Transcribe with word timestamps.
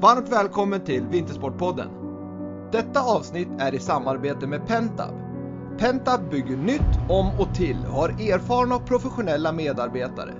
Varmt 0.00 0.28
välkommen 0.28 0.80
till 0.80 1.06
Vintersportpodden! 1.06 1.88
Detta 2.72 3.00
avsnitt 3.00 3.48
är 3.58 3.74
i 3.74 3.78
samarbete 3.78 4.46
med 4.46 4.66
Pentab. 4.66 5.14
Pentab 5.78 6.30
bygger 6.30 6.56
nytt, 6.56 6.98
om 7.08 7.40
och 7.40 7.54
till 7.54 7.76
och 7.88 7.92
har 7.94 8.08
erfarna 8.08 8.76
och 8.76 8.86
professionella 8.86 9.52
medarbetare. 9.52 10.34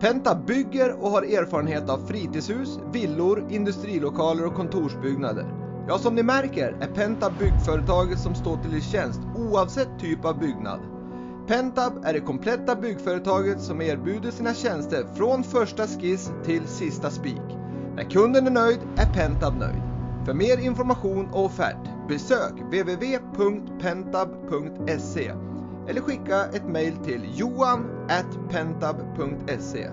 Pentab 0.00 0.46
bygger 0.46 0.92
och 1.02 1.10
har 1.10 1.22
erfarenhet 1.22 1.90
av 1.90 1.98
fritidshus, 1.98 2.78
villor, 2.92 3.44
industrilokaler 3.50 4.46
och 4.46 4.54
kontorsbyggnader. 4.54 5.46
Ja, 5.88 5.98
som 5.98 6.14
ni 6.14 6.22
märker 6.22 6.76
är 6.80 6.86
Pentab 6.86 7.32
byggföretaget 7.38 8.18
som 8.18 8.34
står 8.34 8.56
till 8.56 8.82
tjänst 8.82 9.20
oavsett 9.36 9.98
typ 10.00 10.24
av 10.24 10.38
byggnad. 10.38 10.80
Pentab 11.46 11.92
är 12.04 12.12
det 12.12 12.20
kompletta 12.20 12.76
byggföretaget 12.76 13.60
som 13.60 13.82
erbjuder 13.82 14.30
sina 14.30 14.54
tjänster 14.54 15.04
från 15.16 15.44
första 15.44 15.86
skiss 15.86 16.32
till 16.44 16.66
sista 16.66 17.10
spik. 17.10 17.61
När 17.96 18.04
kunden 18.04 18.46
är 18.46 18.50
nöjd 18.50 18.78
är 18.96 19.06
Pentab 19.06 19.58
nöjd. 19.58 19.82
För 20.24 20.34
mer 20.34 20.58
information 20.58 21.28
och 21.32 21.44
offert 21.44 22.08
besök 22.08 22.52
www.pentab.se 22.52 25.32
eller 25.88 26.00
skicka 26.00 26.44
ett 26.44 26.68
mail 26.68 26.96
till 26.96 27.22
johan@pentab.se. 27.34 29.88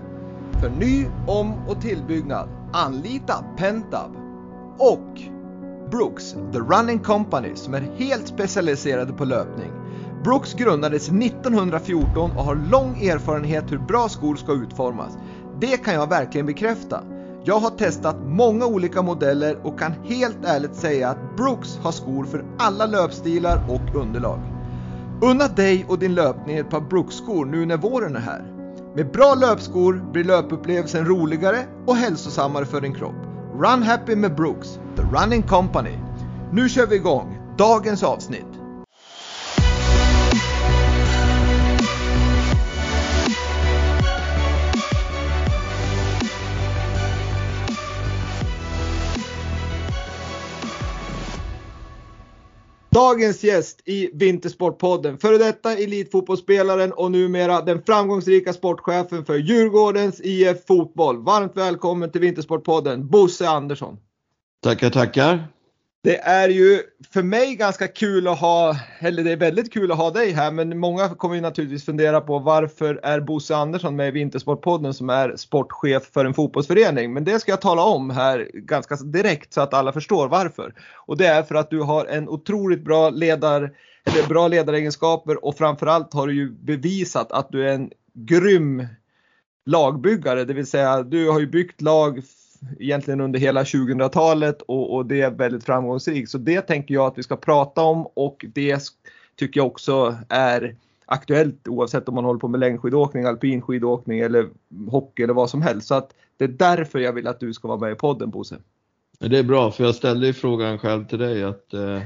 För 0.60 0.70
ny, 0.70 1.06
om 1.26 1.54
och 1.68 1.80
tillbyggnad 1.80 2.48
anlita 2.72 3.44
Pentab 3.56 4.16
och 4.78 5.20
Brooks, 5.90 6.36
The 6.52 6.58
Running 6.58 6.98
Company, 6.98 7.50
som 7.54 7.74
är 7.74 7.80
helt 7.80 8.28
specialiserade 8.28 9.12
på 9.12 9.24
löpning. 9.24 9.70
Brooks 10.24 10.54
grundades 10.54 11.08
1914 11.08 12.30
och 12.36 12.44
har 12.44 12.54
lång 12.54 13.02
erfarenhet 13.02 13.72
hur 13.72 13.78
bra 13.78 14.08
skor 14.08 14.36
ska 14.36 14.52
utformas. 14.52 15.18
Det 15.60 15.76
kan 15.76 15.94
jag 15.94 16.08
verkligen 16.08 16.46
bekräfta. 16.46 17.02
Jag 17.44 17.60
har 17.60 17.70
testat 17.70 18.16
många 18.26 18.66
olika 18.66 19.02
modeller 19.02 19.58
och 19.62 19.78
kan 19.78 19.92
helt 20.04 20.44
ärligt 20.44 20.74
säga 20.74 21.08
att 21.08 21.36
Brooks 21.36 21.78
har 21.82 21.92
skor 21.92 22.24
för 22.24 22.44
alla 22.58 22.86
löpstilar 22.86 23.60
och 23.68 24.00
underlag. 24.00 24.40
Unna 25.22 25.48
dig 25.48 25.86
och 25.88 25.98
din 25.98 26.14
löpning 26.14 26.56
ett 26.56 26.70
par 26.70 26.80
Brooks-skor 26.80 27.44
nu 27.44 27.66
när 27.66 27.76
våren 27.76 28.16
är 28.16 28.20
här. 28.20 28.44
Med 28.94 29.12
bra 29.12 29.34
löpskor 29.34 30.04
blir 30.12 30.24
löpupplevelsen 30.24 31.04
roligare 31.04 31.58
och 31.86 31.96
hälsosammare 31.96 32.64
för 32.64 32.80
din 32.80 32.94
kropp. 32.94 33.16
Run 33.54 33.82
Happy 33.82 34.16
med 34.16 34.34
Brooks, 34.36 34.78
The 34.96 35.02
Running 35.02 35.42
Company. 35.42 35.98
Nu 36.52 36.68
kör 36.68 36.86
vi 36.86 36.96
igång 36.96 37.38
dagens 37.58 38.02
avsnitt. 38.02 38.49
Dagens 52.92 53.44
gäst 53.44 53.80
i 53.84 54.10
Vintersportpodden, 54.12 55.18
före 55.18 55.38
detta 55.38 55.72
elitfotbollsspelaren 55.72 56.92
och 56.92 57.10
numera 57.10 57.60
den 57.60 57.82
framgångsrika 57.82 58.52
sportchefen 58.52 59.24
för 59.24 59.36
Djurgårdens 59.36 60.20
IF 60.20 60.66
Fotboll. 60.66 61.22
Varmt 61.22 61.56
välkommen 61.56 62.12
till 62.12 62.20
Vintersportpodden, 62.20 63.08
Bosse 63.08 63.48
Andersson. 63.48 63.96
Tackar, 64.62 64.90
tackar. 64.90 65.48
Det 66.02 66.18
är 66.18 66.48
ju 66.48 66.82
för 67.12 67.22
mig 67.22 67.54
ganska 67.54 67.88
kul 67.88 68.28
att 68.28 68.38
ha, 68.38 68.76
eller 68.98 69.24
det 69.24 69.32
är 69.32 69.36
väldigt 69.36 69.72
kul 69.72 69.92
att 69.92 69.98
ha 69.98 70.10
dig 70.10 70.30
här, 70.30 70.52
men 70.52 70.78
många 70.78 71.08
kommer 71.08 71.34
ju 71.34 71.40
naturligtvis 71.40 71.84
fundera 71.84 72.20
på 72.20 72.38
varför 72.38 73.00
är 73.02 73.20
Bosse 73.20 73.56
Andersson 73.56 73.96
med 73.96 74.08
i 74.08 74.10
Vintersportpodden 74.10 74.94
som 74.94 75.10
är 75.10 75.36
sportchef 75.36 76.10
för 76.12 76.24
en 76.24 76.34
fotbollsförening? 76.34 77.12
Men 77.12 77.24
det 77.24 77.40
ska 77.40 77.52
jag 77.52 77.60
tala 77.60 77.82
om 77.82 78.10
här 78.10 78.50
ganska 78.54 78.96
direkt 78.96 79.52
så 79.52 79.60
att 79.60 79.74
alla 79.74 79.92
förstår 79.92 80.28
varför. 80.28 80.74
Och 81.06 81.16
det 81.16 81.26
är 81.26 81.42
för 81.42 81.54
att 81.54 81.70
du 81.70 81.80
har 81.80 82.06
en 82.06 82.28
otroligt 82.28 82.84
bra 82.84 83.10
ledar, 83.10 83.70
eller 84.04 84.28
bra 84.28 84.48
ledaregenskaper 84.48 85.44
och 85.44 85.56
framförallt 85.56 86.14
har 86.14 86.26
du 86.26 86.34
ju 86.34 86.50
bevisat 86.50 87.32
att 87.32 87.50
du 87.50 87.68
är 87.68 87.74
en 87.74 87.90
grym 88.14 88.86
lagbyggare, 89.66 90.44
det 90.44 90.54
vill 90.54 90.66
säga 90.66 91.02
du 91.02 91.28
har 91.28 91.40
ju 91.40 91.46
byggt 91.46 91.80
lag 91.80 92.22
egentligen 92.78 93.20
under 93.20 93.40
hela 93.40 93.62
2000-talet 93.62 94.62
och, 94.62 94.94
och, 94.94 95.06
det 95.06 95.20
är 95.20 95.30
väldigt 95.30 95.64
framgångsrikt. 95.64 96.30
Så 96.30 96.38
det 96.38 96.60
tänker 96.60 96.94
jag 96.94 97.06
att 97.06 97.18
vi 97.18 97.22
ska 97.22 97.36
prata 97.36 97.82
om 97.82 98.06
och 98.06 98.44
det 98.54 98.80
tycker 99.36 99.60
jag 99.60 99.66
också 99.66 100.16
är 100.28 100.76
aktuellt 101.06 101.68
oavsett 101.68 102.08
om 102.08 102.14
man 102.14 102.24
håller 102.24 102.40
på 102.40 102.48
med 102.48 102.60
längdskidåkning, 102.60 103.24
alpinskidåkning 103.24 104.20
eller 104.20 104.48
hockey 104.90 105.22
eller 105.22 105.34
vad 105.34 105.50
som 105.50 105.62
helst. 105.62 105.88
Så 105.88 105.94
att 105.94 106.14
det 106.36 106.44
är 106.44 106.48
därför 106.48 106.98
jag 106.98 107.12
vill 107.12 107.26
att 107.26 107.40
du 107.40 107.52
ska 107.52 107.68
vara 107.68 107.78
med 107.78 107.92
i 107.92 107.94
podden 107.94 108.30
Bosse. 108.30 108.56
Det 109.18 109.38
är 109.38 109.42
bra 109.42 109.70
för 109.70 109.84
jag 109.84 109.94
ställde 109.94 110.26
ju 110.26 110.32
frågan 110.32 110.78
själv 110.78 111.04
till 111.06 111.18
dig 111.18 111.44
att 111.44 111.74
eh, 111.74 112.02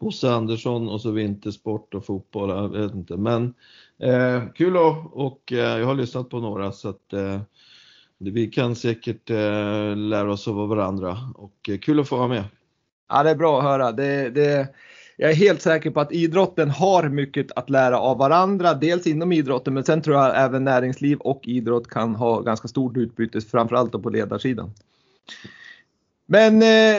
Bosse 0.00 0.30
Andersson 0.30 0.88
och 0.88 1.00
så 1.00 1.10
vintersport 1.10 1.94
och 1.94 2.06
fotboll, 2.06 2.50
jag 2.50 2.68
vet 2.68 2.94
inte. 2.94 3.16
Men 3.16 3.54
eh, 3.98 4.42
kul 4.54 4.76
och, 4.76 5.26
och 5.26 5.52
eh, 5.52 5.78
jag 5.78 5.86
har 5.86 5.94
lyssnat 5.94 6.30
på 6.30 6.40
några 6.40 6.72
så 6.72 6.88
att 6.88 7.12
eh, 7.12 7.40
vi 8.30 8.46
kan 8.46 8.76
säkert 8.76 9.30
eh, 9.30 9.96
lära 9.96 10.32
oss 10.32 10.48
av 10.48 10.68
varandra 10.68 11.18
och 11.34 11.68
eh, 11.68 11.78
kul 11.78 12.00
att 12.00 12.08
få 12.08 12.16
vara 12.16 12.28
med. 12.28 12.44
Ja, 13.08 13.22
det 13.22 13.30
är 13.30 13.34
bra 13.34 13.58
att 13.58 13.64
höra. 13.64 13.92
Det, 13.92 14.30
det, 14.30 14.68
jag 15.16 15.30
är 15.30 15.34
helt 15.34 15.62
säker 15.62 15.90
på 15.90 16.00
att 16.00 16.12
idrotten 16.12 16.70
har 16.70 17.08
mycket 17.08 17.46
att 17.56 17.70
lära 17.70 17.98
av 17.98 18.18
varandra, 18.18 18.74
dels 18.74 19.06
inom 19.06 19.32
idrotten 19.32 19.74
men 19.74 19.84
sen 19.84 20.02
tror 20.02 20.16
jag 20.16 20.44
även 20.44 20.64
näringsliv 20.64 21.18
och 21.18 21.40
idrott 21.44 21.88
kan 21.88 22.14
ha 22.14 22.40
ganska 22.40 22.68
stort 22.68 22.96
utbyte, 22.96 23.40
framförallt 23.40 24.02
på 24.02 24.10
ledarsidan. 24.10 24.70
Men 26.26 26.62
eh, 26.62 26.98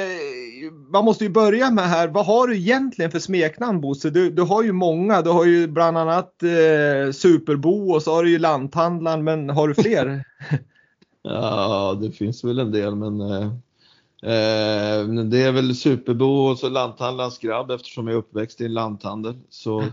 man 0.89 1.05
måste 1.05 1.23
ju 1.23 1.29
börja 1.29 1.71
med 1.71 1.89
här, 1.89 2.07
vad 2.07 2.25
har 2.25 2.47
du 2.47 2.57
egentligen 2.57 3.11
för 3.11 3.19
smeknamn 3.19 3.81
Bosse? 3.81 4.09
Du, 4.09 4.29
du 4.29 4.41
har 4.41 4.63
ju 4.63 4.71
många, 4.71 5.21
du 5.21 5.29
har 5.29 5.45
ju 5.45 5.67
bland 5.67 5.97
annat 5.97 6.43
eh, 6.43 7.11
Superbo 7.11 7.93
och 7.93 8.03
så 8.03 8.15
har 8.15 8.23
du 8.23 8.29
ju 8.29 8.39
Lanthandlaren, 8.39 9.23
men 9.23 9.49
har 9.49 9.67
du 9.67 9.73
fler? 9.73 10.23
Ja, 11.27 11.97
det 12.01 12.11
finns 12.11 12.43
väl 12.43 12.59
en 12.59 12.71
del 12.71 12.95
men 12.95 13.21
eh, 13.21 13.45
eh, 14.23 15.07
det 15.07 15.41
är 15.41 15.51
väl 15.51 15.75
Superbo 15.75 16.25
och 16.25 16.59
så 16.59 16.69
lanthandlarens 16.69 17.39
grabb 17.39 17.71
eftersom 17.71 18.07
jag 18.07 18.13
är 18.13 18.19
uppväxt 18.19 18.61
i 18.61 18.65
en 18.65 18.73
lanthandel. 18.73 19.35
Så, 19.49 19.83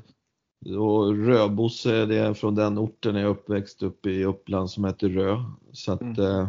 och 0.79 1.17
Röbosse 1.17 1.97
är 1.97 2.07
det 2.07 2.35
från 2.35 2.55
den 2.55 2.79
orten 2.79 3.15
jag 3.15 3.25
är 3.25 3.29
uppväxt 3.29 3.83
uppe 3.83 4.11
i 4.11 4.25
Uppland 4.25 4.71
som 4.71 4.85
heter 4.85 5.09
Rö. 5.09 5.37
Så 5.73 5.93
att, 5.93 6.01
mm. 6.01 6.21
eh, 6.21 6.49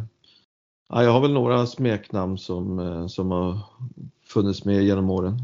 ja, 0.90 1.04
jag 1.04 1.12
har 1.12 1.22
väl 1.22 1.34
några 1.34 1.66
smeknamn 1.66 2.38
som, 2.38 2.80
eh, 2.80 3.08
som 3.08 3.32
har 3.32 3.60
funnits 4.28 4.66
med 4.66 4.84
genom 4.84 5.10
åren. 5.10 5.38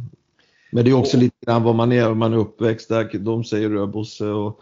Men 0.71 0.85
det 0.85 0.91
är 0.91 0.95
också 0.95 1.17
lite 1.17 1.45
grann 1.45 1.63
vad 1.63 1.75
man 1.75 1.91
är, 1.91 2.11
om 2.11 2.19
man 2.19 2.33
är 2.33 2.37
uppväxt 2.37 2.89
där. 2.89 3.19
De 3.19 3.43
säger 3.43 3.69
Röbosse 3.69 4.27
och 4.27 4.61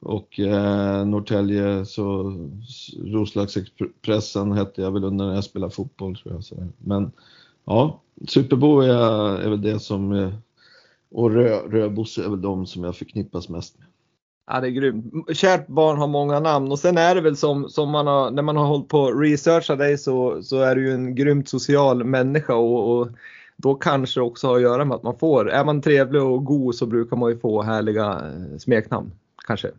och 0.00 0.40
eh, 0.40 1.06
Norrtälje 1.06 1.84
så 1.84 2.34
Roslagsexpressen 3.04 4.52
hette 4.52 4.82
jag 4.82 4.92
väl 4.92 5.04
under 5.04 5.26
när 5.26 5.34
jag 5.34 5.44
spelade 5.44 5.74
fotboll 5.74 6.16
tror 6.16 6.34
jag. 6.34 6.44
Så. 6.44 6.68
Men 6.78 7.12
ja, 7.64 8.00
Superbo 8.28 8.80
är, 8.80 9.38
är 9.40 9.50
väl 9.50 9.62
det 9.62 9.80
som 9.80 10.12
eh, 10.12 10.32
och 11.10 11.30
Rö, 11.30 11.58
Röbosse 11.58 12.24
är 12.24 12.28
väl 12.28 12.40
de 12.40 12.66
som 12.66 12.84
jag 12.84 12.96
förknippas 12.96 13.48
mest 13.48 13.78
med. 13.78 13.86
Ja, 14.46 14.60
det 14.60 14.66
är 14.66 14.70
grymt. 14.70 15.36
Kärt 15.36 15.66
barn 15.66 15.98
har 15.98 16.06
många 16.06 16.40
namn 16.40 16.72
och 16.72 16.78
sen 16.78 16.98
är 16.98 17.14
det 17.14 17.20
väl 17.20 17.36
som, 17.36 17.68
som 17.68 17.90
man 17.90 18.06
har, 18.06 18.30
när 18.30 18.42
man 18.42 18.56
har 18.56 18.66
hållit 18.66 18.88
på 18.88 19.06
att 19.06 19.20
researcha 19.20 19.76
dig 19.76 19.98
så, 19.98 20.42
så 20.42 20.60
är 20.60 20.76
du 20.76 20.86
ju 20.86 20.94
en 20.94 21.14
grymt 21.14 21.48
social 21.48 22.04
människa 22.04 22.54
och, 22.54 22.98
och 22.98 23.08
då 23.56 23.74
kanske 23.74 24.20
det 24.20 24.24
också 24.24 24.46
har 24.46 24.56
att 24.56 24.62
göra 24.62 24.84
med 24.84 24.94
att 24.94 25.02
man 25.02 25.18
får, 25.18 25.50
är 25.50 25.64
man 25.64 25.82
trevlig 25.82 26.22
och 26.22 26.44
god 26.44 26.74
så 26.74 26.86
brukar 26.86 27.16
man 27.16 27.30
ju 27.30 27.38
få 27.38 27.62
härliga 27.62 28.12
eh, 28.12 28.58
smeknamn 28.58 29.12
kanske. 29.46 29.70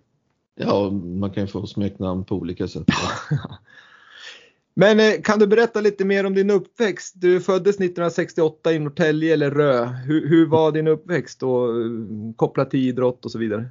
Ja, 0.59 0.89
man 0.91 1.31
kan 1.31 1.43
ju 1.43 1.47
få 1.47 1.67
smeknamn 1.67 2.25
på 2.25 2.35
olika 2.35 2.67
sätt. 2.67 2.85
Men 4.73 4.99
eh, 4.99 5.21
kan 5.23 5.39
du 5.39 5.47
berätta 5.47 5.81
lite 5.81 6.05
mer 6.05 6.25
om 6.25 6.33
din 6.33 6.49
uppväxt? 6.49 7.13
Du 7.15 7.41
föddes 7.41 7.75
1968 7.75 8.73
i 8.73 8.79
Norrtälje 8.79 9.33
eller 9.33 9.51
Rö. 9.51 9.85
Hur, 9.85 10.29
hur 10.29 10.45
var 10.45 10.71
din 10.71 10.87
uppväxt 10.87 11.43
och 11.43 11.69
eh, 11.69 11.91
kopplat 12.35 12.71
till 12.71 12.79
idrott 12.79 13.25
och 13.25 13.31
så 13.31 13.39
vidare? 13.39 13.65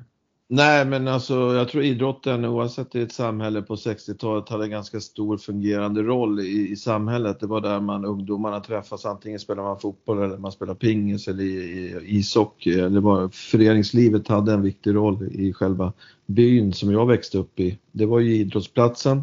Nej, 0.48 0.86
men 0.86 1.08
alltså 1.08 1.34
jag 1.34 1.68
tror 1.68 1.82
idrotten 1.82 2.44
oavsett 2.44 2.94
i 2.94 3.00
ett 3.00 3.12
samhälle 3.12 3.62
på 3.62 3.74
60-talet 3.74 4.48
hade 4.48 4.64
en 4.64 4.70
ganska 4.70 5.00
stor 5.00 5.36
fungerande 5.36 6.02
roll 6.02 6.40
i, 6.40 6.68
i 6.70 6.76
samhället. 6.76 7.40
Det 7.40 7.46
var 7.46 7.60
där 7.60 7.80
man 7.80 8.04
ungdomarna 8.04 8.60
träffas. 8.60 9.04
Antingen 9.04 9.40
spelar 9.40 9.62
man 9.62 9.80
fotboll 9.80 10.22
eller 10.22 10.38
man 10.38 10.52
spelar 10.52 10.74
pingis 10.74 11.28
eller 11.28 11.44
i, 11.44 11.46
i, 11.46 12.18
ishockey. 12.18 12.76
Det 12.76 13.30
föreningslivet 13.32 14.28
hade 14.28 14.52
en 14.52 14.62
viktig 14.62 14.94
roll 14.94 15.28
i 15.32 15.52
själva 15.52 15.92
byn 16.26 16.72
som 16.72 16.92
jag 16.92 17.06
växte 17.06 17.38
upp 17.38 17.60
i. 17.60 17.78
Det 17.92 18.06
var 18.06 18.20
ju 18.20 18.36
idrottsplatsen. 18.36 19.22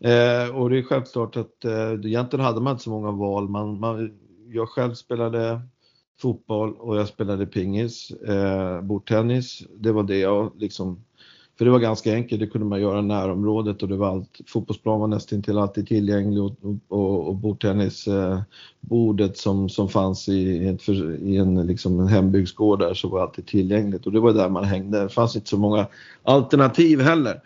Eh, 0.00 0.56
och 0.56 0.70
det 0.70 0.78
är 0.78 0.82
självklart 0.82 1.36
att 1.36 1.64
eh, 1.64 1.92
egentligen 1.92 2.44
hade 2.44 2.60
man 2.60 2.72
inte 2.72 2.84
så 2.84 2.90
många 2.90 3.10
val. 3.10 3.48
Man, 3.48 3.80
man, 3.80 4.18
jag 4.48 4.68
själv 4.68 4.94
spelade 4.94 5.60
fotboll 6.20 6.74
och 6.78 6.96
jag 6.96 7.08
spelade 7.08 7.46
pingis, 7.46 8.10
eh, 8.10 8.80
bordtennis. 8.82 9.62
Det 9.78 9.92
var 9.92 10.02
det 10.02 10.18
jag 10.18 10.52
liksom, 10.58 11.04
för 11.58 11.64
det 11.64 11.70
var 11.70 11.78
ganska 11.78 12.14
enkelt, 12.14 12.40
det 12.40 12.46
kunde 12.46 12.66
man 12.66 12.80
göra 12.80 12.98
i 12.98 13.02
närområdet 13.02 13.82
och 13.82 13.88
det 13.88 13.96
var 13.96 14.08
allt, 14.08 14.40
fotbollsplan 14.46 15.00
var 15.00 15.06
nästan 15.06 15.42
till 15.42 15.58
alltid 15.58 15.88
tillgänglig 15.88 16.42
och, 16.42 16.52
och, 16.88 17.28
och 17.28 17.34
bordtennisbordet 17.34 19.30
eh, 19.30 19.34
som, 19.34 19.68
som 19.68 19.88
fanns 19.88 20.28
i, 20.28 20.32
i, 20.32 20.68
en, 20.68 20.78
i 21.28 21.36
en, 21.36 21.66
liksom 21.66 22.00
en 22.00 22.08
hembygdsgård 22.08 22.78
där 22.78 22.94
så 22.94 23.08
var 23.08 23.22
alltid 23.22 23.46
tillgängligt 23.46 24.06
och 24.06 24.12
det 24.12 24.20
var 24.20 24.32
där 24.32 24.48
man 24.48 24.64
hängde. 24.64 25.02
Det 25.02 25.08
fanns 25.08 25.36
inte 25.36 25.48
så 25.48 25.58
många 25.58 25.86
alternativ 26.22 27.00
heller. 27.00 27.40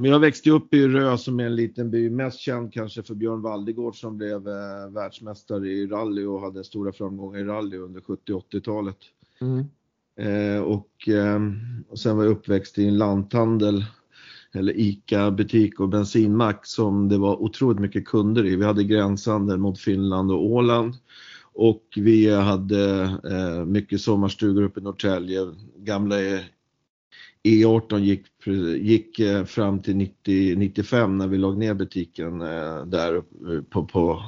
Men 0.00 0.10
jag 0.10 0.20
växte 0.20 0.50
upp 0.50 0.74
i 0.74 0.88
Rö 0.88 1.18
som 1.18 1.40
är 1.40 1.44
en 1.44 1.56
liten 1.56 1.90
by, 1.90 2.10
mest 2.10 2.38
känd 2.38 2.72
kanske 2.72 3.02
för 3.02 3.14
Björn 3.14 3.42
Waldegård 3.42 3.96
som 3.96 4.16
blev 4.16 4.48
eh, 4.48 4.90
världsmästare 4.90 5.68
i 5.68 5.86
rally 5.86 6.24
och 6.24 6.40
hade 6.40 6.64
stora 6.64 6.92
framgångar 6.92 7.38
i 7.38 7.44
rally 7.44 7.76
under 7.76 8.00
70 8.00 8.32
80-talet. 8.32 8.96
Mm. 9.40 9.64
Eh, 10.16 10.62
och, 10.62 11.08
eh, 11.08 11.40
och 11.88 11.98
sen 11.98 12.16
var 12.16 12.24
jag 12.24 12.30
uppväxt 12.30 12.78
i 12.78 12.88
en 12.88 12.98
lanthandel 12.98 13.84
eller 14.52 14.72
ICA 14.76 15.30
butik 15.30 15.80
och 15.80 15.88
bensinmack 15.88 16.66
som 16.66 17.08
det 17.08 17.18
var 17.18 17.42
otroligt 17.42 17.80
mycket 17.80 18.04
kunder 18.04 18.46
i. 18.46 18.56
Vi 18.56 18.64
hade 18.64 18.84
gränshandel 18.84 19.58
mot 19.58 19.80
Finland 19.80 20.32
och 20.32 20.44
Åland 20.44 20.94
och 21.52 21.84
vi 21.96 22.34
hade 22.34 23.02
eh, 23.24 23.64
mycket 23.64 24.00
sommarstugor 24.00 24.62
uppe 24.62 24.80
i 24.80 24.82
Norrtälje, 24.82 25.40
gamla 25.76 26.16
E18 27.42 27.98
gick, 27.98 28.26
gick 28.80 29.18
eh, 29.18 29.44
fram 29.44 29.82
till 29.82 29.96
90, 29.96 30.56
95 30.56 31.18
när 31.18 31.28
vi 31.28 31.38
låg 31.38 31.58
ner 31.58 31.74
butiken 31.74 32.40
eh, 32.40 32.84
där 32.86 33.16
eh, 33.16 33.62
på, 33.70 33.84
på, 33.84 34.22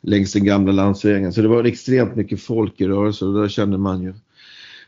längs 0.00 0.32
den 0.32 0.44
gamla 0.44 0.72
landsvägen. 0.72 1.32
Så 1.32 1.42
det 1.42 1.48
var 1.48 1.64
extremt 1.64 2.16
mycket 2.16 2.42
folk 2.42 2.80
i 2.80 2.88
rörelse 2.88 3.24
och 3.24 3.34
där 3.34 3.48
kände 3.48 3.78
man 3.78 4.02
ju, 4.02 4.14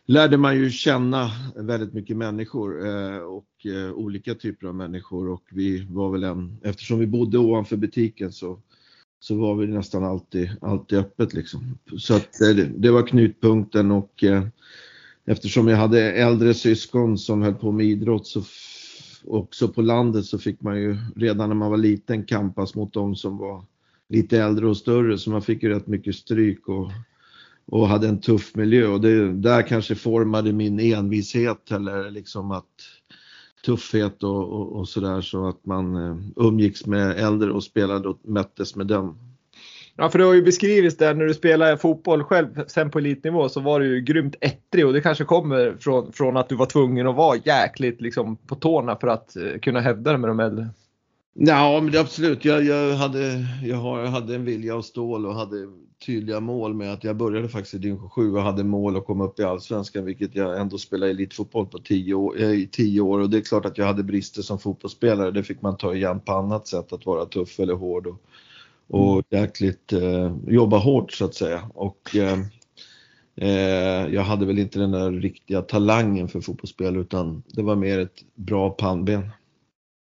lärde 0.07 0.37
man 0.37 0.57
ju 0.57 0.71
känna 0.71 1.31
väldigt 1.57 1.93
mycket 1.93 2.17
människor 2.17 2.87
och 3.25 3.49
olika 3.95 4.35
typer 4.35 4.67
av 4.67 4.75
människor 4.75 5.29
och 5.29 5.43
vi 5.51 5.87
var 5.91 6.11
väl 6.11 6.25
en, 6.25 6.59
eftersom 6.63 6.99
vi 6.99 7.07
bodde 7.07 7.39
ovanför 7.39 7.77
butiken 7.77 8.33
så 8.33 8.59
så 9.21 9.35
var 9.35 9.55
vi 9.55 9.67
nästan 9.67 10.05
alltid, 10.05 10.51
alltid 10.61 10.99
öppet 10.99 11.35
liksom. 11.35 11.79
Så 11.99 12.15
att 12.15 12.39
det, 12.39 12.65
det 12.65 12.91
var 12.91 13.07
knutpunkten 13.07 13.91
och 13.91 14.25
eftersom 15.27 15.69
jag 15.69 15.77
hade 15.77 16.13
äldre 16.13 16.55
syskon 16.55 17.19
som 17.19 17.43
höll 17.43 17.55
på 17.55 17.73
med 17.73 17.87
idrott 17.87 18.27
så 18.27 18.43
också 19.25 19.69
på 19.69 19.83
landet 19.83 20.25
så 20.25 20.39
fick 20.39 20.61
man 20.61 20.81
ju 20.81 20.97
redan 21.17 21.49
när 21.49 21.57
man 21.57 21.71
var 21.71 21.77
liten 21.77 22.25
kampas 22.25 22.75
mot 22.75 22.93
de 22.93 23.17
som 23.17 23.39
var 23.39 23.65
lite 24.09 24.39
äldre 24.39 24.67
och 24.67 24.77
större. 24.77 25.19
Så 25.19 25.31
man 25.31 25.43
fick 25.43 25.63
ju 25.63 25.69
rätt 25.69 25.87
mycket 25.87 26.15
stryk 26.15 26.69
och, 26.69 26.91
och 27.67 27.89
hade 27.89 28.09
en 28.09 28.21
tuff 28.21 28.55
miljö. 28.55 28.87
Och 28.87 29.01
det 29.01 29.33
där 29.33 29.63
kanske 29.63 29.95
formade 29.95 30.53
min 30.53 30.81
envishet 30.81 31.71
eller 31.71 32.11
liksom 32.11 32.51
att 32.51 32.67
tuffhet 33.65 34.23
och, 34.23 34.53
och, 34.53 34.73
och 34.73 34.89
sådär. 34.89 35.21
Så 35.21 35.49
att 35.49 35.67
man 35.67 35.97
eh, 35.97 36.17
umgicks 36.37 36.87
med 36.87 37.19
äldre 37.19 37.53
och 37.53 37.65
spelade 37.65 38.09
och 38.09 38.19
möttes 38.25 38.77
med 38.77 38.87
dem. 38.87 39.32
Ja, 39.97 40.11
för 40.11 40.19
det 40.19 40.25
har 40.25 40.35
ju 40.35 40.43
beskrivits 40.43 40.97
där 40.97 41.15
när 41.15 41.25
du 41.25 41.35
spelade 41.35 41.79
fotboll 41.79 42.25
själv 42.25 42.67
sen 42.67 42.91
på 42.91 42.99
elitnivå 42.99 43.49
så 43.49 43.61
var 43.61 43.81
du 43.81 43.87
ju 43.87 44.01
grymt 44.01 44.35
ettrig 44.41 44.87
och 44.87 44.93
det 44.93 45.01
kanske 45.01 45.25
kommer 45.25 45.77
från, 45.81 46.13
från 46.13 46.37
att 46.37 46.49
du 46.49 46.57
var 46.57 46.67
tvungen 46.67 47.07
att 47.07 47.17
vara 47.17 47.39
jäkligt 47.45 48.01
liksom 48.01 48.37
på 48.37 48.55
tårna 48.55 48.97
för 48.97 49.09
att 49.09 49.37
eh, 49.37 49.59
kunna 49.63 49.81
hävda 49.81 50.11
dig 50.11 50.21
med 50.21 50.31
de 50.31 50.41
äldre. 50.41 50.69
Ja, 51.35 51.81
men 51.83 51.93
det, 51.93 52.01
absolut. 52.01 52.45
Jag, 52.45 52.65
jag, 52.65 52.95
hade, 52.95 53.47
jag, 53.65 54.07
hade 54.07 54.35
en 54.35 54.45
vilja 54.45 54.77
av 54.77 54.83
stål 54.83 55.27
och 55.27 55.35
hade 55.35 55.57
tydliga 56.07 56.41
mål 56.41 56.75
med 56.75 56.93
att 56.93 57.05
jag 57.05 57.17
började 57.17 57.49
faktiskt 57.49 57.75
i 57.75 57.79
division 57.79 58.11
7 58.11 58.33
och 58.33 58.43
hade 58.43 58.65
mål 58.65 58.97
att 58.97 59.07
komma 59.07 59.25
upp 59.25 59.41
i 59.41 59.43
allsvenskan 59.43 60.05
vilket 60.05 60.35
jag 60.35 60.61
ändå 60.61 60.79
spelade 60.79 61.11
elitfotboll 61.11 61.67
på 61.67 61.79
tio 61.79 62.15
år, 62.15 62.41
eh, 62.41 62.51
i 62.51 62.69
tio 62.73 63.01
år 63.01 63.19
och 63.19 63.31
det 63.31 63.37
är 63.37 63.41
klart 63.41 63.65
att 63.65 63.79
jag 63.79 63.87
hade 63.87 64.03
brister 64.03 64.43
som 64.43 64.59
fotbollsspelare. 64.59 65.31
Det 65.31 65.43
fick 65.43 65.63
man 65.63 65.77
ta 65.77 65.95
igen 65.95 66.21
på 66.21 66.33
annat 66.33 66.67
sätt, 66.67 66.93
att 66.93 67.07
vara 67.07 67.25
tuff 67.25 67.61
eller 67.61 67.75
hård. 67.75 68.07
Och, 68.07 68.23
och 68.89 69.13
mm. 69.33 69.43
jäkligt 69.43 69.93
eh, 69.93 70.37
jobba 70.47 70.79
hårt 70.79 71.13
så 71.13 71.25
att 71.25 71.35
säga. 71.35 71.63
Och 71.75 72.17
eh, 72.17 72.39
eh, 73.37 74.15
jag 74.15 74.23
hade 74.23 74.47
väl 74.47 74.59
inte 74.59 74.79
den 74.79 74.91
där 74.91 75.11
riktiga 75.13 75.63
talangen 75.63 76.29
för 76.29 76.41
fotbollsspel 76.41 76.97
utan 76.97 77.43
det 77.47 77.63
var 77.63 77.77
mer 77.77 77.99
ett 77.99 78.25
bra 78.35 78.71
pannben. 78.71 79.31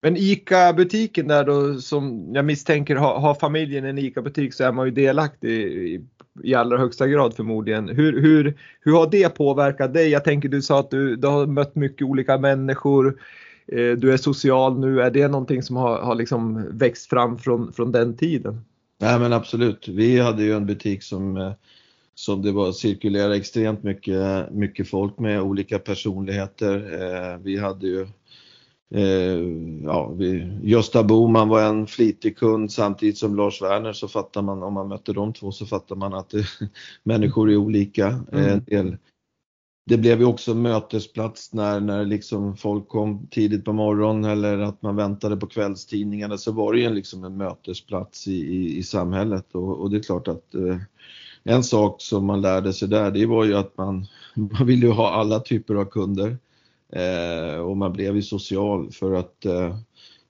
Men 0.02 0.16
ICA-butiken 0.16 1.28
där 1.28 1.44
då 1.44 1.74
som 1.74 2.30
jag 2.34 2.44
misstänker 2.44 2.96
har, 2.96 3.18
har 3.20 3.34
familjen 3.34 3.84
en 3.84 3.98
ICA-butik 3.98 4.54
så 4.54 4.64
är 4.64 4.72
man 4.72 4.86
ju 4.86 4.92
delaktig 4.92 5.50
i, 5.50 6.04
i 6.42 6.54
allra 6.54 6.78
högsta 6.78 7.06
grad 7.06 7.34
förmodligen. 7.34 7.88
Hur, 7.88 8.22
hur, 8.22 8.58
hur 8.80 8.92
har 8.92 9.10
det 9.10 9.28
påverkat 9.28 9.94
dig? 9.94 10.08
Jag 10.08 10.24
tänker 10.24 10.48
du 10.48 10.62
sa 10.62 10.80
att 10.80 10.90
du, 10.90 11.16
du 11.16 11.28
har 11.28 11.46
mött 11.46 11.74
mycket 11.74 12.06
olika 12.06 12.38
människor. 12.38 13.20
Eh, 13.72 13.92
du 13.92 14.12
är 14.12 14.16
social 14.16 14.78
nu. 14.78 15.00
Är 15.00 15.10
det 15.10 15.28
någonting 15.28 15.62
som 15.62 15.76
har, 15.76 16.00
har 16.00 16.14
liksom 16.14 16.64
växt 16.78 17.10
fram 17.10 17.38
från, 17.38 17.72
från 17.72 17.92
den 17.92 18.16
tiden? 18.16 18.60
Nej 19.00 19.18
men 19.18 19.32
absolut. 19.32 19.88
Vi 19.88 20.20
hade 20.20 20.42
ju 20.44 20.52
en 20.52 20.66
butik 20.66 21.02
som, 21.02 21.36
eh, 21.36 21.52
som 22.14 22.42
det 22.42 22.52
var 22.52 22.72
cirkulerade 22.72 23.36
extremt 23.36 23.82
mycket, 23.82 24.50
mycket 24.52 24.88
folk 24.88 25.18
med 25.18 25.42
olika 25.42 25.78
personligheter. 25.78 26.74
Eh, 27.02 27.38
vi 27.38 27.58
hade 27.58 27.86
ju 27.86 28.06
ja, 29.84 30.12
vi, 30.16 30.58
Gösta 30.62 31.04
Boman 31.04 31.48
var 31.48 31.62
en 31.62 31.86
flitig 31.86 32.38
kund 32.38 32.72
samtidigt 32.72 33.18
som 33.18 33.36
Lars 33.36 33.62
Werner 33.62 33.92
så 33.92 34.08
fattar 34.08 34.42
man, 34.42 34.62
om 34.62 34.74
man 34.74 34.88
mötte 34.88 35.12
de 35.12 35.32
två 35.32 35.52
så 35.52 35.66
fattar 35.66 35.96
man 35.96 36.14
att 36.14 36.32
människor 37.02 37.50
är 37.50 37.56
olika. 37.56 38.06
Mm. 38.06 38.48
En 38.48 38.64
del 38.64 38.96
det 39.88 39.98
blev 39.98 40.20
ju 40.20 40.24
också 40.24 40.54
mötesplats 40.54 41.52
när, 41.52 41.80
när 41.80 42.04
liksom 42.04 42.56
folk 42.56 42.88
kom 42.88 43.26
tidigt 43.30 43.64
på 43.64 43.72
morgonen 43.72 44.30
eller 44.30 44.58
att 44.58 44.82
man 44.82 44.96
väntade 44.96 45.36
på 45.36 45.46
kvällstidningarna 45.46 46.38
så 46.38 46.52
var 46.52 46.72
det 46.72 46.80
ju 46.80 46.90
liksom 46.90 47.24
en 47.24 47.36
mötesplats 47.36 48.28
i, 48.28 48.32
i, 48.32 48.78
i 48.78 48.82
samhället 48.82 49.54
och, 49.54 49.80
och, 49.80 49.90
det 49.90 49.96
är 49.96 50.02
klart 50.02 50.28
att 50.28 50.54
eh, 50.54 50.78
en 51.44 51.64
sak 51.64 52.02
som 52.02 52.26
man 52.26 52.40
lärde 52.40 52.72
sig 52.72 52.88
där 52.88 53.10
det 53.10 53.26
var 53.26 53.44
ju 53.44 53.54
att 53.54 53.76
man, 53.76 54.06
man 54.34 54.66
ville 54.66 54.86
ju 54.86 54.92
ha 54.92 55.10
alla 55.10 55.40
typer 55.40 55.74
av 55.74 55.84
kunder 55.84 56.38
eh, 56.92 57.60
och 57.60 57.76
man 57.76 57.92
blev 57.92 58.16
ju 58.16 58.22
social 58.22 58.90
för 58.92 59.14
att 59.14 59.44
eh, 59.44 59.76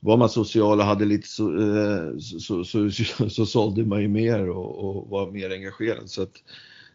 var 0.01 0.17
man 0.17 0.29
social 0.29 0.81
och 0.81 0.87
hade 0.87 1.05
lite 1.05 1.29
så, 1.29 1.61
eh, 1.61 2.19
så, 2.19 2.65
så, 2.65 2.91
så, 2.91 3.31
så 3.31 3.47
sålde 3.47 3.85
man 3.85 4.03
ju 4.03 4.09
mer 4.09 4.51
och, 4.51 4.85
och 4.85 5.09
var 5.09 5.31
mer 5.31 5.51
engagerad. 5.51 6.11
Så 6.11 6.23
att, 6.23 6.43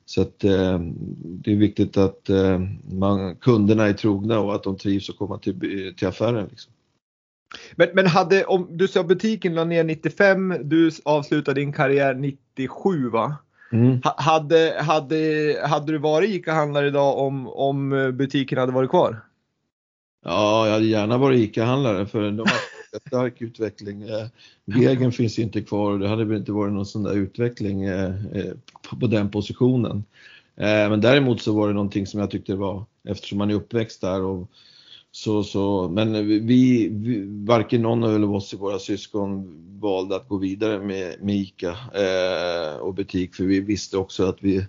så 0.05 0.22
att 0.22 0.43
eh, 0.43 0.79
det 1.24 1.51
är 1.51 1.55
viktigt 1.55 1.98
att 1.98 2.29
eh, 2.29 2.60
man, 2.91 3.36
kunderna 3.36 3.88
är 3.88 3.93
trogna 3.93 4.39
och 4.39 4.55
att 4.55 4.63
de 4.63 4.77
trivs 4.77 5.10
att 5.10 5.17
komma 5.17 5.38
till, 5.38 5.93
till 5.98 6.07
affären. 6.07 6.48
Liksom. 6.50 6.74
Men, 7.75 7.89
men 7.93 8.07
hade, 8.07 8.45
om 8.45 8.67
du 8.72 8.88
sa 8.88 9.03
butiken 9.03 9.55
la 9.55 9.63
ner 9.63 9.83
95, 9.83 10.55
du 10.63 10.91
avslutade 11.05 11.62
din 11.62 11.74
karriär 11.74 12.13
97 12.13 13.10
va? 13.10 13.36
Mm. 13.72 14.01
Hade, 14.03 14.75
hade, 14.79 15.55
hade 15.67 15.91
du 15.91 15.98
varit 15.98 16.29
ICA-handlare 16.29 16.88
idag 16.88 17.17
om, 17.17 17.48
om 17.48 17.89
butiken 18.17 18.57
hade 18.57 18.72
varit 18.72 18.89
kvar? 18.89 19.22
Ja, 20.25 20.65
jag 20.65 20.74
hade 20.74 20.86
gärna 20.86 21.17
varit 21.17 21.39
ICA-handlare 21.39 22.05
för 22.05 22.31
de 22.31 22.45
stark 23.07 23.41
utveckling. 23.41 24.01
Eh, 24.01 24.27
Degen 24.65 25.12
finns 25.12 25.39
inte 25.39 25.62
kvar 25.62 25.91
och 25.91 26.00
det 26.00 26.07
hade 26.07 26.25
väl 26.25 26.38
inte 26.38 26.51
varit 26.51 26.73
någon 26.73 26.85
sån 26.85 27.03
där 27.03 27.13
utveckling 27.13 27.83
eh, 27.83 28.25
eh, 28.33 28.53
på 29.00 29.07
den 29.07 29.31
positionen. 29.31 30.03
Men 30.55 31.01
däremot 31.01 31.41
så 31.41 31.53
var 31.53 31.67
det 31.67 31.73
någonting 31.73 32.07
som 32.07 32.19
jag 32.19 32.31
tyckte 32.31 32.55
var, 32.55 32.85
eftersom 33.07 33.38
man 33.38 33.50
är 33.50 33.53
uppväxt 33.53 34.01
där 34.01 34.21
och 34.21 34.50
så, 35.15 35.43
så, 35.43 35.89
men 35.89 36.27
vi, 36.27 36.39
vi, 36.39 37.25
varken 37.45 37.81
någon 37.81 38.23
av 38.23 38.35
oss 38.35 38.53
i 38.53 38.57
våra 38.57 38.79
syskon 38.79 39.47
valde 39.79 40.15
att 40.15 40.27
gå 40.27 40.38
vidare 40.38 40.79
med, 40.79 41.15
med 41.21 41.35
ICA 41.35 41.77
eh, 41.93 42.77
och 42.77 42.93
butik 42.93 43.35
för 43.35 43.43
vi 43.43 43.59
visste 43.59 43.97
också 43.97 44.25
att 44.25 44.38
vi, 44.39 44.65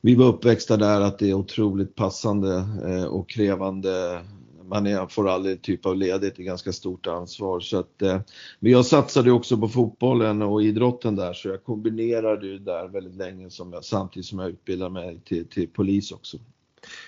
vi 0.00 0.14
var 0.14 0.26
uppväxta 0.26 0.76
där 0.76 1.00
att 1.00 1.18
det 1.18 1.30
är 1.30 1.34
otroligt 1.34 1.94
passande 1.94 2.54
eh, 2.86 3.04
och 3.04 3.30
krävande 3.30 4.20
man 4.70 4.86
är, 4.86 5.06
får 5.06 5.28
aldrig 5.28 5.62
typ 5.62 5.86
av 5.86 5.96
ledigt, 5.96 6.36
det 6.36 6.42
är 6.42 6.44
ganska 6.44 6.72
stort 6.72 7.06
ansvar. 7.06 7.60
Så 7.60 7.78
att, 7.78 8.02
eh, 8.02 8.20
men 8.60 8.72
jag 8.72 8.86
satsade 8.86 9.32
också 9.32 9.56
på 9.56 9.68
fotbollen 9.68 10.42
och 10.42 10.62
idrotten 10.62 11.16
där 11.16 11.32
så 11.32 11.48
jag 11.48 11.64
kombinerade 11.64 12.46
ju 12.46 12.58
där 12.58 12.88
väldigt 12.88 13.16
länge 13.16 13.50
som 13.50 13.72
jag, 13.72 13.84
samtidigt 13.84 14.26
som 14.26 14.38
jag 14.38 14.50
utbildade 14.50 14.90
mig 14.90 15.20
till, 15.24 15.48
till 15.48 15.68
polis 15.68 16.12
också. 16.12 16.38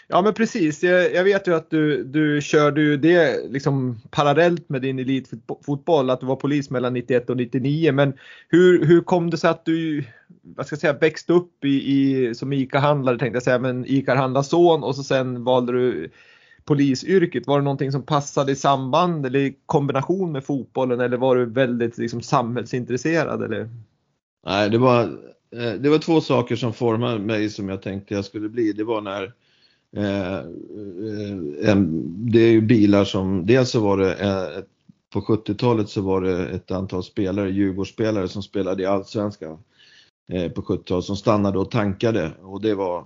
Ja 0.09 0.23
men 0.23 0.35
precis, 0.35 0.83
jag, 0.83 1.14
jag, 1.14 1.25
vet 1.25 1.49
ju 1.49 1.54
att 1.54 1.71
du, 1.71 2.04
du 2.04 2.40
körde 2.42 2.81
ju 2.81 2.97
det 2.97 3.50
liksom 3.50 4.00
parallellt 4.11 4.69
med 4.69 4.83
din 4.83 4.99
elitfotboll, 4.99 6.11
att 6.11 6.21
du 6.21 6.26
var 6.26 6.37
polis 6.37 6.71
mellan 6.71 6.95
91 6.95 7.31
och 7.31 7.37
99. 7.37 7.92
Men 7.92 8.12
hur, 8.49 8.85
hur 8.85 9.00
kom 9.00 9.31
det 9.31 9.37
sig 9.37 9.50
att 9.50 9.64
du 9.64 10.04
vad 10.42 10.66
ska 10.66 10.75
jag 10.75 10.81
säga, 10.81 10.92
växte 10.92 11.33
upp 11.33 11.64
i, 11.64 11.69
i 11.69 12.35
som 12.35 12.52
ICA-handlare 12.52 13.19
tänkte 13.19 13.37
jag 13.37 13.42
säga, 13.42 13.59
men 13.59 13.87
ICA-handlarson 13.87 14.83
och 14.83 14.97
så 14.97 15.02
sen 15.02 15.45
valde 15.45 15.73
du 15.73 16.11
polisyrket? 16.64 17.47
Var 17.47 17.59
det 17.59 17.64
någonting 17.64 17.92
som 17.92 18.02
passade 18.02 18.52
i 18.52 18.57
samband 18.57 19.26
eller 19.26 19.38
i 19.38 19.57
kombination 19.66 20.33
med 20.33 20.45
fotbollen 20.45 21.00
eller 21.00 21.16
var 21.16 21.37
du 21.37 21.47
väldigt 21.47 21.99
liksom, 21.99 22.23
samhällsintresserad? 22.23 23.42
Eller? 23.42 23.71
Nej, 24.47 24.71
det 24.71 24.78
var, 24.78 25.02
eh, 25.57 25.73
det 25.81 25.88
var 25.88 25.99
två 25.99 26.21
saker 26.21 26.57
som 26.57 26.73
formade 26.73 27.19
mig 27.19 27.50
som 27.50 27.69
jag 27.69 27.83
tänkte 27.83 28.14
jag 28.14 28.25
skulle 28.25 28.49
bli. 28.49 28.73
Det 28.73 28.85
var 28.85 29.00
när 29.00 29.33
Eh, 29.97 30.38
eh, 31.69 31.76
det 32.07 32.40
är 32.40 32.50
ju 32.50 32.61
bilar 32.61 33.04
som, 33.04 33.47
dels 33.47 33.71
så 33.71 33.81
var 33.81 33.97
det 33.97 34.14
eh, 34.14 34.64
på 35.12 35.21
70-talet 35.21 35.88
så 35.88 36.02
var 36.02 36.21
det 36.21 36.49
ett 36.49 36.71
antal 36.71 37.02
spelare, 37.02 37.50
Djurgårdsspelare 37.50 38.28
som 38.28 38.42
spelade 38.42 38.83
i 38.83 38.87
Allsvenskan 38.87 39.59
eh, 40.33 40.52
på 40.52 40.62
70-talet 40.62 41.04
som 41.04 41.16
stannade 41.16 41.59
och 41.59 41.71
tankade 41.71 42.33
och 42.42 42.62
det 42.62 42.75
var 42.75 43.04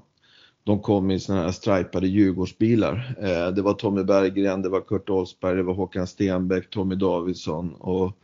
de 0.66 0.80
kom 0.80 1.10
i 1.10 1.20
sådana 1.20 1.42
här 1.42 1.52
stripade 1.52 2.08
Djurgårdsbilar. 2.08 3.16
Eh, 3.20 3.54
det 3.54 3.62
var 3.62 3.72
Tommy 3.72 4.02
Berggren, 4.02 4.62
det 4.62 4.68
var 4.68 4.80
Kurt 4.80 5.10
Olsberg, 5.10 5.56
det 5.56 5.62
var 5.62 5.74
Håkan 5.74 6.06
Stenbeck, 6.06 6.70
Tommy 6.70 6.94
Davidsson 6.94 7.74
och 7.74 8.16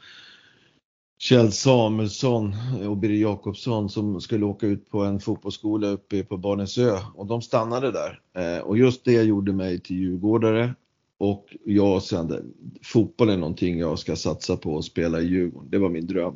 Kjell 1.19 1.53
Samuelsson 1.53 2.55
och 2.89 2.97
Birger 2.97 3.21
Jakobsson 3.21 3.89
som 3.89 4.21
skulle 4.21 4.45
åka 4.45 4.67
ut 4.67 4.91
på 4.91 5.03
en 5.03 5.21
fotbollsskola 5.21 5.87
uppe 5.87 6.23
på 6.23 6.37
Barnensö 6.37 6.99
och 7.15 7.27
de 7.27 7.43
stannade 7.43 7.93
där. 7.93 8.21
Eh, 8.37 8.63
och 8.63 8.79
just 8.79 9.05
det 9.05 9.23
gjorde 9.23 9.53
mig 9.53 9.81
till 9.81 9.97
djurgårdare 9.97 10.75
och 11.19 11.57
jag 11.65 12.03
kände 12.03 12.43
fotboll 12.83 13.31
är 13.31 13.37
någonting 13.37 13.79
jag 13.79 13.99
ska 13.99 14.17
satsa 14.17 14.57
på 14.57 14.75
och 14.75 14.85
spela 14.85 15.21
i 15.21 15.27
Djurgården. 15.27 15.71
Det 15.71 15.79
var 15.79 15.89
min 15.89 16.07
dröm. 16.07 16.35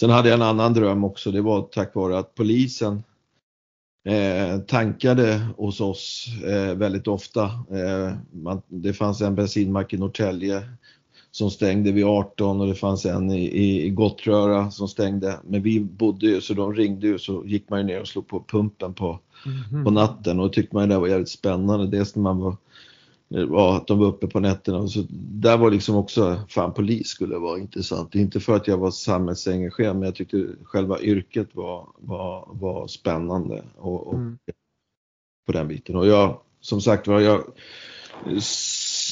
Sen 0.00 0.10
hade 0.10 0.28
jag 0.28 0.36
en 0.36 0.42
annan 0.42 0.74
dröm 0.74 1.04
också. 1.04 1.30
Det 1.30 1.40
var 1.40 1.62
tack 1.62 1.94
vare 1.94 2.18
att 2.18 2.34
polisen 2.34 3.02
eh, 4.08 4.58
tankade 4.58 5.40
hos 5.56 5.80
oss 5.80 6.26
eh, 6.44 6.74
väldigt 6.74 7.08
ofta. 7.08 7.42
Eh, 7.44 8.16
man, 8.32 8.62
det 8.68 8.92
fanns 8.92 9.20
en 9.20 9.34
bensinmack 9.34 9.92
i 9.92 9.98
Norrtälje 9.98 10.62
som 11.30 11.50
stängde 11.50 11.92
vid 11.92 12.04
18 12.04 12.60
och 12.60 12.66
det 12.66 12.74
fanns 12.74 13.06
en 13.06 13.30
i, 13.30 13.84
i 13.84 13.90
Gottröra 13.90 14.70
som 14.70 14.88
stängde. 14.88 15.40
Men 15.44 15.62
vi 15.62 15.80
bodde 15.80 16.26
ju 16.26 16.40
så 16.40 16.54
de 16.54 16.74
ringde 16.74 17.06
ju 17.06 17.18
så 17.18 17.42
gick 17.46 17.70
man 17.70 17.78
ju 17.78 17.86
ner 17.86 18.00
och 18.00 18.08
slog 18.08 18.28
på 18.28 18.44
pumpen 18.48 18.94
på, 18.94 19.20
mm. 19.70 19.84
på 19.84 19.90
natten 19.90 20.40
och 20.40 20.52
tyckte 20.52 20.76
man 20.76 20.88
det 20.88 20.98
var 20.98 21.08
jävligt 21.08 21.28
spännande. 21.28 21.86
Dels 21.86 22.16
när 22.16 22.22
man 22.22 22.38
var, 22.38 22.56
var 23.28 23.76
att 23.76 23.86
de 23.86 23.98
var 23.98 24.06
uppe 24.06 24.26
på 24.26 24.40
nätterna 24.40 24.78
och 24.78 24.90
så 24.90 25.04
där 25.10 25.56
var 25.56 25.70
liksom 25.70 25.96
också, 25.96 26.40
fan 26.48 26.74
polis 26.74 27.08
skulle 27.08 27.38
vara 27.38 27.58
intressant. 27.58 28.14
Inte 28.14 28.40
för 28.40 28.56
att 28.56 28.68
jag 28.68 28.78
var 28.78 28.90
samhällsengagerad 28.90 29.96
men 29.96 30.06
jag 30.06 30.14
tyckte 30.14 30.46
själva 30.62 31.00
yrket 31.00 31.48
var, 31.52 31.88
var, 31.98 32.48
var 32.52 32.86
spännande 32.86 33.64
och, 33.76 34.06
och 34.06 34.14
mm. 34.14 34.38
på 35.46 35.52
den 35.52 35.68
biten. 35.68 35.96
Och 35.96 36.06
jag, 36.06 36.40
som 36.60 36.80
sagt 36.80 37.06
var, 37.06 37.20
jag 37.20 37.44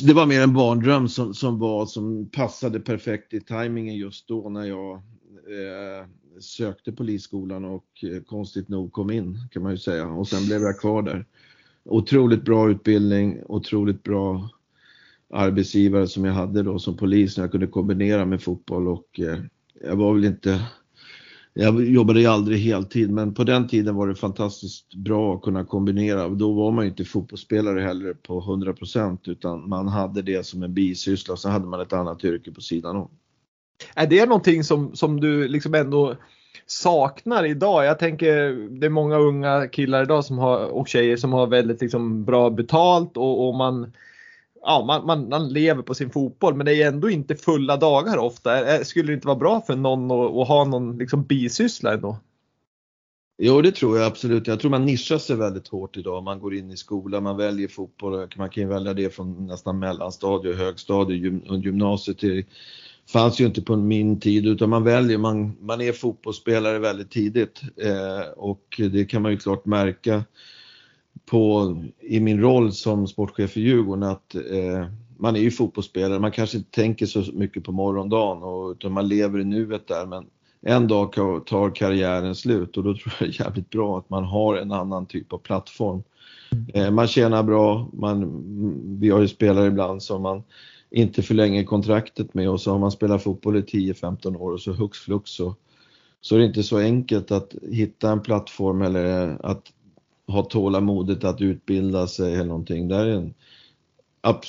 det 0.03 0.13
var 0.13 0.27
mer 0.27 0.41
en 0.41 0.55
barndröm 0.55 1.09
som, 1.09 1.35
som 1.35 1.59
var 1.59 1.87
som 1.87 2.29
passade 2.31 2.81
perfekt 2.81 3.35
i 3.35 3.41
tajmingen 3.41 3.97
just 3.97 4.29
då 4.29 4.49
när 4.49 4.65
jag 4.65 4.95
eh, 4.95 6.07
sökte 6.41 6.93
polisskolan 6.93 7.65
och 7.65 7.87
eh, 8.03 8.23
konstigt 8.23 8.69
nog 8.69 8.93
kom 8.93 9.11
in 9.11 9.39
kan 9.51 9.63
man 9.63 9.73
ju 9.73 9.79
säga 9.79 10.07
och 10.07 10.29
sen 10.29 10.47
blev 10.47 10.63
jag 10.63 10.81
kvar 10.81 11.03
där. 11.03 11.27
Otroligt 11.89 12.45
bra 12.45 12.71
utbildning, 12.71 13.41
otroligt 13.47 14.03
bra 14.03 14.51
arbetsgivare 15.31 16.09
som 16.09 16.25
jag 16.25 16.33
hade 16.33 16.63
då 16.63 16.79
som 16.79 16.97
polis 16.97 17.37
när 17.37 17.45
jag 17.45 17.51
kunde 17.51 17.67
kombinera 17.67 18.25
med 18.25 18.43
fotboll 18.43 18.89
och 18.89 19.21
eh, 19.21 19.39
jag 19.83 19.97
var 19.97 20.15
väl 20.15 20.25
inte 20.25 20.61
jag 21.59 21.85
jobbade 21.85 22.21
ju 22.21 22.27
aldrig 22.27 22.59
heltid 22.59 23.11
men 23.11 23.35
på 23.35 23.45
den 23.45 23.69
tiden 23.69 23.95
var 23.95 24.09
det 24.09 24.15
fantastiskt 24.15 24.95
bra 24.95 25.35
att 25.35 25.43
kunna 25.43 25.65
kombinera. 25.65 26.29
Då 26.29 26.53
var 26.53 26.71
man 26.71 26.85
ju 26.85 26.91
inte 26.91 27.05
fotbollsspelare 27.05 27.81
heller 27.81 28.15
på 28.15 28.41
100% 28.41 29.19
utan 29.25 29.69
man 29.69 29.89
hade 29.89 30.23
det 30.23 30.47
som 30.47 30.63
en 30.63 30.75
bisyssla 30.75 31.33
och 31.33 31.39
så 31.39 31.49
hade 31.49 31.67
man 31.67 31.81
ett 31.81 31.93
annat 31.93 32.25
yrke 32.25 32.53
på 32.53 32.61
sidan 32.61 32.97
om. 32.97 33.11
Är 33.95 34.07
det 34.07 34.27
någonting 34.27 34.65
som, 34.65 34.97
som 34.97 35.21
du 35.21 35.49
liksom 35.49 35.75
ändå 35.75 36.17
saknar 36.67 37.45
idag? 37.45 37.85
Jag 37.85 37.99
tänker 37.99 38.53
det 38.81 38.87
är 38.87 38.91
många 38.91 39.17
unga 39.17 39.69
killar 39.69 40.03
idag 40.03 40.25
som 40.25 40.39
har, 40.39 40.67
och 40.67 40.89
tjejer 40.89 41.17
som 41.17 41.33
har 41.33 41.47
väldigt 41.47 41.81
liksom 41.81 42.25
bra 42.25 42.51
betalt 42.51 43.17
och, 43.17 43.49
och 43.49 43.55
man 43.55 43.93
ja, 44.63 44.85
man, 44.87 45.07
man, 45.07 45.29
man, 45.29 45.49
lever 45.49 45.83
på 45.83 45.95
sin 45.95 46.11
fotboll 46.11 46.55
men 46.55 46.67
det 46.67 46.75
är 46.75 46.89
ändå 46.89 47.11
inte 47.11 47.37
fulla 47.37 47.77
dagar 47.77 48.17
ofta. 48.19 48.85
Skulle 48.85 49.07
det 49.07 49.15
inte 49.15 49.27
vara 49.27 49.39
bra 49.39 49.61
för 49.61 49.77
någon 49.77 50.11
att, 50.11 50.37
att 50.37 50.49
ha 50.49 50.65
någon 50.65 50.99
liksom 50.99 51.25
bisyssla 51.25 51.95
ändå? 51.95 52.17
Jo, 53.39 53.63
det 53.63 53.73
tror 53.73 53.99
jag 53.99 54.07
absolut. 54.07 54.47
Jag 54.47 54.61
tror 54.61 54.71
man 54.71 54.85
nischar 54.85 55.19
sig 55.19 55.37
väldigt 55.37 55.69
hårt 55.69 55.97
idag. 55.97 56.23
Man 56.23 56.41
går 56.41 56.55
in 56.55 56.71
i 56.71 56.77
skolan, 56.77 57.23
man 57.23 57.37
väljer 57.37 57.69
fotboll. 57.69 58.29
Man 58.37 58.51
kan 58.51 58.63
ju 58.63 58.69
välja 58.69 58.95
det 58.95 59.15
från 59.15 59.47
nästan 59.47 59.79
mellanstadie, 59.79 60.55
högstadie, 60.55 61.17
gym, 61.17 61.43
gymnasiet 61.63 62.19
till 62.19 62.45
fanns 63.09 63.41
ju 63.41 63.47
inte 63.47 63.63
på 63.63 63.77
min 63.77 64.21
tid 64.21 64.47
utan 64.47 64.71
man 64.71 64.85
väljer, 64.85 65.19
man, 65.19 65.57
man 65.61 65.81
är 65.81 65.93
fotbollsspelare 65.93 66.79
väldigt 66.79 67.11
tidigt 67.11 67.63
eh, 67.77 68.29
och 68.37 68.81
det 68.91 69.05
kan 69.05 69.23
man 69.23 69.33
ju 69.33 69.39
klart 69.39 69.65
märka 69.65 70.25
på, 71.27 71.75
i 72.01 72.21
min 72.21 72.41
roll 72.41 72.73
som 72.73 73.07
sportchef 73.07 73.57
i 73.57 73.61
Djurgården 73.61 74.03
att 74.03 74.35
eh, 74.35 74.87
man 75.19 75.37
är 75.37 75.41
ju 75.41 75.51
fotbollsspelare, 75.51 76.21
man 76.21 76.33
kanske 76.33 76.57
inte 76.57 76.71
tänker 76.71 77.07
så 77.07 77.25
mycket 77.33 77.65
på 77.65 77.73
morgondagen 77.73 78.43
och, 78.43 78.71
utan 78.71 78.93
man 78.93 79.09
lever 79.09 79.41
i 79.41 79.45
nuet 79.45 79.89
där 79.89 80.07
men 80.07 80.27
en 80.63 80.89
dag 80.89 81.13
tar 81.47 81.75
karriären 81.75 82.35
slut 82.35 82.77
och 82.77 82.85
då 82.85 82.95
tror 82.95 83.15
jag 83.21 83.29
det 83.29 83.35
är 83.35 83.45
jävligt 83.45 83.71
bra 83.71 83.99
att 83.99 84.11
man 84.11 84.25
har 84.25 84.57
en 84.57 84.73
annan 84.73 85.07
typ 85.07 85.33
av 85.33 85.39
plattform. 85.39 86.03
Eh, 86.75 86.91
man 86.91 87.07
tjänar 87.07 87.43
bra, 87.43 87.89
man, 87.93 88.43
vi 89.01 89.11
har 89.11 89.21
ju 89.21 89.29
spelare 89.29 89.67
ibland 89.67 90.03
som 90.03 90.23
man 90.23 90.43
inte 90.91 91.23
förlänger 91.23 91.65
kontraktet 91.65 92.35
med 92.35 92.51
och 92.51 92.61
så 92.61 92.71
har 92.71 92.79
man 92.79 92.91
spelat 92.91 93.23
fotboll 93.23 93.57
i 93.57 93.61
10-15 93.61 94.37
år 94.37 94.53
och 94.53 94.61
så 94.61 94.73
hux 94.73 94.99
flux 94.99 95.31
så, 95.31 95.55
så 96.21 96.35
är 96.35 96.39
det 96.39 96.47
inte 96.47 96.63
så 96.63 96.79
enkelt 96.79 97.31
att 97.31 97.55
hitta 97.71 98.11
en 98.11 98.21
plattform 98.21 98.83
eller 98.83 99.37
att 99.47 99.73
ha 100.29 100.43
tålamodet 100.43 101.25
att 101.25 101.41
utbilda 101.41 102.07
sig 102.07 102.35
eller 102.35 102.45
någonting. 102.45 102.89
Det 102.89 102.97
är 102.97 103.07
en 103.07 103.35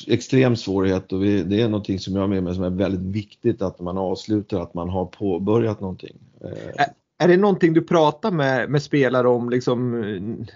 extrem 0.08 0.56
svårighet 0.56 1.13
och 1.13 1.24
vi, 1.24 1.44
det 1.44 1.62
är 1.62 1.70
någonting 1.70 2.00
som 2.00 2.13
jag 2.13 2.22
har 2.22 2.27
med 2.27 2.44
mig 2.44 2.56
som 2.56 2.63
är 2.63 2.70
väldigt 2.70 3.15
viktigt 3.15 3.62
att 3.62 3.79
man 3.79 3.98
avslutar, 3.98 4.62
att 4.62 4.74
man 4.74 4.89
har 4.89 5.06
påbörjat 5.06 5.82
någonting. 5.82 6.17
Eh, 6.41 6.86
är, 7.20 7.28
det 7.28 7.38
någonting 7.38 7.74
du 7.74 7.82
pratar 7.82 8.32
med, 8.32 8.70
med 8.70 8.84
spelare 8.84 9.28
om 9.28 9.50
liksom, 9.50 10.04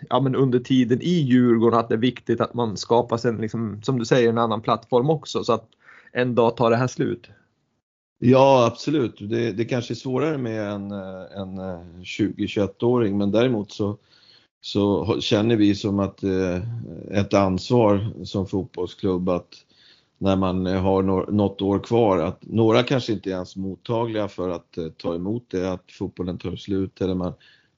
ja, 0.10 0.20
men 0.20 0.36
under 0.36 0.60
tiden 0.60 1.02
i 1.02 1.10
Djurgården 1.10 1.80
att 1.80 1.90
det 1.90 1.96
är 1.96 2.00
viktigt 2.00 2.42
att 2.42 2.54
man 2.54 2.78
skapar 2.78 3.18
sig 3.18 3.30
en, 3.30 3.38
liksom, 3.38 3.82
som 3.84 4.00
du 4.00 4.06
säger, 4.06 4.30
en 4.30 4.38
annan 4.38 4.62
plattform 4.62 5.10
också 5.10 5.44
så 5.44 5.54
att 5.54 5.68
en 6.12 6.36
dag 6.36 6.58
tar 6.58 6.70
det 6.70 6.78
här 6.78 6.88
slut? 6.88 7.30
Ja, 8.20 8.66
absolut. 8.66 9.16
Det, 9.20 9.52
det 9.52 9.66
kanske 9.66 9.94
är 9.94 9.96
svårare 9.96 10.38
med 10.38 10.72
en, 10.72 10.92
en 10.92 11.58
eh, 11.58 11.82
20-21-åring 12.04 13.18
men 13.18 13.32
däremot 13.32 13.72
så 13.72 13.98
så 14.62 15.18
känner 15.22 15.56
vi 15.56 15.76
som 15.76 16.00
att 16.00 16.24
eh, 16.24 16.62
ett 17.12 17.34
ansvar 17.34 18.26
som 18.26 18.48
fotbollsklubb 18.48 19.30
att 19.30 19.66
när 20.22 20.36
man 20.36 20.68
eh, 20.68 20.82
har 20.82 21.04
något 21.32 21.62
år 21.62 21.80
kvar 21.80 22.18
att 22.18 22.40
några 22.42 22.84
kanske 22.84 23.14
inte 23.14 23.30
är 23.30 23.34
ens 23.34 23.56
mottagliga 23.56 24.28
för 24.28 24.50
att 24.50 24.78
eh, 24.78 24.88
ta 24.88 25.16
emot 25.16 25.46
det, 25.50 25.72
att 25.72 25.92
fotbollen 25.92 26.38
tar 26.38 26.56
slut 26.56 27.02
eller 27.02 27.16
man, 27.16 27.34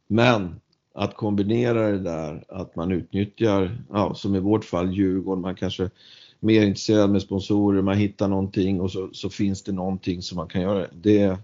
men 0.07 0.55
att 0.93 1.15
kombinera 1.15 1.91
det 1.91 1.99
där, 1.99 2.43
att 2.47 2.75
man 2.75 2.91
utnyttjar, 2.91 3.77
ja, 3.89 4.15
som 4.15 4.35
i 4.35 4.39
vårt 4.39 4.65
fall 4.65 4.93
Djurgården, 4.93 5.41
man 5.41 5.55
kanske 5.55 5.83
är 5.83 5.91
mer 6.39 6.61
intresserad 6.61 7.09
med 7.09 7.21
sponsorer, 7.21 7.81
man 7.81 7.97
hittar 7.97 8.27
någonting 8.27 8.81
och 8.81 8.91
så, 8.91 9.09
så 9.13 9.29
finns 9.29 9.63
det 9.63 9.71
någonting 9.71 10.21
som 10.21 10.35
man 10.35 10.47
kan 10.47 10.61
göra. 10.61 10.87
Det, 10.93 11.37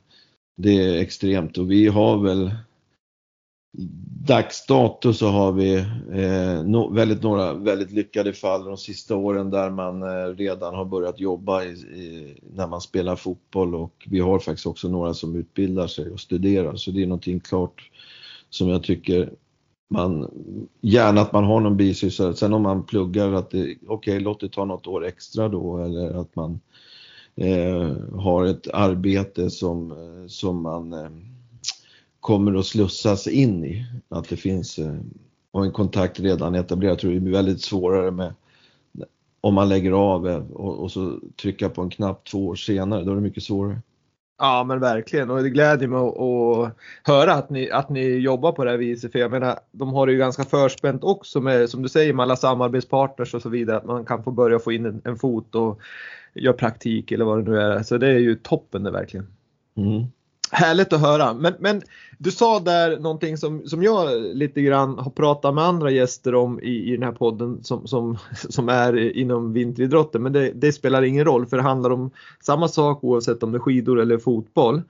det 0.58 0.86
är 0.86 1.02
extremt 1.02 1.58
och 1.58 1.72
vi 1.72 1.88
har 1.88 2.18
väl 2.18 2.52
dags 4.28 4.66
dato 4.66 5.14
så 5.14 5.28
har 5.28 5.52
vi 5.52 5.76
eh, 6.12 6.64
no, 6.66 6.94
väldigt, 6.94 7.24
några 7.24 7.54
väldigt 7.54 7.92
lyckade 7.92 8.34
fall 8.34 8.66
de 8.66 8.78
sista 8.78 9.16
åren 9.16 9.50
där 9.50 9.70
man 9.70 10.04
eh, 10.04 10.36
redan 10.36 10.76
har 10.76 10.86
börjat 10.86 11.20
jobba 11.20 11.64
i, 11.64 11.72
i, 11.72 12.40
när 12.54 12.68
man 12.68 12.82
spelar 12.82 13.16
fotboll 13.16 13.76
och 13.76 14.08
vi 14.10 14.20
har 14.20 14.40
faktiskt 14.40 14.66
också 14.66 14.88
några 14.88 15.14
som 15.14 15.36
utbildar 15.36 15.88
sig 15.88 16.12
och 16.12 16.20
studerar 16.20 16.76
så 16.76 16.92
det 16.92 17.04
är 17.04 17.08
någonting 17.08 17.40
klart 17.40 17.92
som 18.50 18.70
jag 18.70 18.84
tycker 18.84 19.30
man, 19.90 20.32
gärna 20.82 21.22
att 21.22 21.34
man 21.34 21.44
har 21.44 21.60
någon 21.60 21.78
bisyssla. 21.78 22.34
Sen 22.34 22.54
om 22.54 22.62
man 22.62 22.86
pluggar 22.86 23.34
att 23.34 23.50
det, 23.50 23.62
okej 23.62 23.78
okay, 23.88 24.20
låt 24.20 24.40
det 24.40 24.50
ta 24.50 24.66
något 24.66 24.88
år 24.88 25.06
extra 25.06 25.50
då 25.50 25.78
eller 25.78 26.22
att 26.22 26.36
man 26.36 26.60
eh, 27.36 27.96
har 28.20 28.46
ett 28.46 28.68
arbete 28.74 29.50
som, 29.50 29.92
eh, 29.92 30.28
som 30.28 30.62
man 30.62 30.94
eh, 30.94 31.10
kommer 32.30 32.60
att 32.60 32.66
slussas 32.66 33.28
in 33.28 33.66
i. 33.66 33.86
Att 34.10 34.30
det 34.30 34.38
finns, 34.38 34.80
eh, 34.80 34.96
och 35.52 35.66
en 35.66 35.72
kontakt 35.72 36.20
redan 36.20 36.56
etablerad. 36.56 36.92
Jag 36.92 37.00
tror 37.00 37.12
det 37.12 37.20
blir 37.20 37.34
väldigt 37.34 37.62
svårare 37.62 38.12
med 38.12 38.34
om 39.42 39.54
man 39.54 39.70
lägger 39.70 39.92
av 39.92 40.26
och, 40.54 40.80
och 40.80 40.92
så 40.92 41.20
trycka 41.42 41.70
på 41.70 41.82
en 41.82 41.90
knapp 41.90 42.26
två 42.26 42.48
år 42.48 42.56
senare, 42.56 43.04
då 43.04 43.12
är 43.12 43.16
det 43.16 43.22
mycket 43.22 43.44
svårare. 43.44 43.82
Ja 44.38 44.64
men 44.64 44.80
verkligen 44.80 45.30
och 45.30 45.44
det 45.44 45.50
gläder 45.50 45.88
mig 45.88 46.00
att, 46.00 46.76
höra 47.04 47.34
att 47.34 47.50
ni, 47.50 47.72
att 47.72 47.90
ni 47.90 48.18
jobbar 48.18 48.52
på 48.52 48.64
det 48.64 48.72
här 48.72 48.78
viset. 48.78 49.12
För 49.12 49.20
jag 49.20 49.32
menar, 49.32 49.60
de 49.72 49.94
har 49.94 50.06
det 50.06 50.12
ju 50.12 50.18
ganska 50.18 50.44
förspänt 50.44 51.04
också 51.04 51.42
med, 51.42 51.70
som 51.70 51.82
du 51.82 51.90
säger, 51.90 52.14
med 52.14 52.24
alla 52.24 52.36
samarbetspartners 52.36 53.34
och 53.34 53.42
så 53.42 53.50
vidare. 53.50 53.78
Att 53.78 53.86
man 53.86 54.06
kan 54.06 54.24
få 54.24 54.32
börja 54.32 54.60
få 54.60 54.72
in 54.72 54.86
en, 54.86 55.02
en 55.06 55.16
fot 55.16 55.56
och 55.56 55.80
göra 56.34 56.54
praktik 56.54 57.12
eller 57.12 57.26
vad 57.26 57.46
det 57.46 57.52
nu 57.52 57.60
är. 57.60 57.84
Så 57.84 57.98
det 57.98 58.08
är 58.08 58.20
ju 58.20 58.36
toppen 58.36 58.84
det 58.84 58.92
verkligen. 58.92 59.28
Mm. 59.78 60.06
Härligt 60.52 60.94
att 60.94 61.02
höra. 61.02 61.34
Men, 61.34 61.54
men 61.60 61.82
du 62.18 62.32
sa 62.32 62.60
där 62.60 63.00
någonting 63.00 63.38
som, 63.38 63.68
som 63.68 63.84
jag 63.84 64.22
lite 64.22 64.62
grann 64.62 64.98
har 65.00 65.12
pratat 65.12 65.56
med 65.56 65.64
andra 65.64 65.92
gäster 65.92 66.36
om 66.36 66.60
i, 66.60 66.84
i 66.84 66.92
den 66.92 67.04
här 67.04 67.12
podden 67.12 67.64
som, 67.64 67.88
som, 67.88 68.18
som 68.50 68.70
är 68.70 69.18
inom 69.18 69.54
vinteridrotten. 69.54 70.24
Men 70.24 70.34
det, 70.34 70.52
det, 70.56 70.72
spelar 70.72 71.04
ingen 71.04 71.26
roll 71.26 71.46
för 71.46 71.58
det 71.58 71.64
handlar 71.64 71.90
om 71.90 72.12
samma 72.40 72.68
sak 72.68 73.04
oavsett 73.04 73.44
om 73.44 73.52
det 73.52 73.58
är 73.58 73.60
skidor 73.60 74.00
eller 74.00 74.18
fotboll. 74.18 74.82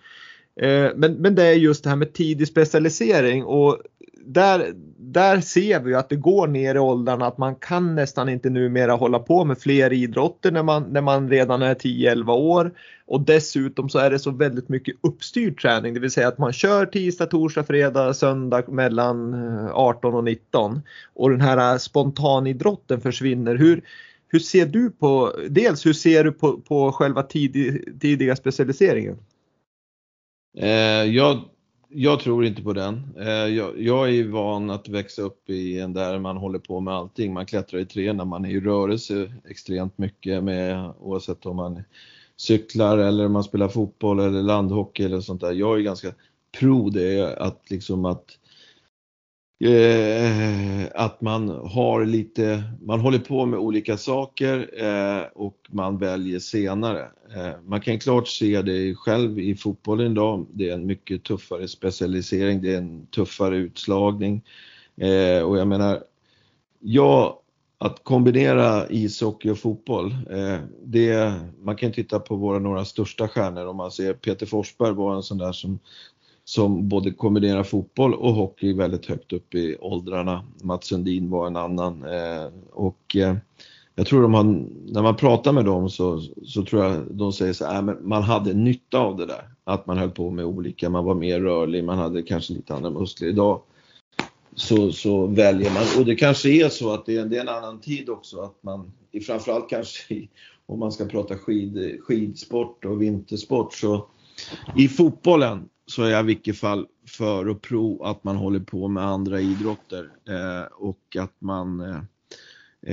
Eh, 0.55 0.89
men, 0.95 1.13
men 1.13 1.35
det 1.35 1.43
är 1.43 1.53
just 1.53 1.83
det 1.83 1.89
här 1.89 1.97
med 1.97 2.13
tidig 2.13 2.47
specialisering 2.47 3.43
och 3.43 3.77
där, 4.25 4.73
där 4.97 5.41
ser 5.41 5.79
vi 5.79 5.95
att 5.95 6.09
det 6.09 6.15
går 6.15 6.47
ner 6.47 6.75
i 6.75 6.79
åldrarna 6.79 7.27
att 7.27 7.37
man 7.37 7.55
kan 7.55 7.95
nästan 7.95 8.29
inte 8.29 8.49
numera 8.49 8.93
hålla 8.93 9.19
på 9.19 9.45
med 9.45 9.57
fler 9.57 9.93
idrotter 9.93 10.51
när 10.51 10.63
man, 10.63 10.83
när 10.83 11.01
man 11.01 11.29
redan 11.29 11.61
är 11.61 11.75
10-11 11.75 12.31
år. 12.31 12.71
Och 13.05 13.21
dessutom 13.21 13.89
så 13.89 13.99
är 13.99 14.11
det 14.11 14.19
så 14.19 14.31
väldigt 14.31 14.69
mycket 14.69 14.95
uppstyrd 15.01 15.61
träning, 15.61 15.93
det 15.93 15.99
vill 15.99 16.11
säga 16.11 16.27
att 16.27 16.37
man 16.37 16.53
kör 16.53 16.85
tisdag, 16.85 17.25
torsdag, 17.25 17.63
fredag, 17.63 18.13
söndag 18.13 18.67
mellan 18.67 19.33
eh, 19.33 19.71
18 19.73 20.13
och 20.13 20.23
19. 20.23 20.81
Och 21.13 21.29
den 21.29 21.41
här 21.41 21.77
spontanidrotten 21.77 23.01
försvinner. 23.01 23.55
Hur, 23.55 23.81
hur 24.27 24.39
ser 24.39 24.65
du 24.65 24.91
på, 24.91 25.33
dels 25.49 25.85
hur 25.85 25.93
ser 25.93 26.23
du 26.23 26.31
på, 26.31 26.57
på 26.57 26.91
själva 26.91 27.23
tidig, 27.23 27.99
tidiga 28.01 28.35
specialiseringen? 28.35 29.17
Eh, 30.57 31.03
jag 31.03 31.39
jag 31.91 32.19
tror 32.19 32.45
inte 32.45 32.61
på 32.61 32.73
den. 32.73 33.15
Eh, 33.19 33.27
jag, 33.27 33.81
jag, 33.81 34.15
är 34.15 34.27
van 34.27 34.69
att 34.69 34.87
växa 34.87 35.21
upp 35.21 35.49
i 35.49 35.79
en 35.79 35.93
där 35.93 36.19
man 36.19 36.37
håller 36.37 36.59
på 36.59 36.79
med 36.79 36.93
allting. 36.93 37.33
Man 37.33 37.45
klättrar 37.45 37.79
i 37.79 37.85
träd, 37.85 38.27
man 38.27 38.45
är 38.45 38.49
i 38.49 38.59
rörelse 38.59 39.33
extremt 39.49 39.97
mycket 39.97 40.43
med 40.43 40.93
oavsett 40.99 41.45
om 41.45 41.55
man 41.55 41.83
cyklar 42.37 42.97
eller 42.97 43.27
man 43.27 43.43
spelar 43.43 43.67
fotboll 43.67 44.19
eller 44.19 44.41
landhockey 44.41 45.03
eller 45.03 45.21
sånt 45.21 45.41
där. 45.41 45.51
Jag 45.51 45.77
är 45.77 45.81
ganska 45.81 46.13
pro 46.59 46.89
det 46.89 47.37
att 47.37 47.69
liksom 47.69 48.05
att 48.05 48.38
Eh, 49.61 50.87
att 50.95 51.21
man 51.21 51.49
har 51.49 52.05
lite, 52.05 52.63
man 52.81 52.99
håller 52.99 53.19
på 53.19 53.45
med 53.45 53.59
olika 53.59 53.97
saker 53.97 54.69
eh, 54.83 55.23
och 55.35 55.57
man 55.69 55.97
väljer 55.97 56.39
senare. 56.39 57.07
Eh, 57.35 57.61
man 57.65 57.81
kan 57.81 57.99
klart 57.99 58.27
se 58.27 58.61
det 58.61 58.95
själv 58.95 59.39
i 59.39 59.55
fotbollen 59.55 60.11
idag. 60.11 60.45
Det 60.53 60.69
är 60.69 60.73
en 60.73 60.85
mycket 60.85 61.23
tuffare 61.23 61.67
specialisering, 61.67 62.61
det 62.61 62.73
är 62.73 62.77
en 62.77 63.07
tuffare 63.07 63.57
utslagning. 63.57 64.43
Eh, 64.97 65.43
och 65.43 65.57
jag 65.57 65.67
menar, 65.67 66.03
ja, 66.79 67.41
att 67.77 68.03
kombinera 68.03 68.89
ishockey 68.89 69.49
och 69.49 69.59
fotboll, 69.59 70.15
eh, 70.29 70.59
det, 70.83 71.33
man 71.61 71.75
kan 71.75 71.91
titta 71.91 72.19
på 72.19 72.35
våra 72.35 72.59
några 72.59 72.85
största 72.85 73.27
stjärnor 73.27 73.65
om 73.65 73.77
man 73.77 73.91
ser 73.91 74.13
Peter 74.13 74.45
Forsberg 74.45 74.93
var 74.93 75.15
en 75.15 75.23
sån 75.23 75.37
där 75.37 75.51
som 75.51 75.79
som 76.49 76.87
både 76.87 77.11
kombinerar 77.11 77.63
fotboll 77.63 78.13
och 78.13 78.33
hockey 78.33 78.73
väldigt 78.73 79.05
högt 79.05 79.33
upp 79.33 79.55
i 79.55 79.77
åldrarna. 79.79 80.45
Mats 80.63 80.87
Sundin 80.87 81.29
var 81.29 81.47
en 81.47 81.55
annan 81.55 82.03
eh, 82.03 82.51
och 82.71 83.15
eh, 83.15 83.35
jag 83.95 84.07
tror 84.07 84.21
de 84.21 84.33
har, 84.33 84.43
när 84.93 85.01
man 85.01 85.15
pratar 85.15 85.51
med 85.51 85.65
dem 85.65 85.89
så, 85.89 86.21
så 86.45 86.65
tror 86.65 86.83
jag 86.83 87.03
de 87.11 87.33
säger 87.33 87.53
så 87.53 87.65
här, 87.65 87.75
äh, 87.75 87.81
men 87.81 87.97
man 88.01 88.23
hade 88.23 88.53
nytta 88.53 88.99
av 88.99 89.17
det 89.17 89.25
där. 89.25 89.49
Att 89.63 89.87
man 89.87 89.97
höll 89.97 90.09
på 90.09 90.29
med 90.29 90.45
olika, 90.45 90.89
man 90.89 91.05
var 91.05 91.15
mer 91.15 91.39
rörlig, 91.39 91.83
man 91.83 91.97
hade 91.97 92.21
kanske 92.21 92.53
lite 92.53 92.75
andra 92.75 92.89
muskler. 92.89 93.27
Idag 93.27 93.61
så, 94.55 94.91
så 94.91 95.27
väljer 95.27 95.73
man, 95.73 95.83
och 95.99 96.05
det 96.05 96.15
kanske 96.15 96.49
är 96.49 96.69
så 96.69 96.93
att 96.93 97.05
det 97.05 97.15
är, 97.15 97.25
det 97.25 97.37
är 97.37 97.41
en 97.41 97.49
annan 97.49 97.79
tid 97.79 98.09
också, 98.09 98.41
att 98.41 98.63
man, 98.63 98.91
framförallt 99.27 99.69
kanske 99.69 100.13
i, 100.13 100.29
om 100.65 100.79
man 100.79 100.91
ska 100.91 101.05
prata 101.05 101.37
skid, 101.37 101.97
skidsport 102.01 102.85
och 102.85 103.01
vintersport, 103.01 103.73
så 103.73 104.05
i 104.77 104.87
fotbollen 104.87 105.69
så 105.89 106.03
är 106.03 106.09
jag 106.09 106.23
i 106.23 106.27
vilket 106.27 106.57
fall 106.57 106.87
för 107.07 107.47
och 107.47 107.61
pro 107.61 108.03
att 108.03 108.23
man 108.23 108.35
håller 108.35 108.59
på 108.59 108.87
med 108.87 109.03
andra 109.03 109.41
idrotter 109.41 110.09
eh, 110.29 110.73
och 110.73 111.15
att 111.19 111.35
man, 111.39 111.79
eh, 111.79 112.01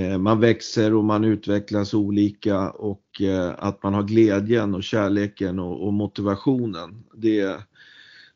eh, 0.02 0.18
man 0.18 0.40
växer 0.40 0.94
och 0.94 1.04
man 1.04 1.24
utvecklas 1.24 1.94
olika 1.94 2.70
och 2.70 3.20
eh, 3.20 3.54
att 3.58 3.82
man 3.82 3.94
har 3.94 4.02
glädjen 4.02 4.74
och 4.74 4.82
kärleken 4.82 5.58
och, 5.58 5.86
och, 5.86 5.92
motivationen. 5.92 7.04
Det, 7.14 7.56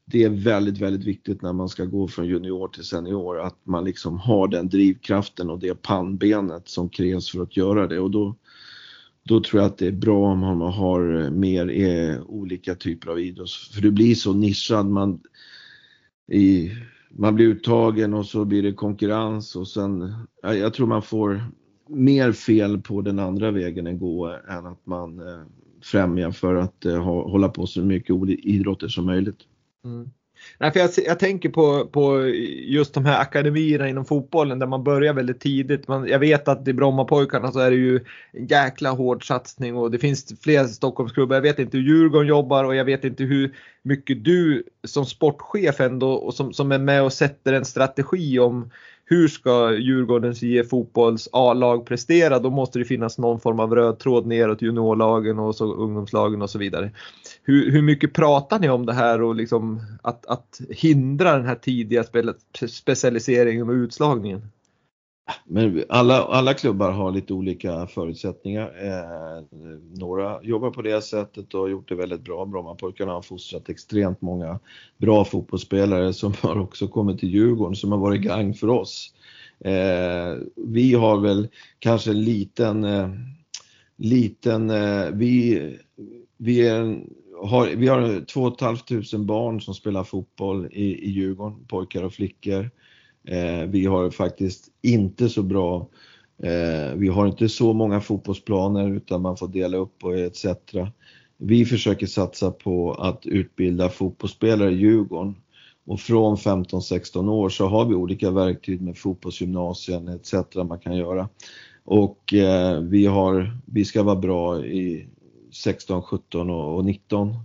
det 0.04 0.24
är 0.24 0.30
väldigt, 0.30 0.78
väldigt 0.78 1.06
viktigt 1.06 1.42
när 1.42 1.52
man 1.52 1.68
ska 1.68 1.84
gå 1.84 2.08
från 2.08 2.26
junior 2.26 2.68
till 2.68 2.84
senior 2.84 3.40
att 3.40 3.66
man 3.66 3.84
liksom 3.84 4.18
har 4.18 4.48
den 4.48 4.68
drivkraften 4.68 5.50
och 5.50 5.58
det 5.58 5.82
pannbenet 5.82 6.68
som 6.68 6.88
krävs 6.88 7.30
för 7.30 7.42
att 7.42 7.56
göra 7.56 7.86
det 7.86 7.98
och 7.98 8.10
då, 8.10 8.36
då 9.22 9.40
tror 9.40 9.62
jag 9.62 9.70
att 9.70 9.78
det 9.78 9.86
är 9.86 9.92
bra 9.92 10.32
om 10.32 10.38
man 10.38 10.60
har 10.60 11.22
eh, 11.22 11.30
mer 11.30 11.70
eh, 11.70 12.22
olika 12.22 12.74
typer 12.74 13.10
av 13.10 13.20
idrott. 13.20 13.50
För 13.50 13.82
det 13.82 13.90
blir 13.90 14.14
så 14.14 14.32
nischad. 14.32 14.86
Man, 14.86 15.20
i, 16.32 16.70
man 17.10 17.34
blir 17.34 17.46
uttagen 17.46 18.14
och 18.14 18.26
så 18.26 18.44
blir 18.44 18.62
det 18.62 18.72
konkurrens 18.72 19.56
och 19.56 19.68
sen, 19.68 20.14
jag, 20.42 20.58
jag 20.58 20.74
tror 20.74 20.86
man 20.86 21.02
får 21.02 21.42
mer 21.88 22.32
fel 22.32 22.80
på 22.80 23.02
den 23.02 23.18
andra 23.18 23.50
vägen 23.50 23.86
än 23.86 23.98
gå 23.98 24.38
än 24.48 24.66
att 24.66 24.86
man 24.86 25.18
eh, 25.18 25.42
främjar 25.82 26.30
för 26.30 26.54
att 26.54 26.84
eh, 26.84 27.04
ha, 27.04 27.30
hålla 27.30 27.48
på 27.48 27.66
så 27.66 27.82
mycket 27.82 28.16
idrotter 28.28 28.88
som 28.88 29.06
möjligt. 29.06 29.38
Mm. 29.84 30.10
Nej, 30.58 30.72
för 30.72 30.80
jag, 30.80 30.90
jag, 30.96 31.18
tänker 31.18 31.48
på, 31.48 31.86
på 31.86 32.28
just 32.66 32.94
de 32.94 33.04
här 33.04 33.20
akademierna 33.20 33.88
inom 33.88 34.04
fotbollen 34.04 34.58
där 34.58 34.66
man 34.66 34.84
börjar 34.84 35.14
väldigt 35.14 35.40
tidigt. 35.40 35.88
Man, 35.88 36.08
jag 36.08 36.18
vet 36.18 36.48
att 36.48 36.68
i 36.68 36.72
Brommapojkarna 36.72 37.52
så 37.52 37.58
är 37.58 37.70
det 37.70 37.76
ju 37.76 37.96
en 38.32 38.46
jäkla 38.46 38.90
hård 38.90 39.26
satsning 39.26 39.76
och 39.76 39.90
det 39.90 39.98
finns 39.98 40.40
fler 40.42 40.64
Stockholmsklubbar. 40.64 41.36
Jag 41.36 41.42
vet 41.42 41.58
inte 41.58 41.76
hur 41.76 41.84
Djurgården 41.84 42.28
jobbar 42.28 42.64
och 42.64 42.74
jag 42.74 42.84
vet 42.84 43.04
inte 43.04 43.24
hur 43.24 43.54
mycket 43.82 44.24
du 44.24 44.64
som 44.84 45.06
sportchef 45.06 45.80
ändå 45.80 46.12
och 46.12 46.34
som, 46.34 46.52
som 46.52 46.72
är 46.72 46.78
med 46.78 47.02
och 47.02 47.12
sätter 47.12 47.52
en 47.52 47.64
strategi 47.64 48.38
om 48.38 48.70
hur 49.10 49.28
ska 49.28 49.72
Djurgårdens 49.72 50.42
IF 50.42 50.68
fotbolls 50.68 51.28
A-lag 51.32 51.86
prestera? 51.86 52.38
Då 52.38 52.50
måste 52.50 52.78
det 52.78 52.84
finnas 52.84 53.18
någon 53.18 53.40
form 53.40 53.60
av 53.60 53.74
röd 53.74 53.98
tråd 53.98 54.26
neråt 54.26 54.62
juniorlagen 54.62 55.38
och 55.38 55.54
så 55.54 55.74
ungdomslagen 55.74 56.42
och 56.42 56.50
så 56.50 56.58
vidare. 56.58 56.90
Hur, 57.42 57.70
hur 57.70 57.82
mycket 57.82 58.12
pratar 58.12 58.58
ni 58.58 58.68
om 58.68 58.86
det 58.86 58.92
här 58.92 59.22
och 59.22 59.34
liksom 59.34 59.80
att, 60.02 60.26
att 60.26 60.60
hindra 60.70 61.36
den 61.36 61.46
här 61.46 61.54
tidiga 61.54 62.04
spe, 62.04 62.22
specialiseringen 62.68 63.68
och 63.68 63.74
utslagningen? 63.74 64.42
Men 65.44 65.84
alla, 65.88 66.24
alla 66.24 66.54
klubbar 66.54 66.90
har 66.90 67.12
lite 67.12 67.32
olika 67.32 67.86
förutsättningar. 67.86 68.72
Eh, 68.82 69.44
några 69.98 70.42
jobbar 70.42 70.70
på 70.70 70.82
det 70.82 71.02
sättet 71.02 71.54
och 71.54 71.60
har 71.60 71.68
gjort 71.68 71.88
det 71.88 71.94
väldigt 71.94 72.20
bra. 72.20 72.46
Brommapojkarna 72.46 73.12
har 73.12 73.22
fostrat 73.22 73.68
extremt 73.68 74.20
många 74.20 74.58
bra 74.98 75.24
fotbollsspelare 75.24 76.12
som 76.12 76.34
har 76.40 76.60
också 76.60 76.88
kommit 76.88 77.18
till 77.18 77.30
Djurgården 77.30 77.76
som 77.76 77.92
har 77.92 77.98
varit 77.98 78.20
gang 78.20 78.54
för 78.54 78.68
oss. 78.68 79.14
Eh, 79.64 80.38
vi 80.56 80.94
har 80.94 81.20
väl 81.20 81.48
kanske 81.78 82.10
en 82.10 82.24
liten, 82.24 82.84
eh, 82.84 83.08
liten, 83.96 84.70
eh, 84.70 85.06
vi, 85.12 85.60
vi 86.36 86.68
är 86.68 86.80
en, 86.80 87.10
har, 87.42 87.66
vi 87.66 87.88
har 87.88 88.24
2 88.24 88.56
500 88.60 89.18
barn 89.18 89.60
som 89.60 89.74
spelar 89.74 90.04
fotboll 90.04 90.66
i, 90.72 90.84
i 90.84 91.10
Djurgården, 91.10 91.66
pojkar 91.68 92.02
och 92.02 92.12
flickor. 92.12 92.70
Eh, 93.24 93.64
vi 93.68 93.86
har 93.86 94.10
faktiskt 94.10 94.69
inte 94.82 95.28
så 95.28 95.42
bra, 95.42 95.88
eh, 96.42 96.94
vi 96.96 97.08
har 97.08 97.26
inte 97.26 97.48
så 97.48 97.72
många 97.72 98.00
fotbollsplaner 98.00 98.90
utan 98.90 99.22
man 99.22 99.36
får 99.36 99.48
dela 99.48 99.76
upp 99.76 100.04
och 100.04 100.18
etc. 100.18 100.46
Vi 101.38 101.64
försöker 101.64 102.06
satsa 102.06 102.50
på 102.50 102.92
att 102.92 103.26
utbilda 103.26 103.88
fotbollsspelare 103.88 104.70
i 104.70 104.76
Djurgården 104.76 105.34
och 105.86 106.00
från 106.00 106.36
15-16 106.36 107.28
år 107.28 107.48
så 107.48 107.66
har 107.66 107.84
vi 107.84 107.94
olika 107.94 108.30
verktyg 108.30 108.82
med 108.82 108.98
fotbollsgymnasien 108.98 110.08
etc. 110.08 110.34
man 110.54 110.78
kan 110.78 110.96
göra. 110.96 111.28
Och 111.84 112.34
eh, 112.34 112.80
vi, 112.80 113.06
har, 113.06 113.58
vi 113.66 113.84
ska 113.84 114.02
vara 114.02 114.16
bra 114.16 114.64
i 114.64 115.08
16, 115.52 116.02
17 116.02 116.50
och 116.50 116.84
19 116.84 117.36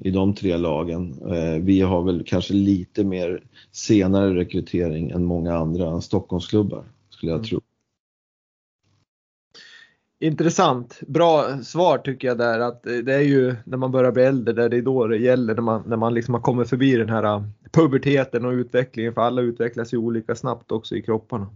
i 0.00 0.10
de 0.10 0.34
tre 0.34 0.56
lagen. 0.56 1.14
Eh, 1.30 1.62
vi 1.62 1.80
har 1.80 2.02
väl 2.02 2.24
kanske 2.26 2.54
lite 2.54 3.04
mer 3.04 3.42
senare 3.72 4.34
rekrytering 4.34 5.10
än 5.10 5.24
många 5.24 5.54
andra 5.54 6.00
Stockholmsklubbar 6.00 6.84
skulle 7.10 7.32
jag 7.32 7.38
mm. 7.38 7.48
tro. 7.48 7.60
Intressant. 10.22 11.00
Bra 11.06 11.62
svar 11.62 11.98
tycker 11.98 12.28
jag 12.28 12.38
där 12.38 12.60
att 12.60 12.82
det 12.82 13.14
är 13.14 13.20
ju 13.20 13.56
när 13.64 13.76
man 13.76 13.90
börjar 13.90 14.12
bli 14.12 14.22
äldre 14.22 14.54
där 14.54 14.68
det 14.68 14.76
är 14.76 14.82
då 14.82 15.06
det 15.06 15.16
gäller 15.16 15.54
när 15.54 15.62
man, 15.62 15.82
när 15.86 15.96
man 15.96 16.14
liksom 16.14 16.34
har 16.34 16.40
kommit 16.40 16.68
förbi 16.68 16.96
den 16.96 17.08
här 17.08 17.24
äh, 17.24 17.42
puberteten 17.72 18.44
och 18.44 18.52
utvecklingen 18.52 19.14
för 19.14 19.20
alla 19.20 19.40
utvecklas 19.40 19.94
ju 19.94 19.98
olika 19.98 20.34
snabbt 20.34 20.72
också 20.72 20.96
i 20.96 21.02
kropparna. 21.02 21.46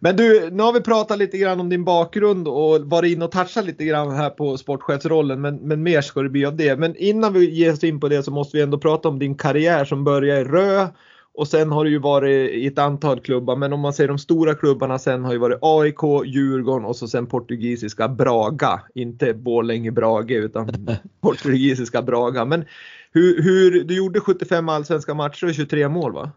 Men 0.00 0.16
du, 0.16 0.50
nu 0.50 0.62
har 0.62 0.72
vi 0.72 0.80
pratat 0.80 1.18
lite 1.18 1.38
grann 1.38 1.60
om 1.60 1.68
din 1.68 1.84
bakgrund 1.84 2.48
och 2.48 2.80
varit 2.80 3.12
in 3.12 3.22
och 3.22 3.32
touchat 3.32 3.64
lite 3.64 3.84
grann 3.84 4.10
här 4.10 4.30
på 4.30 4.56
sportchefsrollen 4.56 5.40
men, 5.40 5.56
men 5.56 5.82
mer 5.82 6.00
ska 6.00 6.22
det 6.22 6.28
bli 6.28 6.46
av 6.46 6.56
det. 6.56 6.78
Men 6.78 6.96
innan 6.96 7.32
vi 7.32 7.50
ger 7.50 7.72
oss 7.72 7.84
in 7.84 8.00
på 8.00 8.08
det 8.08 8.22
så 8.22 8.30
måste 8.30 8.56
vi 8.56 8.62
ändå 8.62 8.78
prata 8.78 9.08
om 9.08 9.18
din 9.18 9.34
karriär 9.34 9.84
som 9.84 10.04
börjar 10.04 10.40
i 10.40 10.44
Rö 10.44 10.88
och 11.36 11.48
sen 11.48 11.72
har 11.72 11.84
det 11.84 11.90
ju 11.90 11.98
varit 11.98 12.50
i 12.50 12.66
ett 12.66 12.78
antal 12.78 13.20
klubbar, 13.20 13.56
men 13.56 13.72
om 13.72 13.80
man 13.80 13.92
säger 13.92 14.08
de 14.08 14.18
stora 14.18 14.54
klubbarna 14.54 14.98
sen 14.98 15.24
har 15.24 15.32
ju 15.32 15.38
varit 15.38 15.58
AIK, 15.62 16.26
Djurgården 16.26 16.84
och 16.84 16.96
så 16.96 17.08
sen 17.08 17.26
portugisiska 17.26 18.08
Braga. 18.08 18.82
Inte 18.94 19.34
Borlänge 19.34 19.90
Brage 19.90 20.30
utan 20.30 20.70
portugisiska 21.20 22.02
Braga. 22.02 22.44
Men 22.44 22.64
hur, 23.12 23.42
hur, 23.42 23.84
du 23.84 23.96
gjorde 23.96 24.20
75 24.20 24.68
allsvenska 24.68 25.14
matcher 25.14 25.46
och 25.46 25.54
23 25.54 25.88
mål 25.88 26.12
va? 26.12 26.30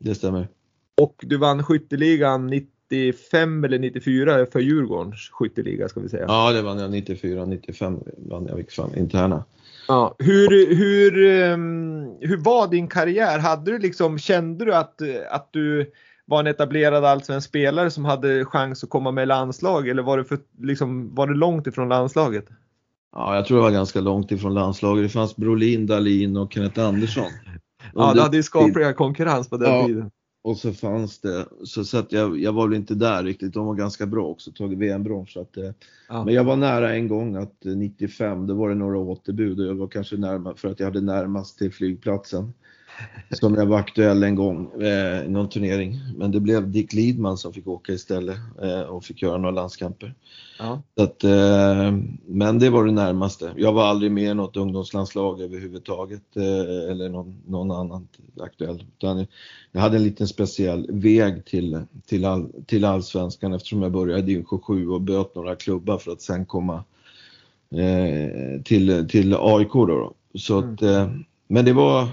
Det 0.00 0.14
stämmer. 0.14 0.48
Och 1.00 1.16
du 1.20 1.36
vann 1.36 1.64
skytteligan 1.64 2.46
95 2.92 3.64
eller 3.64 3.78
94 3.78 4.46
för 4.52 4.60
Djurgårdens 4.60 5.30
skytteliga 5.32 5.88
ska 5.88 6.00
vi 6.00 6.08
säga. 6.08 6.24
Ja 6.28 6.52
det 6.52 6.62
vann 6.62 6.78
jag 6.78 6.90
94, 6.90 7.44
95 7.44 8.00
vann 8.16 8.46
jag 8.46 8.72
fan 8.72 8.94
interna. 8.96 9.44
Ja, 9.88 10.14
hur, 10.18 10.74
hur, 10.76 11.26
ehm, 11.26 12.06
hur 12.20 12.36
var 12.36 12.68
din 12.68 12.88
karriär? 12.88 13.38
Hade 13.38 13.70
du 13.70 13.78
liksom, 13.78 14.18
kände 14.18 14.64
du 14.64 14.74
att, 14.74 15.00
att 15.30 15.48
du 15.52 15.90
var 16.24 16.40
en 16.40 16.46
etablerad 16.46 17.04
allsvensk 17.04 17.48
spelare 17.48 17.90
som 17.90 18.04
hade 18.04 18.44
chans 18.44 18.84
att 18.84 18.90
komma 18.90 19.10
med 19.10 19.22
i 19.22 19.26
landslag 19.26 19.88
eller 19.88 20.02
var 20.02 20.18
det, 20.18 20.24
för, 20.24 20.38
liksom, 20.62 21.14
var 21.14 21.26
det 21.26 21.34
långt 21.34 21.66
ifrån 21.66 21.88
landslaget? 21.88 22.44
Ja, 23.12 23.34
jag 23.34 23.46
tror 23.46 23.56
det 23.56 23.62
var 23.62 23.70
ganska 23.70 24.00
långt 24.00 24.30
ifrån 24.30 24.54
landslaget. 24.54 25.04
Det 25.04 25.08
fanns 25.08 25.36
Brolin, 25.36 25.86
Dalin 25.86 26.36
och 26.36 26.52
Kenneth 26.52 26.80
Andersson. 26.80 27.30
Ja, 27.94 28.12
du 28.14 28.20
hade 28.20 28.36
ju 28.36 28.42
skaplig 28.42 28.96
konkurrens 28.96 29.50
på 29.50 29.56
den 29.56 29.74
ja, 29.74 29.86
tiden. 29.86 30.10
Och 30.44 30.56
så 30.56 30.72
fanns 30.72 31.18
det, 31.18 31.46
så, 31.64 31.84
så 31.84 31.98
att 31.98 32.12
jag, 32.12 32.38
jag 32.38 32.52
var 32.52 32.68
väl 32.68 32.76
inte 32.76 32.94
där 32.94 33.24
riktigt. 33.24 33.54
De 33.54 33.66
var 33.66 33.74
ganska 33.74 34.06
bra 34.06 34.26
också, 34.26 34.52
tagit 34.52 34.78
VM-brons. 34.78 35.36
Eh, 35.36 35.44
ja. 36.08 36.24
Men 36.24 36.34
jag 36.34 36.44
var 36.44 36.56
nära 36.56 36.94
en 36.94 37.08
gång 37.08 37.36
att 37.36 37.64
95, 37.64 38.40
eh, 38.40 38.46
då 38.46 38.54
var 38.54 38.68
det 38.68 38.74
några 38.74 38.98
återbud 38.98 39.60
och 39.60 39.66
jag 39.66 39.74
var 39.74 39.88
kanske 39.88 40.16
närmast 40.16 40.60
för 40.60 40.68
att 40.68 40.80
jag 40.80 40.86
hade 40.86 41.00
närmast 41.00 41.58
till 41.58 41.72
flygplatsen 41.72 42.52
som 43.30 43.54
jag 43.54 43.66
var 43.66 43.78
aktuell 43.78 44.22
en 44.22 44.34
gång 44.34 44.82
eh, 44.82 45.24
i 45.24 45.28
någon 45.28 45.48
turnering. 45.48 46.00
Men 46.16 46.30
det 46.30 46.40
blev 46.40 46.70
Dick 46.70 46.92
Lidman 46.92 47.38
som 47.38 47.52
fick 47.52 47.66
åka 47.66 47.92
istället 47.92 48.36
eh, 48.62 48.80
och 48.80 49.04
fick 49.04 49.22
göra 49.22 49.38
några 49.38 49.54
landskamper. 49.54 50.14
Ja. 50.58 50.82
Att, 50.96 51.24
eh, 51.24 51.92
men 52.26 52.58
det 52.58 52.70
var 52.70 52.84
det 52.84 52.92
närmaste. 52.92 53.52
Jag 53.56 53.72
var 53.72 53.84
aldrig 53.84 54.12
med 54.12 54.30
i 54.30 54.34
något 54.34 54.56
ungdomslandslag 54.56 55.40
överhuvudtaget 55.40 56.36
eller 56.90 57.08
någon, 57.08 57.42
någon 57.46 57.70
annan 57.70 58.08
aktuell. 58.40 58.84
Jag 59.72 59.80
hade 59.80 59.96
en 59.96 60.02
liten 60.02 60.28
speciell 60.28 60.86
väg 60.90 61.44
till, 61.44 61.82
till, 62.06 62.24
all, 62.24 62.52
till 62.66 62.84
allsvenskan 62.84 63.52
eftersom 63.52 63.82
jag 63.82 63.92
började 63.92 64.20
i 64.20 64.22
division 64.22 64.60
7 64.60 64.88
och 64.88 65.00
böt 65.00 65.34
några 65.34 65.56
klubbar 65.56 65.98
för 65.98 66.12
att 66.12 66.22
sen 66.22 66.46
komma 66.46 66.84
till, 68.64 69.08
till 69.08 69.34
AIK 69.34 69.72
då. 69.72 69.86
då. 69.86 70.14
Så 70.34 70.58
mm. 70.58 70.74
att, 70.74 70.82
eh, 70.82 71.10
men 71.48 71.64
det 71.64 71.72
var 71.72 72.08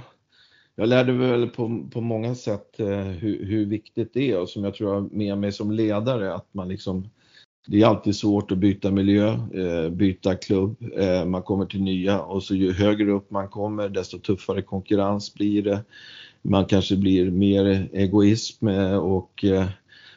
jag 0.80 0.90
lärde 0.90 1.14
mig 1.14 1.32
väl 1.32 1.48
på, 1.48 1.88
på 1.92 2.02
många 2.02 2.36
sätt 2.36 2.80
eh, 2.80 2.88
hur, 3.00 3.46
hur, 3.46 3.66
viktigt 3.66 4.14
det 4.14 4.32
är 4.32 4.40
och 4.40 4.50
som 4.50 4.64
jag 4.64 4.74
tror 4.74 4.90
jag 4.90 5.02
har 5.02 5.10
med 5.12 5.38
mig 5.38 5.52
som 5.52 5.72
ledare 5.72 6.34
att 6.34 6.48
man 6.52 6.68
liksom 6.68 7.10
det 7.68 7.82
är 7.82 7.86
alltid 7.86 8.16
svårt 8.16 8.52
att 8.52 8.58
byta 8.58 8.92
miljö, 8.92 9.28
eh, 9.34 9.90
byta 9.90 10.36
klubb, 10.36 10.76
eh, 10.98 11.26
man 11.26 11.42
kommer 11.42 11.66
till 11.66 11.82
nya 11.82 12.22
och 12.22 12.44
så 12.44 12.56
ju 12.56 12.74
högre 12.74 13.12
upp 13.12 13.32
man 13.32 13.48
kommer 13.48 13.90
desto 13.90 14.20
tuffare 14.20 14.62
konkurrens 14.62 15.34
blir 15.34 15.64
det. 15.64 15.84
Man 16.42 16.66
kanske 16.66 16.96
blir 16.96 17.32
mer 17.32 17.90
egoism 17.94 18.68
eh, 18.68 18.98
och 18.98 19.46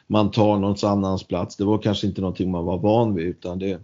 man 0.07 0.31
tar 0.31 0.59
någons 0.59 0.83
annans 0.83 1.23
plats. 1.23 1.57
Det 1.57 1.65
var 1.65 1.77
kanske 1.77 2.07
inte 2.07 2.21
någonting 2.21 2.51
man 2.51 2.65
var 2.65 2.77
van 2.77 3.15
vid 3.15 3.25
utan 3.25 3.59
det, 3.59 3.79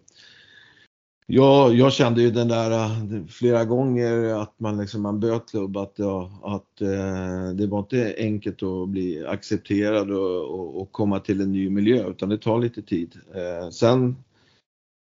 Ja, 1.32 1.72
jag 1.72 1.94
kände 1.94 2.22
ju 2.22 2.32
den 2.32 2.48
där 2.48 2.72
eh, 2.72 3.26
flera 3.28 3.65
gånger 3.65 4.42
att 4.42 4.60
man 4.60 4.78
liksom, 4.78 5.02
man 5.02 5.20
böt 5.20 5.50
klubb 5.50 5.78
att, 5.78 5.94
ja, 5.96 6.32
att 6.44 6.82
eh, 6.82 7.56
det 7.56 7.68
var 7.68 7.80
inte 7.80 8.15
enkelt 8.18 8.63
att 8.63 8.89
bli 8.89 9.26
accepterad 9.26 10.12
och, 10.12 10.60
och, 10.60 10.82
och, 10.82 10.92
komma 10.92 11.20
till 11.20 11.42
en 11.42 11.52
ny 11.52 11.70
miljö 11.70 12.10
utan 12.10 12.30
det 12.30 12.38
tar 12.38 12.60
lite 12.60 12.82
tid. 12.82 13.15
Eh, 13.36 13.70
sen 13.70 14.15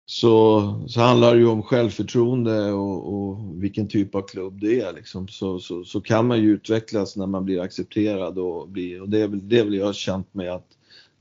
så, 0.06 0.62
så 0.86 1.00
handlar 1.00 1.34
det 1.34 1.40
ju 1.40 1.46
om 1.46 1.62
självförtroende 1.62 2.72
och, 2.72 3.14
och 3.14 3.38
vilken 3.62 3.88
typ 3.88 4.14
av 4.14 4.22
klubb 4.22 4.60
det 4.60 4.80
är 4.80 4.92
liksom. 4.92 5.28
Så, 5.28 5.58
så, 5.58 5.84
så, 5.84 6.00
kan 6.00 6.26
man 6.26 6.42
ju 6.42 6.50
utvecklas 6.50 7.16
när 7.16 7.26
man 7.26 7.44
blir 7.44 7.60
accepterad 7.60 8.38
och, 8.38 8.68
blir, 8.68 9.02
och 9.02 9.08
det 9.08 9.20
är 9.20 9.28
väl 9.28 9.48
det 9.48 9.58
är 9.58 9.64
väl 9.64 9.74
jag 9.74 9.86
har 9.86 9.92
känt 9.92 10.34
med 10.34 10.52
att 10.52 10.68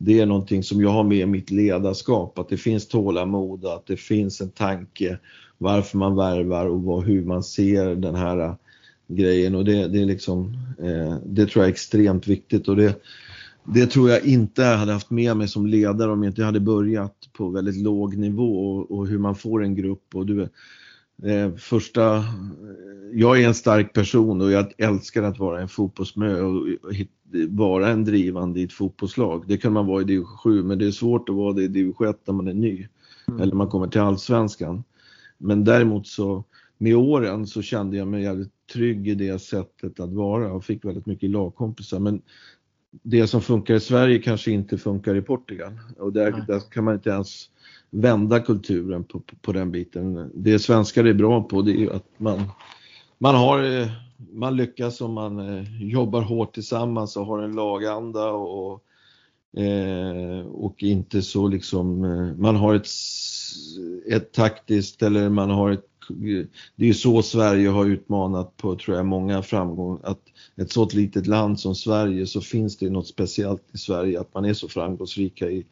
det 0.03 0.19
är 0.19 0.25
någonting 0.25 0.63
som 0.63 0.81
jag 0.81 0.89
har 0.89 1.03
med 1.03 1.17
i 1.17 1.25
mitt 1.25 1.51
ledarskap, 1.51 2.39
att 2.39 2.49
det 2.49 2.57
finns 2.57 2.87
tålamod, 2.87 3.65
att 3.65 3.85
det 3.85 3.97
finns 3.97 4.41
en 4.41 4.49
tanke 4.49 5.17
varför 5.57 5.97
man 5.97 6.15
värvar 6.15 6.65
och 6.65 6.83
vad, 6.83 7.03
hur 7.03 7.25
man 7.25 7.43
ser 7.43 7.95
den 7.95 8.15
här 8.15 8.39
äh, 8.39 8.53
grejen. 9.07 9.55
Och 9.55 9.65
det, 9.65 9.87
det 9.87 10.01
är 10.01 10.05
liksom, 10.05 10.57
eh, 10.79 11.15
det 11.25 11.45
tror 11.45 11.63
jag 11.63 11.69
är 11.69 11.73
extremt 11.73 12.27
viktigt. 12.27 12.67
Och 12.67 12.75
det, 12.75 13.01
det 13.63 13.87
tror 13.87 14.09
jag 14.09 14.25
inte 14.25 14.61
jag 14.61 14.77
hade 14.77 14.93
haft 14.93 15.09
med 15.09 15.37
mig 15.37 15.47
som 15.47 15.67
ledare 15.67 16.11
om 16.11 16.23
jag 16.23 16.31
inte 16.31 16.43
hade 16.43 16.59
börjat 16.59 17.15
på 17.33 17.49
väldigt 17.49 17.77
låg 17.77 18.17
nivå 18.17 18.75
och, 18.75 18.91
och 18.91 19.07
hur 19.07 19.19
man 19.19 19.35
får 19.35 19.63
en 19.63 19.75
grupp. 19.75 20.15
Och 20.15 20.25
du 20.25 20.49
första, 21.57 22.23
jag 23.13 23.41
är 23.41 23.47
en 23.47 23.53
stark 23.53 23.93
person 23.93 24.41
och 24.41 24.51
jag 24.51 24.73
älskar 24.77 25.23
att 25.23 25.39
vara 25.39 25.61
en 25.61 25.67
fotbollsmö 25.67 26.41
och, 26.41 26.55
och 26.55 26.93
vara 27.49 27.89
en 27.89 28.05
drivande 28.05 28.59
i 28.59 28.63
ett 28.63 28.73
fotbollslag. 28.73 29.43
Det 29.47 29.57
kan 29.57 29.73
man 29.73 29.85
vara 29.85 30.01
i 30.01 30.05
division 30.05 30.37
7 30.37 30.63
men 30.63 30.79
det 30.79 30.85
är 30.87 30.91
svårt 30.91 31.29
att 31.29 31.35
vara 31.35 31.53
det 31.53 31.63
i 31.63 31.67
division 31.67 32.07
1 32.07 32.27
när 32.27 32.33
man 32.33 32.47
är 32.47 32.53
ny. 32.53 32.87
Mm. 33.27 33.41
Eller 33.41 33.55
man 33.55 33.67
kommer 33.67 33.87
till 33.87 34.01
allsvenskan. 34.01 34.83
Men 35.37 35.63
däremot 35.63 36.07
så 36.07 36.43
med 36.77 36.95
åren 36.95 37.47
så 37.47 37.61
kände 37.61 37.97
jag 37.97 38.07
mig 38.07 38.23
jävligt 38.23 38.53
trygg 38.73 39.07
i 39.07 39.15
det 39.15 39.39
sättet 39.39 39.99
att 39.99 40.13
vara 40.13 40.53
och 40.53 40.65
fick 40.65 40.85
väldigt 40.85 41.05
mycket 41.05 41.29
lagkompisar. 41.29 41.99
Men 41.99 42.21
det 43.03 43.27
som 43.27 43.41
funkar 43.41 43.73
i 43.73 43.79
Sverige 43.79 44.19
kanske 44.19 44.51
inte 44.51 44.77
funkar 44.77 45.15
i 45.15 45.21
Portugal 45.21 45.79
och 45.97 46.13
där, 46.13 46.45
där 46.47 46.71
kan 46.71 46.83
man 46.83 46.93
inte 46.93 47.09
ens 47.09 47.49
vända 47.91 48.39
kulturen 48.39 49.03
på, 49.03 49.19
på, 49.19 49.35
på, 49.41 49.51
den 49.51 49.71
biten. 49.71 50.31
Det 50.33 50.59
svenskar 50.59 51.05
är 51.05 51.13
bra 51.13 51.43
på 51.43 51.61
det 51.61 51.83
är 51.83 51.89
att 51.89 52.05
man, 52.17 52.43
man 53.17 53.35
har 53.35 53.81
eh, 53.81 53.87
man 54.31 54.55
lyckas 54.55 55.01
om 55.01 55.13
man 55.13 55.39
eh, 55.39 55.83
jobbar 55.83 56.21
hårt 56.21 56.53
tillsammans 56.53 57.17
och 57.17 57.25
har 57.25 57.41
en 57.41 57.55
laganda 57.55 58.31
och, 58.31 58.71
och 60.65 60.83
eh, 60.83 60.89
inte 60.89 61.21
så 61.21 61.47
liksom, 61.47 61.99
man 62.37 62.55
har 62.55 62.75
ett, 62.75 62.87
ett 64.11 64.31
taktiskt 64.33 65.03
eller 65.03 65.29
man 65.29 65.49
har 65.49 65.71
ett 65.71 65.85
det 66.75 66.83
är 66.83 66.87
ju 66.87 66.93
så 66.93 67.21
Sverige 67.21 67.69
har 67.69 67.85
utmanat 67.85 68.57
på, 68.57 68.75
tror 68.75 68.97
jag, 68.97 69.05
många 69.05 69.41
framgångar. 69.41 69.99
Att 70.03 70.21
ett 70.55 70.71
sådant 70.71 70.93
litet 70.93 71.27
land 71.27 71.59
som 71.59 71.75
Sverige 71.75 72.27
så 72.27 72.41
finns 72.41 72.77
det 72.77 72.89
något 72.89 73.07
speciellt 73.07 73.63
i 73.73 73.77
Sverige 73.77 74.19
att 74.19 74.33
man 74.33 74.45
är 74.45 74.53
så 74.53 74.67
framgångsrika 74.67 75.49
i, 75.49 75.65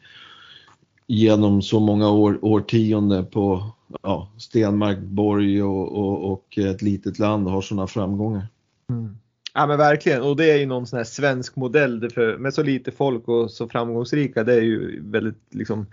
genom 1.10 1.62
så 1.62 1.80
många 1.80 2.10
år, 2.10 2.38
årtionden 2.42 3.26
på 3.26 3.70
ja, 4.02 4.32
Stenmark, 4.38 4.98
Borg 4.98 5.62
och, 5.62 5.92
och, 5.92 6.32
och, 6.32 6.58
ett 6.58 6.82
litet 6.82 7.18
land 7.18 7.48
har 7.48 7.62
sådana 7.62 7.86
framgångar. 7.86 8.46
Mm. 8.90 9.16
Ja 9.54 9.66
men 9.66 9.78
verkligen 9.78 10.22
och 10.22 10.36
det 10.36 10.50
är 10.50 10.56
ju 10.58 10.66
någon 10.66 10.86
sån 10.86 10.96
här 10.96 11.04
svensk 11.04 11.56
modell 11.56 12.10
för, 12.10 12.38
med 12.38 12.54
så 12.54 12.62
lite 12.62 12.90
folk 12.90 13.28
och 13.28 13.50
så 13.50 13.68
framgångsrika. 13.68 14.44
Det 14.44 14.54
är 14.54 14.60
ju 14.60 15.02
väldigt 15.10 15.42
liksom 15.50 15.86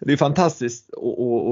det 0.00 0.12
är 0.12 0.16
fantastiskt 0.16 0.90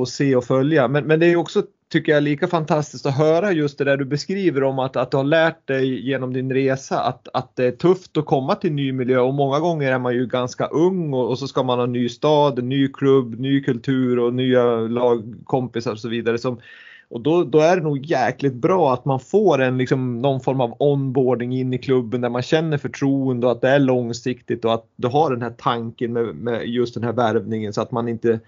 att, 0.02 0.08
se 0.08 0.36
och 0.36 0.44
följa 0.44 0.88
men, 0.88 1.04
men 1.04 1.20
det 1.20 1.26
är 1.26 1.36
också 1.36 1.62
tycker 1.90 2.12
jag 2.12 2.22
lika 2.22 2.48
fantastiskt 2.48 3.06
att 3.06 3.16
höra 3.16 3.52
just 3.52 3.78
det 3.78 3.84
där 3.84 3.96
du 3.96 4.04
beskriver 4.04 4.62
om 4.62 4.78
att, 4.78 4.96
att 4.96 5.10
du 5.10 5.16
har 5.16 5.24
lärt 5.24 5.66
dig 5.66 6.08
genom 6.08 6.32
din 6.32 6.52
resa 6.52 7.00
att, 7.00 7.28
att 7.34 7.56
det 7.56 7.64
är 7.64 7.72
tufft 7.72 8.16
att 8.16 8.26
komma 8.26 8.54
till 8.54 8.72
ny 8.72 8.92
miljö 8.92 9.18
och 9.18 9.34
många 9.34 9.60
gånger 9.60 9.92
är 9.92 9.98
man 9.98 10.14
ju 10.14 10.26
ganska 10.26 10.66
ung 10.66 11.14
och, 11.14 11.28
och 11.28 11.38
så 11.38 11.48
ska 11.48 11.62
man 11.62 11.78
ha 11.78 11.86
ny 11.86 12.08
stad, 12.08 12.64
ny 12.64 12.88
klubb, 12.88 13.40
ny 13.40 13.62
kultur 13.62 14.18
och 14.18 14.34
nya 14.34 14.64
lagkompisar 14.76 15.92
och 15.92 15.98
så 15.98 16.08
vidare. 16.08 16.38
Som, 16.38 16.60
och 17.08 17.20
då, 17.20 17.44
då 17.44 17.58
är 17.58 17.76
det 17.76 17.82
nog 17.82 18.06
jäkligt 18.06 18.54
bra 18.54 18.92
att 18.94 19.04
man 19.04 19.20
får 19.20 19.60
en, 19.60 19.78
liksom, 19.78 20.18
någon 20.22 20.40
form 20.40 20.60
av 20.60 20.76
onboarding 20.78 21.52
in 21.52 21.74
i 21.74 21.78
klubben 21.78 22.20
där 22.20 22.28
man 22.28 22.42
känner 22.42 22.78
förtroende 22.78 23.46
och 23.46 23.52
att 23.52 23.60
det 23.60 23.68
är 23.68 23.78
långsiktigt 23.78 24.64
och 24.64 24.74
att 24.74 24.86
du 24.96 25.08
har 25.08 25.30
den 25.30 25.42
här 25.42 25.54
tanken 25.58 26.12
med, 26.12 26.34
med 26.34 26.66
just 26.66 26.94
den 26.94 27.04
här 27.04 27.12
värvningen 27.12 27.72
så 27.72 27.82
att 27.82 27.90
man 27.90 28.08
inte 28.08 28.40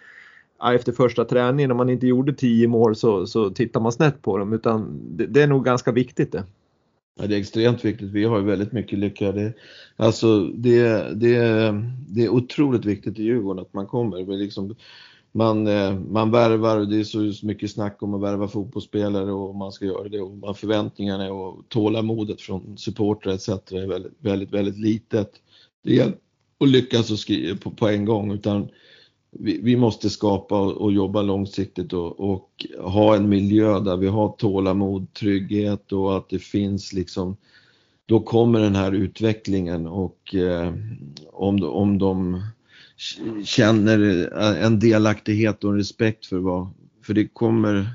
efter 0.62 0.92
första 0.92 1.24
träningen 1.24 1.70
om 1.70 1.76
man 1.76 1.90
inte 1.90 2.06
gjorde 2.06 2.32
10 2.32 2.68
mål 2.68 2.96
så, 2.96 3.26
så 3.26 3.50
tittar 3.50 3.80
man 3.80 3.92
snett 3.92 4.22
på 4.22 4.38
dem 4.38 4.52
utan 4.52 5.00
det, 5.16 5.26
det 5.26 5.42
är 5.42 5.46
nog 5.46 5.64
ganska 5.64 5.92
viktigt 5.92 6.32
det. 6.32 6.44
Ja, 7.20 7.26
det 7.26 7.34
är 7.34 7.40
extremt 7.40 7.84
viktigt. 7.84 8.10
Vi 8.10 8.24
har 8.24 8.38
ju 8.38 8.44
väldigt 8.44 8.72
mycket 8.72 8.98
lycka. 8.98 9.32
Det, 9.32 9.52
alltså, 9.96 10.40
det, 10.44 10.82
det, 11.14 11.36
det 12.08 12.24
är 12.24 12.28
otroligt 12.28 12.84
viktigt 12.84 13.18
i 13.18 13.22
Djurgården 13.22 13.62
att 13.62 13.74
man 13.74 13.86
kommer. 13.86 14.24
Vi 14.24 14.36
liksom, 14.36 14.74
man, 15.32 15.66
eh, 15.66 15.94
man 15.94 16.30
värvar 16.30 16.78
och 16.78 16.88
det 16.88 17.00
är 17.00 17.32
så 17.32 17.46
mycket 17.46 17.70
snack 17.70 18.02
om 18.02 18.14
att 18.14 18.20
värva 18.20 18.48
fotbollsspelare 18.48 19.32
och 19.32 19.54
man 19.54 19.72
ska 19.72 19.84
göra 19.84 20.08
det 20.08 20.20
och 20.20 20.58
förväntningarna 20.58 21.32
och 21.32 21.64
tålamodet 21.68 22.40
från 22.40 22.78
supportrar 22.78 23.32
etc. 23.32 23.48
är 23.48 23.86
väldigt, 23.86 24.12
väldigt, 24.18 24.50
väldigt 24.50 24.78
litet. 24.78 25.30
Det 25.84 25.94
gäller 25.94 26.14
att 26.60 26.68
lyckas 26.68 27.10
och 27.10 27.18
skriva 27.18 27.56
på, 27.56 27.70
på 27.70 27.88
en 27.88 28.04
gång 28.04 28.32
utan 28.32 28.68
vi, 29.38 29.60
vi 29.62 29.76
måste 29.76 30.10
skapa 30.10 30.60
och, 30.60 30.72
och, 30.72 30.92
jobba 30.92 31.22
långsiktigt 31.22 31.92
och, 31.92 32.32
och, 32.32 32.66
ha 32.78 33.16
en 33.16 33.28
miljö 33.28 33.80
där 33.80 33.96
vi 33.96 34.06
har 34.06 34.28
tålamod, 34.28 35.12
trygghet 35.12 35.92
och 35.92 36.16
att 36.16 36.28
det 36.28 36.38
finns 36.38 36.92
liksom 36.92 37.36
då 38.06 38.20
kommer 38.20 38.60
den 38.60 38.76
här 38.76 38.92
utvecklingen 38.92 39.86
och 39.86 40.34
eh, 40.34 40.74
om, 41.32 41.62
om 41.62 41.98
de 41.98 42.42
känner 43.44 44.28
en 44.54 44.78
delaktighet 44.78 45.64
och 45.64 45.70
en 45.70 45.76
respekt 45.76 46.26
för 46.26 46.38
vad, 46.38 46.68
för 47.02 47.14
det 47.14 47.28
kommer 47.28 47.86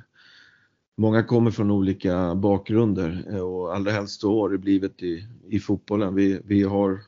Många 1.00 1.23
kommer 1.23 1.52
från 1.52 1.71
olika 1.71 2.36
bakgrunder 2.36 3.26
eh, 3.30 3.39
och 3.39 3.76
allra 3.76 3.91
helst 3.91 4.21
så 4.21 4.41
har 4.41 4.50
det 4.50 4.58
blivit 4.58 5.04
i, 5.04 5.28
i 5.50 5.60
fotbollen. 5.60 6.15
Vi, 6.15 6.39
vi 6.45 6.63
har 6.63 7.00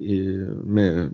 i, 0.00 0.22
med 0.64 1.10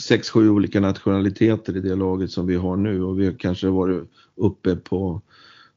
sex, 0.00 0.30
sju 0.30 0.50
olika 0.50 0.80
nationaliteter 0.80 1.76
i 1.76 1.80
det 1.80 1.94
laget 1.94 2.30
som 2.30 2.46
vi 2.46 2.54
har 2.54 2.76
nu 2.76 3.02
och 3.02 3.20
vi 3.20 3.26
har 3.26 3.32
kanske 3.32 3.68
varit 3.68 4.10
uppe 4.36 4.76
på, 4.76 5.22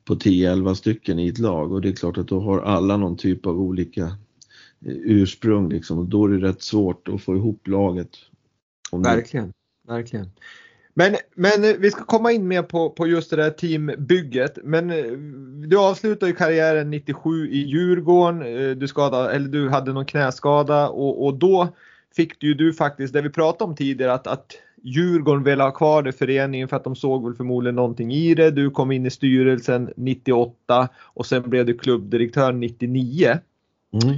på 0.05 0.15
10-11 0.15 0.73
stycken 0.73 1.19
i 1.19 1.27
ett 1.27 1.39
lag 1.39 1.71
och 1.71 1.81
det 1.81 1.89
är 1.89 1.93
klart 1.93 2.17
att 2.17 2.27
då 2.27 2.39
har 2.39 2.61
alla 2.61 2.97
någon 2.97 3.17
typ 3.17 3.45
av 3.45 3.61
olika 3.61 4.03
eh, 4.85 4.95
ursprung 5.03 5.69
liksom 5.69 5.99
och 5.99 6.05
då 6.05 6.25
är 6.25 6.29
det 6.29 6.47
rätt 6.47 6.61
svårt 6.61 7.07
att 7.07 7.21
få 7.21 7.35
ihop 7.35 7.67
laget. 7.67 8.09
Verkligen, 8.91 9.53
verkligen. 9.87 10.29
Men, 10.93 11.15
men 11.35 11.63
eh, 11.63 11.75
vi 11.79 11.91
ska 11.91 12.03
komma 12.03 12.31
in 12.31 12.47
mer 12.47 12.63
på, 12.63 12.89
på 12.89 13.07
just 13.07 13.29
det 13.29 13.35
där 13.35 13.49
teambygget. 13.49 14.57
Men 14.63 14.89
eh, 14.89 15.11
du 15.67 15.77
avslutade 15.77 16.31
ju 16.31 16.35
karriären 16.35 16.89
97 16.89 17.49
i 17.49 17.57
Djurgården. 17.57 18.39
Du, 18.79 18.87
skadade, 18.87 19.31
eller 19.31 19.47
du 19.47 19.69
hade 19.69 19.93
någon 19.93 20.05
knäskada 20.05 20.89
och, 20.89 21.25
och 21.25 21.33
då 21.33 21.67
fick 22.15 22.43
ju 22.43 22.53
du 22.53 22.73
faktiskt, 22.73 23.13
det 23.13 23.21
vi 23.21 23.29
pratade 23.29 23.69
om 23.69 23.75
tidigare, 23.75 24.13
att, 24.13 24.27
att 24.27 24.53
Djurgården 24.83 25.43
ville 25.43 25.63
ha 25.63 25.71
kvar 25.71 26.03
det 26.03 26.11
föreningen 26.11 26.67
för 26.67 26.75
att 26.75 26.83
de 26.83 26.95
såg 26.95 27.25
väl 27.25 27.35
förmodligen 27.35 27.75
någonting 27.75 28.13
i 28.13 28.35
det. 28.35 28.51
Du 28.51 28.69
kom 28.69 28.91
in 28.91 29.05
i 29.05 29.09
styrelsen 29.09 29.93
98 29.95 30.89
och 30.97 31.25
sen 31.25 31.49
blev 31.49 31.65
du 31.65 31.77
klubbdirektör 31.77 32.51
99. 32.51 33.37
Mm. 34.03 34.17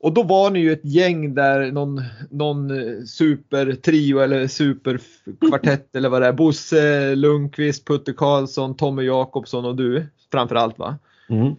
Och 0.00 0.12
då 0.12 0.22
var 0.22 0.50
ni 0.50 0.58
ju 0.58 0.72
ett 0.72 0.84
gäng 0.84 1.34
där 1.34 1.72
någon, 1.72 2.02
någon 2.30 2.70
supertrio 3.06 4.18
eller 4.18 4.46
superkvartett 4.46 5.96
eller 5.96 6.08
vad 6.08 6.22
det 6.22 6.28
är. 6.28 6.32
Bosse 6.32 7.14
Lundqvist, 7.14 7.86
Putte 7.86 8.12
Karlsson, 8.12 8.76
Tommy 8.76 9.02
Jakobsson 9.02 9.64
och 9.64 9.76
du 9.76 10.06
framförallt 10.32 10.78
va? 10.78 10.98
Mm 11.28 11.56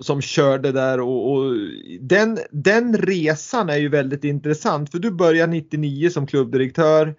som 0.00 0.20
körde 0.20 0.72
där 0.72 1.00
och, 1.00 1.32
och, 1.32 1.54
den, 2.00 2.38
den 2.50 2.96
resan 2.96 3.68
är 3.68 3.76
ju 3.76 3.88
väldigt 3.88 4.24
intressant 4.24 4.90
för 4.90 4.98
du 4.98 5.10
började 5.10 5.52
99 5.52 6.10
som 6.10 6.26
klubbdirektör 6.26 7.14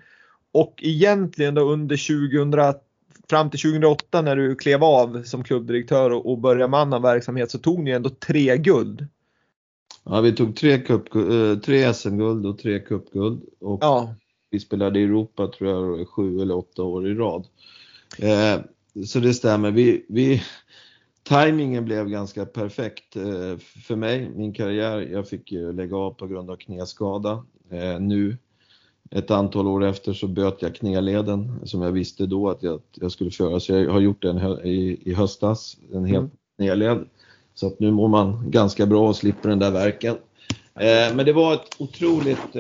och 0.52 0.80
egentligen 0.84 1.56
då 1.56 1.62
under 1.62 1.98
2000 2.30 2.80
fram 3.30 3.50
till 3.50 3.60
2008 3.60 4.22
när 4.22 4.36
du 4.36 4.56
klev 4.56 4.84
av 4.84 5.24
som 5.24 5.44
klubbdirektör 5.44 6.10
och, 6.10 6.32
och 6.32 6.38
började 6.38 6.72
med 6.72 6.80
annan 6.80 7.02
verksamhet 7.02 7.52
så 7.52 7.58
tog 7.58 7.84
ni 7.84 7.92
ändå 7.92 8.10
tre 8.10 8.58
guld. 8.58 9.08
Ja, 10.04 10.22
vi 10.22 10.32
tog 10.32 10.56
tre, 10.56 10.80
cup, 10.80 11.16
eh, 11.16 11.60
tre 11.66 11.94
SM-guld 11.94 12.46
och 12.46 12.60
tre 12.60 12.80
cupguld 12.80 13.42
och 13.60 13.80
ja. 13.82 14.16
vi 14.50 14.60
spelade 14.60 15.00
i 15.00 15.04
Europa 15.04 15.48
tror 15.48 15.70
jag 15.70 16.08
sju 16.08 16.42
eller 16.42 16.56
åtta 16.56 16.84
år 16.84 17.08
i 17.08 17.14
rad. 17.14 17.48
Eh, 18.20 18.60
så 19.06 19.20
det 19.20 19.34
stämmer. 19.34 19.72
Vi, 19.72 20.06
vi, 20.10 20.44
Timingen 21.28 21.86
blev 21.86 22.10
ganska 22.10 22.46
perfekt 22.46 23.16
eh, 23.16 23.58
för 23.88 23.96
mig, 23.96 24.30
min 24.36 24.54
karriär. 24.54 25.00
Jag 25.00 25.30
fick 25.30 25.52
lägga 25.52 25.98
av 25.98 26.12
på 26.12 26.28
grund 26.28 26.52
av 26.52 26.56
knäskada. 26.56 27.46
Eh, 27.72 28.00
nu, 28.00 28.38
ett 29.12 29.32
antal 29.32 29.68
år 29.68 29.84
efter, 29.84 30.14
så 30.14 30.28
böt 30.28 30.62
jag 30.62 30.76
knäleden 30.76 31.60
som 31.64 31.82
jag 31.82 31.92
visste 31.92 32.26
då 32.26 32.50
att 32.50 32.64
jag, 32.64 32.82
jag 32.94 33.12
skulle 33.12 33.32
föra. 33.32 33.60
Så 33.60 33.74
jag 33.74 33.92
har 33.92 34.00
gjort 34.00 34.22
den 34.22 34.38
i, 34.66 35.02
i 35.06 35.14
höstas, 35.14 35.78
en 35.94 36.06
helt 36.06 36.18
mm. 36.18 36.32
knäled. 36.58 37.06
Så 37.54 37.68
att 37.68 37.80
nu 37.80 37.92
mår 37.92 38.08
man 38.08 38.52
ganska 38.52 38.86
bra 38.86 39.08
och 39.08 39.16
slipper 39.16 39.50
den 39.50 39.60
där 39.60 39.72
verken. 39.72 40.16
Eh, 40.76 41.16
men 41.16 41.26
det 41.26 41.34
var 41.34 41.54
ett 41.54 41.76
otroligt... 41.82 42.56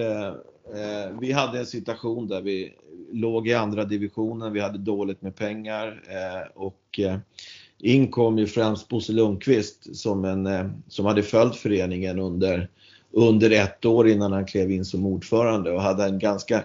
Vi 1.19 1.31
hade 1.31 1.59
en 1.59 1.65
situation 1.65 2.27
där 2.27 2.41
vi 2.41 2.73
låg 3.11 3.47
i 3.47 3.53
andra 3.53 3.83
divisionen, 3.83 4.53
vi 4.53 4.59
hade 4.59 4.77
dåligt 4.77 5.21
med 5.21 5.35
pengar 5.35 6.01
och 6.55 6.99
in 7.79 8.11
kom 8.11 8.37
ju 8.37 8.47
främst 8.47 8.87
Bosse 8.87 9.13
Lundqvist 9.13 9.95
som, 9.95 10.25
en, 10.25 10.47
eh, 10.47 10.65
som 10.87 11.05
hade 11.05 11.23
följt 11.23 11.55
föreningen 11.55 12.19
under, 12.19 12.69
under 13.11 13.51
ett 13.51 13.85
år 13.85 14.07
innan 14.07 14.31
han 14.31 14.45
klev 14.45 14.71
in 14.71 14.85
som 14.85 15.05
ordförande 15.05 15.71
och 15.71 15.81
hade 15.81 16.03
en 16.03 16.19
ganska 16.19 16.63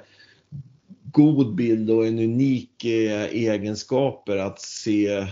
god 1.13 1.55
bild 1.55 1.91
och 1.91 2.07
en 2.07 2.19
unik 2.19 2.85
eh, 2.85 3.25
egenskaper 3.25 4.37
att 4.37 4.61
se 4.61 5.27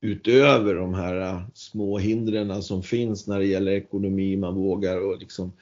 utöver 0.00 0.74
de 0.74 0.94
här 0.94 1.20
eh, 1.20 1.40
små 1.54 1.98
hindren 1.98 2.62
som 2.62 2.82
finns 2.82 3.26
när 3.26 3.38
det 3.38 3.46
gäller 3.46 3.72
ekonomi, 3.72 4.36
man 4.36 4.54
vågar 4.54 5.00
och 5.00 5.18
liksom 5.18 5.52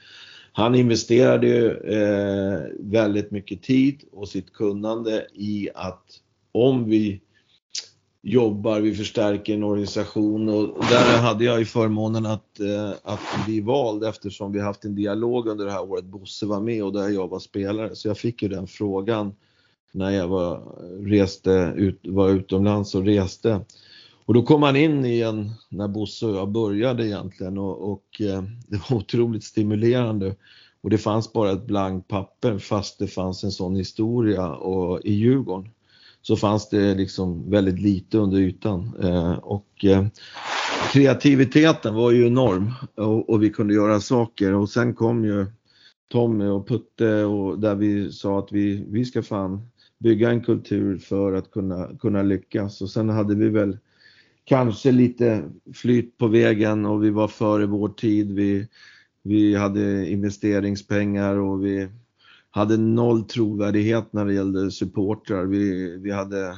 han 0.51 0.75
investerade 0.75 1.47
ju 1.47 1.71
eh, 1.71 2.61
väldigt 2.79 3.31
mycket 3.31 3.63
tid 3.63 4.03
och 4.11 4.29
sitt 4.29 4.53
kunnande 4.53 5.27
i 5.33 5.69
att 5.75 6.03
om 6.51 6.89
vi 6.89 7.21
jobbar, 8.21 8.79
vi 8.79 8.95
förstärker 8.95 9.53
en 9.53 9.63
organisation 9.63 10.49
och 10.49 10.85
där 10.89 11.21
hade 11.21 11.43
jag 11.43 11.59
ju 11.59 11.65
förmånen 11.65 12.25
att, 12.25 12.59
eh, 12.59 12.91
att 13.03 13.45
bli 13.45 13.61
vald 13.61 14.03
eftersom 14.03 14.51
vi 14.51 14.59
haft 14.59 14.85
en 14.85 14.95
dialog 14.95 15.47
under 15.47 15.65
det 15.65 15.71
här 15.71 15.91
året. 15.91 16.05
Bosse 16.05 16.45
var 16.45 16.61
med 16.61 16.83
och 16.83 16.93
där 16.93 17.09
jag 17.09 17.27
var 17.27 17.39
spelare 17.39 17.95
så 17.95 18.07
jag 18.07 18.17
fick 18.17 18.41
ju 18.41 18.47
den 18.47 18.67
frågan 18.67 19.35
när 19.91 20.11
jag 20.11 20.27
var, 20.27 20.61
reste 21.05 21.73
ut, 21.75 21.99
var 22.03 22.29
utomlands 22.29 22.95
och 22.95 23.05
reste. 23.05 23.61
Och 24.25 24.33
då 24.33 24.41
kom 24.41 24.63
han 24.63 24.75
in 24.75 25.05
igen 25.05 25.51
när 25.69 25.87
Bosse 25.87 26.25
och 26.25 26.35
jag 26.35 26.49
började 26.51 27.07
egentligen 27.07 27.57
och, 27.57 27.91
och 27.91 28.21
eh, 28.21 28.43
det 28.67 28.89
var 28.89 28.97
otroligt 28.97 29.43
stimulerande. 29.43 30.35
Och 30.81 30.89
det 30.89 30.97
fanns 30.97 31.33
bara 31.33 31.51
ett 31.51 31.65
blankt 31.65 32.07
papper 32.07 32.57
fast 32.57 32.99
det 32.99 33.07
fanns 33.07 33.43
en 33.43 33.51
sån 33.51 33.75
historia 33.75 34.55
och, 34.55 35.01
i 35.05 35.13
Djurgården 35.13 35.69
så 36.21 36.35
fanns 36.35 36.69
det 36.69 36.93
liksom 36.93 37.49
väldigt 37.49 37.79
lite 37.79 38.17
under 38.17 38.37
ytan. 38.37 38.93
Eh, 39.03 39.33
och 39.33 39.85
eh, 39.85 40.05
kreativiteten 40.93 41.95
var 41.95 42.11
ju 42.11 42.27
enorm 42.27 42.71
och, 42.95 43.29
och, 43.29 43.43
vi 43.43 43.49
kunde 43.49 43.73
göra 43.73 43.99
saker 43.99 44.53
och 44.53 44.69
sen 44.69 44.93
kom 44.93 45.25
ju 45.25 45.45
Tommy 46.11 46.45
och 46.45 46.67
Putte 46.67 47.23
och 47.23 47.59
där 47.59 47.75
vi 47.75 48.11
sa 48.11 48.39
att 48.39 48.51
vi, 48.51 48.85
vi 48.89 49.05
ska 49.05 49.23
fan 49.23 49.67
bygga 49.99 50.29
en 50.29 50.43
kultur 50.43 50.97
för 50.97 51.33
att 51.33 51.51
kunna, 51.51 51.89
kunna 51.99 52.23
lyckas 52.23 52.81
och 52.81 52.89
sen 52.89 53.09
hade 53.09 53.35
vi 53.35 53.49
väl 53.49 53.77
kanske 54.45 54.91
lite 54.91 55.43
flyt 55.73 56.17
på 56.17 56.27
vägen 56.27 56.85
och 56.85 57.03
vi 57.03 57.09
var 57.09 57.27
före 57.27 57.65
vår 57.65 57.89
tid. 57.89 58.31
Vi, 58.31 58.67
vi 59.23 59.55
hade 59.55 60.09
investeringspengar 60.09 61.35
och 61.35 61.65
vi 61.65 61.87
hade 62.57 62.77
noll 62.77 63.23
trovärdighet 63.23 64.13
när 64.13 64.25
det 64.25 64.33
gällde 64.33 64.71
supportrar. 64.71 65.45
Vi, 65.45 65.97
vi 65.97 66.11
hade 66.11 66.57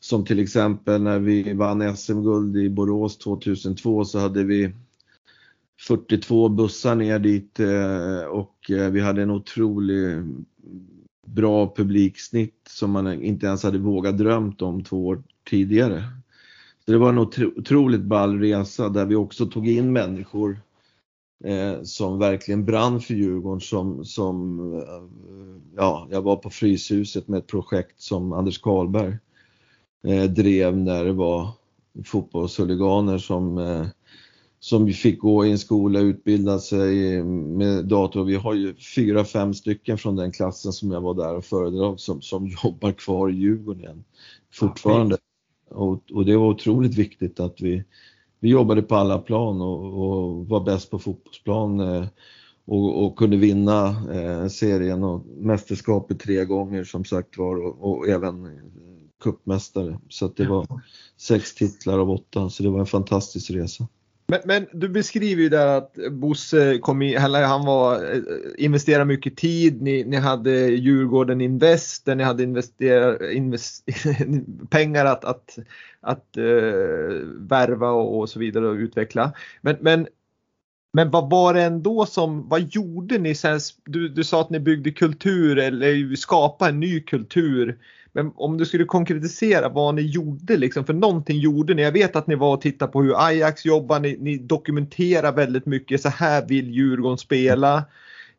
som 0.00 0.24
till 0.24 0.38
exempel 0.38 1.02
när 1.02 1.18
vi 1.18 1.54
vann 1.54 1.96
SM-guld 1.96 2.56
i 2.56 2.70
Borås 2.70 3.18
2002 3.18 4.04
så 4.04 4.18
hade 4.18 4.44
vi 4.44 4.72
42 5.80 6.48
bussar 6.48 6.94
ner 6.94 7.18
dit 7.18 7.60
eh, 7.60 8.22
och 8.30 8.70
eh, 8.70 8.90
vi 8.90 9.00
hade 9.00 9.22
en 9.22 9.30
otroligt 9.30 10.24
bra 11.26 11.74
publiksnitt 11.76 12.60
som 12.68 12.90
man 12.90 13.22
inte 13.22 13.46
ens 13.46 13.62
hade 13.62 13.78
vågat 13.78 14.18
drömt 14.18 14.62
om 14.62 14.84
två 14.84 15.06
år 15.06 15.22
tidigare. 15.50 16.04
Så 16.84 16.92
det 16.92 16.98
var 16.98 17.08
en 17.08 17.18
otroligt 17.18 18.04
ball 18.04 18.38
resa 18.40 18.88
där 18.88 19.06
vi 19.06 19.14
också 19.14 19.46
tog 19.46 19.68
in 19.68 19.92
människor 19.92 20.60
eh, 21.44 21.82
som 21.82 22.18
verkligen 22.18 22.64
brann 22.64 23.00
för 23.00 23.14
Djurgården 23.14 23.60
som, 23.60 24.04
som 24.04 24.58
eh, 24.74 25.02
ja, 25.76 26.08
jag 26.10 26.22
var 26.22 26.36
på 26.36 26.50
Fryshuset 26.50 27.28
med 27.28 27.38
ett 27.38 27.46
projekt 27.46 28.00
som 28.00 28.32
Anders 28.32 28.58
Karlberg 28.58 29.18
eh, 30.06 30.24
drev 30.24 30.76
när 30.76 31.04
det 31.04 31.12
var 31.12 31.48
fotbollshuliganer 32.04 33.18
som 33.18 33.58
eh, 33.58 33.86
som 34.60 34.92
fick 34.92 35.20
gå 35.20 35.46
i 35.46 35.50
en 35.50 35.58
skola 35.58 36.00
utbilda 36.00 36.58
sig 36.58 37.22
med 37.22 37.84
dator. 37.84 38.24
Vi 38.24 38.34
har 38.34 38.54
ju 38.54 38.74
fyra, 38.74 39.24
fem 39.24 39.54
stycken 39.54 39.98
från 39.98 40.16
den 40.16 40.32
klassen 40.32 40.72
som 40.72 40.90
jag 40.90 41.00
var 41.00 41.14
där 41.14 41.36
och 41.36 41.44
föredrag 41.44 42.00
som, 42.00 42.22
som 42.22 42.46
jobbar 42.64 42.92
kvar 42.92 43.30
i 43.30 43.32
Djurgården 43.32 44.04
fortfarande. 44.52 45.18
Och, 45.70 46.02
och, 46.12 46.24
det 46.24 46.36
var 46.36 46.48
otroligt 46.48 46.94
viktigt 46.94 47.40
att 47.40 47.60
vi, 47.60 47.84
vi 48.40 48.48
jobbade 48.48 48.82
på 48.82 48.94
alla 48.94 49.18
plan 49.18 49.60
och, 49.60 49.84
och 49.84 50.48
var 50.48 50.60
bäst 50.60 50.90
på 50.90 50.98
fotbollsplan 50.98 51.80
eh, 51.80 52.06
och, 52.66 53.04
och, 53.04 53.16
kunde 53.18 53.36
vinna 53.36 53.88
eh, 54.12 54.48
serien 54.48 55.04
och 55.04 55.26
mästerskapet 55.26 56.20
tre 56.20 56.44
gånger 56.44 56.84
som 56.84 57.04
sagt 57.04 57.38
var 57.38 57.56
och, 57.66 57.90
och 57.90 58.08
även 58.08 58.60
cupmästare. 59.22 59.98
Så 60.08 60.26
att 60.26 60.36
det 60.36 60.46
var 60.46 60.66
sex 61.16 61.54
titlar 61.54 61.98
av 61.98 62.10
åtta, 62.10 62.50
så 62.50 62.62
det 62.62 62.68
var 62.68 62.80
en 62.80 62.86
fantastisk 62.86 63.50
resa. 63.50 63.88
Men, 64.30 64.40
men, 64.44 64.66
du 64.72 64.88
beskriver 64.88 65.42
ju 65.42 65.48
där 65.48 65.66
att 65.66 65.94
Bosse 66.10 66.78
kom 66.78 67.02
in, 67.02 67.16
eller 67.16 67.44
han 67.44 67.66
var, 67.66 67.94
eh, 67.94 68.20
investerade 68.58 69.04
mycket 69.04 69.36
tid, 69.36 69.82
ni, 69.82 70.04
ni 70.04 70.16
hade 70.16 70.50
Djurgården 70.68 71.40
Invest 71.40 72.04
där 72.04 72.14
ni 72.14 72.24
hade 72.24 72.42
investerat 72.42 73.20
invest, 73.32 73.84
pengar 74.70 75.04
att, 75.04 75.24
att, 75.24 75.58
att 76.00 76.26
uh, 76.38 76.44
värva 77.36 77.90
och, 77.90 78.18
och, 78.18 78.28
så 78.28 78.38
vidare 78.38 78.68
och 78.68 78.74
utveckla. 78.74 79.32
Men, 79.60 79.76
men, 79.80 80.06
men 80.92 81.10
vad 81.10 81.30
var 81.30 81.54
det 81.54 81.62
ändå 81.62 82.06
som, 82.06 82.48
vad 82.48 82.60
gjorde 82.60 83.18
ni? 83.18 83.34
Sen, 83.34 83.60
du, 83.84 84.08
du 84.08 84.24
sa 84.24 84.40
att 84.40 84.50
ni 84.50 84.60
byggde 84.60 84.90
kultur 84.90 85.58
eller 85.58 86.16
skapade 86.16 86.70
en 86.70 86.80
ny 86.80 87.00
kultur. 87.00 87.78
Men 88.12 88.32
om 88.34 88.58
du 88.58 88.66
skulle 88.66 88.84
konkretisera 88.84 89.68
vad 89.68 89.94
ni 89.94 90.02
gjorde, 90.02 90.56
liksom, 90.56 90.84
för 90.84 90.92
någonting 90.92 91.38
gjorde 91.38 91.74
ni. 91.74 91.82
Jag 91.82 91.92
vet 91.92 92.16
att 92.16 92.26
ni 92.26 92.34
var 92.34 92.54
och 92.54 92.60
tittade 92.60 92.92
på 92.92 93.02
hur 93.02 93.26
Ajax 93.26 93.64
jobbar, 93.64 94.00
ni, 94.00 94.16
ni 94.20 94.38
dokumenterar 94.38 95.32
väldigt 95.32 95.66
mycket, 95.66 96.00
så 96.00 96.08
här 96.08 96.46
vill 96.46 96.70
Djurgården 96.70 97.18
spela. 97.18 97.84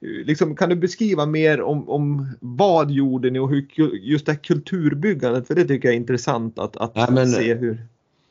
Liksom, 0.02 0.56
kan 0.56 0.70
du 0.70 0.76
beskriva 0.76 1.26
mer 1.26 1.62
om, 1.62 1.90
om 1.90 2.28
vad 2.40 2.92
gjorde 2.92 3.30
ni 3.30 3.40
och 3.40 3.50
hur, 3.50 3.68
just 4.02 4.26
det 4.26 4.32
här 4.32 4.40
kulturbyggandet, 4.40 5.48
för 5.48 5.56
det 5.56 5.66
tycker 5.66 5.88
jag 5.88 5.96
är 5.96 6.00
intressant 6.00 6.60
att, 6.60 6.78
att 6.78 6.92
ja, 6.96 7.08
men, 7.12 7.28
se 7.28 7.54
hur. 7.54 7.78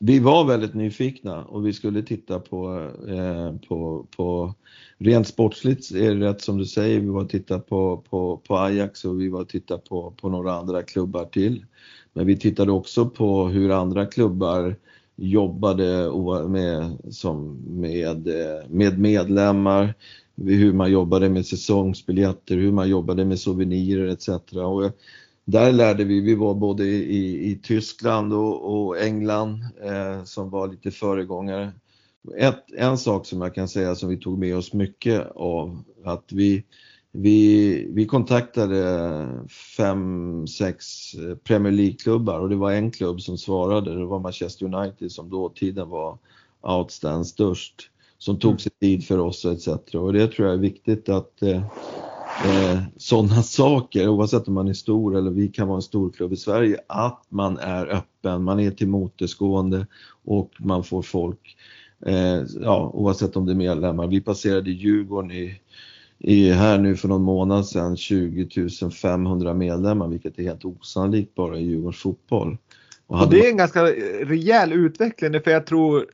Vi 0.01 0.19
var 0.19 0.45
väldigt 0.45 0.73
nyfikna 0.73 1.43
och 1.43 1.67
vi 1.67 1.73
skulle 1.73 2.01
titta 2.01 2.39
på, 2.39 2.91
eh, 3.07 3.67
på, 3.67 4.07
på 4.17 4.53
rent 4.97 5.27
sportsligt 5.27 5.91
är 5.91 6.15
det 6.15 6.29
rätt 6.29 6.41
som 6.41 6.57
du 6.57 6.65
säger, 6.65 6.99
vi 6.99 7.07
var 7.07 7.21
och 7.21 7.29
tittade 7.29 7.59
på, 7.59 8.03
på, 8.09 8.37
på 8.37 8.57
Ajax 8.57 9.05
och 9.05 9.21
vi 9.21 9.29
var 9.29 9.41
och 9.41 9.49
tittade 9.49 9.81
på, 9.89 10.11
på 10.11 10.29
några 10.29 10.53
andra 10.53 10.83
klubbar 10.83 11.25
till. 11.25 11.65
Men 12.13 12.27
vi 12.27 12.37
tittade 12.37 12.71
också 12.71 13.09
på 13.09 13.47
hur 13.47 13.71
andra 13.71 14.05
klubbar 14.05 14.75
jobbade 15.15 16.11
med, 16.47 16.97
som 17.09 17.57
med, 17.67 18.27
eh, 18.27 18.69
med 18.69 18.99
medlemmar, 18.99 19.93
hur 20.35 20.73
man 20.73 20.91
jobbade 20.91 21.29
med 21.29 21.45
säsongsbiljetter, 21.45 22.57
hur 22.57 22.71
man 22.71 22.89
jobbade 22.89 23.25
med 23.25 23.39
souvenirer 23.39 24.07
etc. 24.07 24.29
Och 24.53 24.91
där 25.51 25.71
lärde 25.71 26.03
vi, 26.03 26.19
vi 26.19 26.35
var 26.35 26.53
både 26.53 26.85
i, 26.85 27.51
i 27.51 27.59
Tyskland 27.63 28.33
och, 28.33 28.73
och 28.73 28.99
England 28.99 29.65
eh, 29.83 30.23
som 30.23 30.49
var 30.49 30.67
lite 30.67 30.91
föregångare 30.91 31.71
ett, 32.37 32.63
en 32.77 32.97
sak 32.97 33.25
som 33.25 33.41
jag 33.41 33.55
kan 33.55 33.67
säga 33.67 33.95
som 33.95 34.09
vi 34.09 34.17
tog 34.17 34.39
med 34.39 34.57
oss 34.57 34.73
mycket 34.73 35.31
av, 35.35 35.83
att 36.03 36.31
vi, 36.31 36.63
vi, 37.11 37.87
vi 37.93 38.05
kontaktade 38.05 39.47
fem, 39.77 40.47
sex 40.47 40.85
Premier 41.43 41.73
League-klubbar 41.73 42.39
och 42.39 42.49
det 42.49 42.55
var 42.55 42.71
en 42.71 42.91
klubb 42.91 43.21
som 43.21 43.37
svarade, 43.37 43.99
det 43.99 44.05
var 44.05 44.19
Manchester 44.19 44.75
United 44.75 45.11
som 45.11 45.29
då 45.29 45.49
tiden 45.49 45.89
var 45.89 46.17
outstand 46.61 47.27
störst, 47.27 47.89
som 48.17 48.39
tog 48.39 48.51
mm. 48.51 48.59
sig 48.59 48.71
tid 48.81 49.07
för 49.07 49.17
oss 49.17 49.45
etc. 49.45 49.67
Och 49.93 50.13
det 50.13 50.27
tror 50.27 50.47
jag 50.47 50.57
är 50.57 50.61
viktigt 50.61 51.09
att 51.09 51.41
eh, 51.41 51.63
eh, 52.45 52.81
sådana 52.97 53.43
saker, 53.43 54.07
oavsett 54.07 54.47
om 54.47 54.53
man 54.53 54.67
är 54.67 54.73
stor 54.73 55.17
eller 55.17 55.31
vi 55.31 55.47
kan 55.47 55.67
vara 55.67 55.75
en 55.75 55.81
stor 55.81 56.11
klubb 56.11 56.33
i 56.33 56.37
Sverige, 56.37 56.77
att 56.87 57.23
man 57.29 57.57
är 57.57 57.85
öppen, 57.85 58.43
man 58.43 58.59
är 58.59 58.71
tillmötesgående 58.71 59.87
och 60.25 60.51
man 60.59 60.83
får 60.83 61.01
folk 61.01 61.57
eh, 62.05 62.41
ja, 62.61 62.91
oavsett 62.93 63.35
om 63.35 63.45
det 63.45 63.51
är 63.51 63.55
medlemmar. 63.55 64.07
Vi 64.07 64.21
passerade 64.21 64.71
Djurgården 64.71 65.31
i, 65.31 65.61
i, 66.19 66.51
här 66.51 66.77
nu 66.77 66.95
för 66.95 67.07
någon 67.07 67.23
månad 67.23 67.65
sedan 67.65 67.97
20 67.97 68.69
500 69.01 69.53
medlemmar, 69.53 70.07
vilket 70.07 70.39
är 70.39 70.43
helt 70.43 70.65
osannolikt 70.65 71.35
bara 71.35 71.57
i 71.57 71.63
Djurgårdens 71.63 71.97
fotboll. 71.97 72.57
Och, 73.07 73.21
och 73.21 73.29
det 73.29 73.45
är 73.45 73.49
en 73.49 73.57
ganska 73.57 73.83
rejäl 73.83 74.73
utveckling, 74.73 75.41
för 75.41 75.51
jag 75.51 75.65
tror 75.65 76.05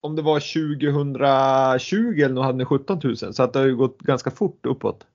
om 0.00 0.16
det 0.16 0.22
var 0.22 0.40
2020 0.40 2.22
eller 2.24 2.42
hade 2.42 2.58
ni 2.58 2.64
17 2.64 3.00
000 3.04 3.16
så 3.16 3.42
att 3.42 3.52
det 3.52 3.58
har 3.58 3.66
ju 3.66 3.76
gått 3.76 3.98
ganska 3.98 4.30
fort 4.30 4.66
uppåt. 4.66 5.06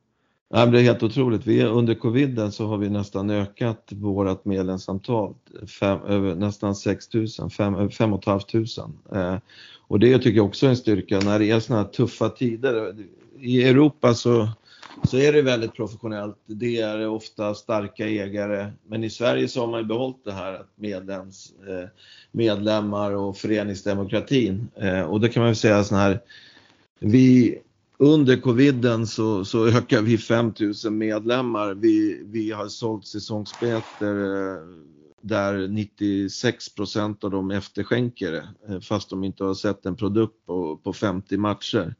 Ja, 0.50 0.66
det 0.66 0.80
är 0.80 0.84
helt 0.84 1.04
otroligt. 1.04 1.48
Vi, 1.48 1.64
under 1.64 1.94
coviden 1.94 2.52
så 2.52 2.68
har 2.68 2.78
vi 2.78 2.90
nästan 2.90 3.30
ökat 3.30 3.90
vårt 3.92 4.46
medlemsantal 4.46 5.34
fem, 5.80 6.00
över 6.08 6.36
nästan 6.36 6.76
6 6.76 7.14
000, 7.14 7.28
5 7.58 7.92
5 7.92 7.92
500. 7.92 9.42
Och 9.88 10.00
det 10.00 10.18
tycker 10.18 10.38
jag 10.38 10.46
också 10.46 10.66
är 10.66 10.70
en 10.70 10.78
styrka 10.78 11.20
när 11.20 11.40
det 11.40 11.52
är 11.52 11.60
sådana 11.60 11.84
här 11.84 11.90
tuffa 11.90 12.30
tider. 12.30 12.96
I 13.40 13.64
Europa 13.64 14.14
så, 14.14 14.50
så 15.04 15.18
är 15.18 15.34
det 15.34 15.42
väldigt 15.42 15.74
professionellt. 15.74 16.38
Det 16.46 16.82
är 16.82 17.08
ofta 17.08 17.54
starka 17.54 18.08
ägare. 18.08 18.72
Men 18.88 19.04
i 19.04 19.10
Sverige 19.10 19.48
så 19.48 19.60
har 19.60 19.68
man 19.68 19.80
ju 19.80 19.86
behållit 19.86 20.26
det 20.26 20.32
här 20.32 20.64
medlems, 20.76 21.54
eh, 21.68 21.90
medlemmar 22.32 23.12
och 23.12 23.38
föreningsdemokratin. 23.38 24.68
Eh, 24.76 25.02
och 25.02 25.22
det 25.22 25.30
kan 25.30 25.42
man 25.42 25.48
väl 25.48 25.56
säga 25.56 25.84
sådana 25.84 26.04
här. 26.04 26.20
Vi, 27.00 27.60
under 27.98 28.38
coviden 28.38 29.08
så, 29.08 29.46
så 29.46 29.68
ökar 29.68 30.02
vi 30.02 30.18
5000 30.18 30.98
medlemmar. 30.98 31.74
Vi, 31.74 32.24
vi 32.26 32.52
har 32.52 32.68
sålt 32.68 33.08
säsongsbiljetter 33.08 34.16
eh, 34.16 34.60
där 35.22 35.54
96% 35.54 37.26
av 37.26 37.32
dem 37.32 37.52
efterskänker 37.52 38.32
det 38.32 38.48
eh, 38.70 38.80
fast 38.80 39.10
de 39.10 39.24
inte 39.24 39.44
har 39.44 39.54
sett 39.54 39.86
en 39.86 39.96
produkt 39.96 40.46
på, 40.46 40.78
på 40.78 40.94
50 40.94 41.38
matcher. 41.38 41.96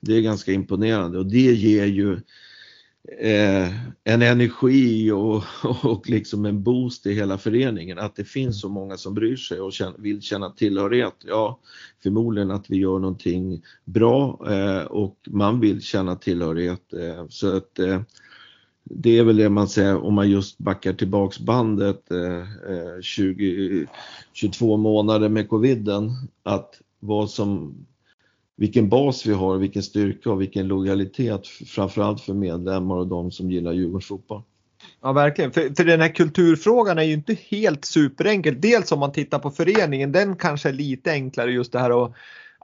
Det 0.00 0.16
är 0.16 0.20
ganska 0.20 0.52
imponerande 0.52 1.18
och 1.18 1.26
det 1.26 1.52
ger 1.54 1.86
ju 1.86 2.20
eh, 3.18 3.68
en 4.04 4.22
energi 4.22 5.10
och, 5.10 5.42
och 5.82 6.08
liksom 6.08 6.44
en 6.44 6.62
boost 6.62 7.06
i 7.06 7.14
hela 7.14 7.38
föreningen 7.38 7.98
att 7.98 8.16
det 8.16 8.24
finns 8.24 8.60
så 8.60 8.68
många 8.68 8.96
som 8.96 9.14
bryr 9.14 9.36
sig 9.36 9.60
och 9.60 9.72
vill 9.98 10.22
känna 10.22 10.50
tillhörighet. 10.50 11.14
Ja, 11.26 11.60
förmodligen 12.02 12.50
att 12.50 12.70
vi 12.70 12.76
gör 12.76 12.98
någonting 12.98 13.62
bra 13.84 14.46
eh, 14.50 14.84
och 14.84 15.18
man 15.26 15.60
vill 15.60 15.82
känna 15.82 16.16
tillhörighet. 16.16 16.92
Eh, 16.92 17.26
så 17.28 17.56
att 17.56 17.78
eh, 17.78 18.00
det 18.84 19.18
är 19.18 19.24
väl 19.24 19.36
det 19.36 19.48
man 19.48 19.68
säger 19.68 20.04
om 20.04 20.14
man 20.14 20.30
just 20.30 20.58
backar 20.58 20.92
tillbaks 20.92 21.38
bandet 21.38 22.10
eh, 22.10 22.38
eh 22.38 23.00
20, 23.02 23.86
22 24.32 24.76
månader 24.76 25.28
med 25.28 25.48
coviden 25.48 26.10
att 26.42 26.80
vad 27.00 27.30
som 27.30 27.74
vilken 28.56 28.88
bas 28.88 29.26
vi 29.26 29.32
har, 29.32 29.58
vilken 29.58 29.82
styrka 29.82 30.30
och 30.30 30.40
vilken 30.40 30.68
lojalitet 30.68 31.46
framförallt 31.46 32.20
för 32.20 32.34
medlemmar 32.34 32.96
och 32.96 33.06
de 33.06 33.30
som 33.30 33.50
gillar 33.50 33.72
Djurgårdens 33.72 34.06
fotboll. 34.06 34.42
Ja 35.02 35.12
verkligen, 35.12 35.52
för, 35.52 35.74
för 35.76 35.84
den 35.84 36.00
här 36.00 36.08
kulturfrågan 36.08 36.98
är 36.98 37.02
ju 37.02 37.12
inte 37.12 37.36
helt 37.48 37.84
superenkel. 37.84 38.60
Dels 38.60 38.92
om 38.92 38.98
man 38.98 39.12
tittar 39.12 39.38
på 39.38 39.50
föreningen, 39.50 40.12
den 40.12 40.36
kanske 40.36 40.68
är 40.68 40.72
lite 40.72 41.10
enklare 41.10 41.52
just 41.52 41.72
det 41.72 41.78
här 41.78 42.04
att 42.04 42.12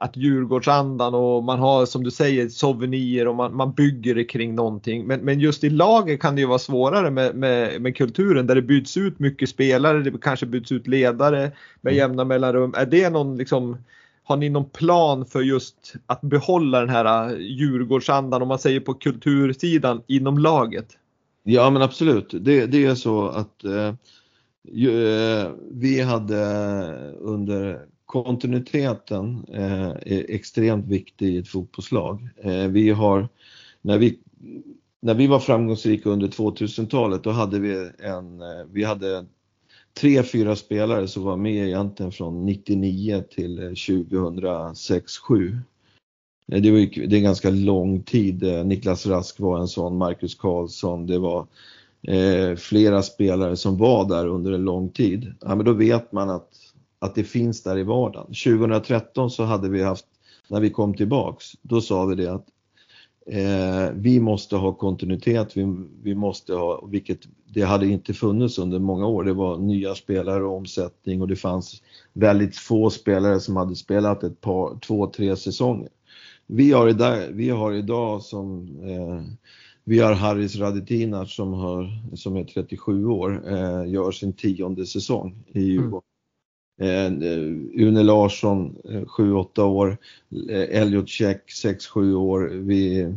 att 0.01 0.17
Djurgårdsandan 0.17 1.13
och 1.13 1.43
man 1.43 1.59
har 1.59 1.85
som 1.85 2.03
du 2.03 2.11
säger 2.11 2.49
souvenirer 2.49 3.27
och 3.27 3.35
man, 3.35 3.55
man 3.55 3.73
bygger 3.73 4.15
det 4.15 4.23
kring 4.23 4.55
någonting. 4.55 5.07
Men, 5.07 5.19
men 5.19 5.39
just 5.39 5.63
i 5.63 5.69
laget 5.69 6.21
kan 6.21 6.35
det 6.35 6.41
ju 6.41 6.47
vara 6.47 6.59
svårare 6.59 7.11
med, 7.11 7.35
med, 7.35 7.81
med 7.81 7.97
kulturen 7.97 8.47
där 8.47 8.55
det 8.55 8.61
byts 8.61 8.97
ut 8.97 9.19
mycket 9.19 9.49
spelare, 9.49 9.99
det 10.03 10.21
kanske 10.21 10.45
byts 10.45 10.71
ut 10.71 10.87
ledare 10.87 11.51
med 11.81 11.91
mm. 11.91 11.95
jämna 11.97 12.25
mellanrum. 12.25 12.73
Är 12.77 12.85
det 12.85 13.09
någon 13.09 13.37
liksom 13.37 13.77
har 14.23 14.37
ni 14.37 14.49
någon 14.49 14.69
plan 14.69 15.25
för 15.25 15.41
just 15.41 15.93
att 16.05 16.21
behålla 16.21 16.79
den 16.79 16.89
här 16.89 17.29
äh, 17.29 17.37
Djurgårdsandan 17.39 18.41
om 18.41 18.47
man 18.47 18.59
säger 18.59 18.79
på 18.79 18.93
kultursidan 18.93 20.01
inom 20.07 20.37
laget? 20.37 20.97
Ja 21.43 21.69
men 21.69 21.81
absolut, 21.81 22.29
det, 22.31 22.65
det 22.65 22.85
är 22.85 22.95
så 22.95 23.27
att 23.27 23.63
eh, 23.63 23.93
vi 25.71 26.01
hade 26.01 26.45
under 27.19 27.85
kontinuiteten 28.05 29.45
eh, 29.53 29.89
är 29.89 30.31
extremt 30.31 30.87
viktig 30.87 31.27
i 31.27 31.37
ett 31.37 31.47
fotbollslag. 31.47 32.29
Eh, 32.37 32.67
vi 32.67 32.89
har, 32.89 33.29
när 33.81 33.97
vi, 33.97 34.19
när 34.99 35.13
vi 35.13 35.27
var 35.27 35.39
framgångsrika 35.39 36.09
under 36.09 36.27
2000-talet 36.27 37.23
då 37.23 37.29
hade 37.29 37.59
vi 37.59 37.89
en, 37.99 38.41
vi 38.71 38.83
hade 38.83 39.25
tre, 39.93 40.23
fyra 40.23 40.55
spelare 40.55 41.07
som 41.07 41.23
var 41.23 41.37
med 41.37 41.67
egentligen 41.67 42.11
från 42.11 42.45
99 42.45 43.23
till 43.35 43.59
eh, 43.59 43.69
2006, 43.69 45.17
7 45.17 45.59
eh, 46.51 46.61
det, 46.61 46.71
var, 46.71 47.07
det 47.07 47.17
är 47.17 47.21
ganska 47.21 47.49
lång 47.49 48.03
tid. 48.03 48.43
Eh, 48.43 48.65
Niklas 48.65 49.05
Rask 49.05 49.39
var 49.39 49.59
en 49.59 49.67
sån, 49.67 49.97
Marcus 49.97 50.35
Karlsson, 50.35 51.07
det 51.07 51.19
var 51.19 51.47
eh, 52.07 52.55
flera 52.55 53.01
spelare 53.01 53.57
som 53.57 53.77
var 53.77 54.09
där 54.09 54.27
under 54.27 54.51
en 54.51 54.65
lång 54.65 54.89
tid. 54.89 55.33
Ja, 55.41 55.55
men 55.55 55.65
då 55.65 55.73
vet 55.73 56.11
man 56.11 56.29
att 56.29 56.49
att 57.01 57.15
det 57.15 57.23
finns 57.23 57.63
där 57.63 57.77
i 57.77 57.83
vardagen. 57.83 58.27
2013 58.27 59.31
så 59.31 59.43
hade 59.43 59.69
vi 59.69 59.83
haft, 59.83 60.05
när 60.47 60.59
vi 60.59 60.69
kom 60.69 60.93
tillbaks, 60.93 61.45
då 61.61 61.81
sa 61.81 62.05
vi 62.05 62.15
det 62.15 62.33
att 62.33 62.45
eh, 63.25 63.91
vi 63.95 64.19
måste 64.19 64.55
ha 64.55 64.73
kontinuitet, 64.73 65.57
vi, 65.57 65.75
vi 66.03 66.15
måste 66.15 66.53
ha, 66.53 66.85
vilket 66.85 67.19
det 67.53 67.61
hade 67.61 67.87
inte 67.87 68.13
funnits 68.13 68.59
under 68.59 68.79
många 68.79 69.07
år. 69.07 69.23
Det 69.23 69.33
var 69.33 69.57
nya 69.57 69.95
spelare 69.95 70.43
och 70.43 70.57
omsättning 70.57 71.21
och 71.21 71.27
det 71.27 71.35
fanns 71.35 71.81
väldigt 72.13 72.55
få 72.55 72.89
spelare 72.89 73.39
som 73.39 73.55
hade 73.55 73.75
spelat 73.75 74.23
ett 74.23 74.41
par, 74.41 74.79
två, 74.79 75.07
tre 75.07 75.35
säsonger. 75.35 75.89
Vi 76.47 76.71
har 76.71 76.87
idag, 76.87 77.27
vi 77.31 77.49
har 77.49 77.73
idag 77.73 78.21
som 78.21 78.67
eh, 78.83 79.21
vi 79.83 79.99
har 79.99 80.13
Haris 80.13 80.55
Radetinac 80.55 81.35
som, 81.35 81.53
har, 81.53 81.89
som 82.15 82.35
är 82.35 82.43
37 82.43 83.05
år, 83.05 83.43
eh, 83.47 83.91
gör 83.91 84.11
sin 84.11 84.33
tionde 84.33 84.85
säsong 84.85 85.35
i 85.47 85.61
Djurgården. 85.61 86.10
Eh, 86.81 87.05
eh, 87.05 87.39
Une 87.73 88.03
Larsson, 88.03 88.75
eh, 88.89 89.05
7-8 89.05 89.63
år, 89.63 89.97
eh, 90.49 90.81
Elliot 90.81 91.09
Check, 91.09 91.51
6-7 91.51 92.15
år. 92.15 92.49
Vi, 92.53 93.13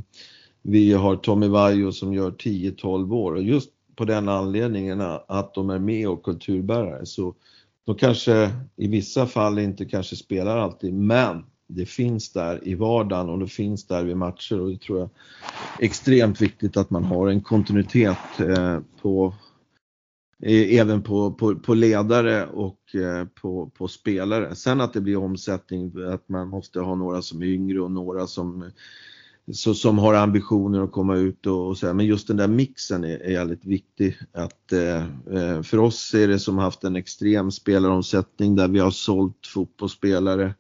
vi 0.62 0.92
har 0.92 1.16
Tommy 1.16 1.48
Vaiho 1.48 1.92
som 1.92 2.14
gör 2.14 2.30
10-12 2.30 3.14
år. 3.14 3.32
Och 3.32 3.42
just 3.42 3.70
på 3.96 4.04
den 4.04 4.28
anledningen 4.28 5.00
att 5.28 5.54
de 5.54 5.70
är 5.70 5.78
med 5.78 6.08
och 6.08 6.22
kulturbärare 6.22 7.06
så 7.06 7.34
de 7.86 7.94
kanske 7.94 8.50
i 8.76 8.88
vissa 8.88 9.26
fall 9.26 9.58
inte 9.58 9.84
kanske 9.84 10.16
spelar 10.16 10.58
alltid 10.58 10.94
men 10.94 11.44
det 11.68 11.86
finns 11.86 12.32
där 12.32 12.68
i 12.68 12.74
vardagen 12.74 13.28
och 13.28 13.38
det 13.38 13.46
finns 13.46 13.86
där 13.86 14.04
vid 14.04 14.16
matcher. 14.16 14.60
Och 14.60 14.70
det 14.70 14.80
tror 14.80 14.98
jag 14.98 15.08
är 15.80 15.84
extremt 15.84 16.40
viktigt 16.40 16.76
att 16.76 16.90
man 16.90 17.04
har 17.04 17.28
en 17.28 17.40
kontinuitet 17.40 18.18
på 19.02 19.34
Eh, 20.42 20.78
även 20.78 21.02
på, 21.02 21.32
på, 21.32 21.54
på 21.54 21.74
ledare 21.74 22.46
och 22.46 22.94
eh, 22.94 23.26
på, 23.26 23.70
på, 23.74 23.88
spelare. 23.88 24.54
Sen 24.54 24.80
att 24.80 24.92
det 24.92 25.00
blir 25.00 25.16
omsättning, 25.16 25.92
att 26.12 26.28
man 26.28 26.48
måste 26.48 26.80
ha 26.80 26.94
några 26.94 27.22
som 27.22 27.42
är 27.42 27.46
yngre 27.46 27.80
och 27.80 27.90
några 27.90 28.26
som, 28.26 28.70
så, 29.52 29.74
som 29.74 29.98
har 29.98 30.14
ambitioner 30.14 30.80
att 30.82 30.92
komma 30.92 31.16
ut 31.16 31.46
och, 31.46 31.66
och 31.66 31.78
så. 31.78 31.94
Men 31.94 32.06
just 32.06 32.28
den 32.28 32.36
där 32.36 32.48
mixen 32.48 33.04
är, 33.04 33.22
är 33.22 33.38
väldigt 33.38 33.64
viktig. 33.64 34.18
Att, 34.32 34.72
eh, 34.72 35.04
eh, 35.36 35.62
för 35.62 35.78
oss 35.78 36.14
är 36.14 36.28
det 36.28 36.38
som 36.38 36.58
haft 36.58 36.84
en 36.84 36.96
extrem 36.96 37.50
spelaromsättning 37.50 38.56
där 38.56 38.68
vi 38.68 38.78
har 38.78 38.90
sålt 38.90 39.46
fotbollsspelare 39.46 40.54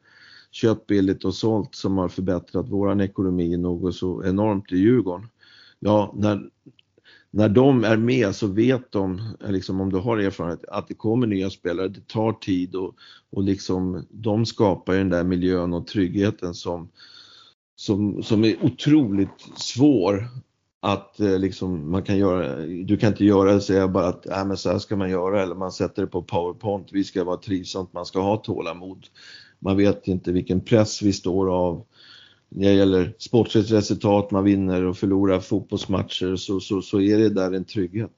köpt 0.50 0.86
billigt 0.86 1.24
och 1.24 1.34
sålt 1.34 1.74
som 1.74 1.98
har 1.98 2.08
förbättrat 2.08 2.68
våran 2.68 3.00
ekonomi 3.00 3.56
något 3.56 3.94
så 3.94 4.24
enormt 4.24 4.72
i 4.72 4.76
Djurgården. 4.76 5.28
Ja, 5.78 6.14
när, 6.16 6.48
när 7.36 7.48
de 7.48 7.84
är 7.84 7.96
med 7.96 8.34
så 8.34 8.46
vet 8.46 8.92
de, 8.92 9.36
liksom 9.48 9.80
om 9.80 9.90
du 9.90 9.98
har 9.98 10.18
erfarenhet, 10.18 10.64
att 10.68 10.88
det 10.88 10.94
kommer 10.94 11.26
nya 11.26 11.50
spelare, 11.50 11.88
det 11.88 12.08
tar 12.08 12.32
tid 12.32 12.74
och, 12.74 12.94
och 13.30 13.42
liksom 13.42 14.06
de 14.10 14.46
skapar 14.46 14.94
den 14.94 15.08
där 15.08 15.24
miljön 15.24 15.74
och 15.74 15.86
tryggheten 15.86 16.54
som, 16.54 16.88
som, 17.76 18.22
som 18.22 18.44
är 18.44 18.64
otroligt 18.64 19.40
svår 19.56 20.28
att 20.80 21.20
eh, 21.20 21.38
liksom 21.38 21.90
man 21.90 22.02
kan 22.02 22.18
göra, 22.18 22.56
du 22.66 22.96
kan 22.96 23.08
inte 23.08 23.24
göra 23.24 23.52
det 23.52 23.60
säga 23.60 23.88
bara 23.88 24.06
att 24.06 24.26
äh, 24.26 24.44
men 24.44 24.56
så 24.56 24.70
här 24.70 24.78
ska 24.78 24.96
man 24.96 25.10
göra 25.10 25.42
eller 25.42 25.54
man 25.54 25.72
sätter 25.72 26.02
det 26.02 26.08
på 26.08 26.22
powerpoint, 26.22 26.88
vi 26.92 27.04
ska 27.04 27.24
vara 27.24 27.36
trivsamt, 27.36 27.92
man 27.92 28.06
ska 28.06 28.20
ha 28.20 28.36
tålamod. 28.36 29.06
Man 29.58 29.76
vet 29.76 30.08
inte 30.08 30.32
vilken 30.32 30.60
press 30.60 31.02
vi 31.02 31.12
står 31.12 31.54
av. 31.54 31.84
När 32.56 32.68
det 32.68 32.74
gäller 32.74 33.14
sportsligt 33.18 33.72
resultat, 33.72 34.30
man 34.30 34.44
vinner 34.44 34.84
och 34.84 34.96
förlorar 34.96 35.40
fotbollsmatcher 35.40 36.36
så, 36.36 36.60
så, 36.60 36.82
så 36.82 37.00
är 37.00 37.18
det 37.18 37.28
där 37.28 37.52
en 37.52 37.64
trygghet. 37.64 38.12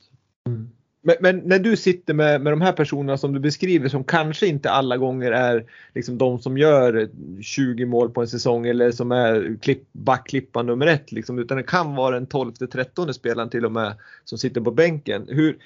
Mm. 0.47 0.69
Men, 1.03 1.17
men, 1.21 1.39
när 1.39 1.59
du 1.59 1.77
sitter 1.77 2.15
med, 2.15 2.41
med 2.41 2.53
de 2.53 2.61
här 2.61 2.73
personerna 2.73 3.19
som 3.19 3.33
du 3.33 3.41
beskriver 3.41 3.89
som 3.89 4.05
kanske 4.05 4.47
inte 4.47 4.71
alla 4.71 4.97
gånger 4.97 5.33
är 5.33 5.65
liksom 5.95 6.19
de 6.19 6.39
som 6.39 6.59
gör 6.59 7.09
20 7.43 7.87
mål 7.87 8.11
på 8.11 8.21
en 8.21 8.29
säsong 8.29 8.67
eller 8.67 8.91
som 8.91 9.13
är 9.13 9.59
klipp, 9.63 9.83
backklippa 9.93 10.63
nummer 10.63 10.87
ett 10.87 11.13
liksom, 11.13 11.39
utan 11.39 11.57
det 11.57 11.63
kan 11.63 11.95
vara 11.95 12.15
den 12.15 12.27
12-13 12.27 13.13
spelaren 13.13 13.51
till 13.51 13.65
och 13.65 13.73
med 13.73 13.95
som 14.25 14.39
sitter 14.39 14.61
på 14.61 14.71
bänken. 14.71 15.27
Hur, 15.29 15.57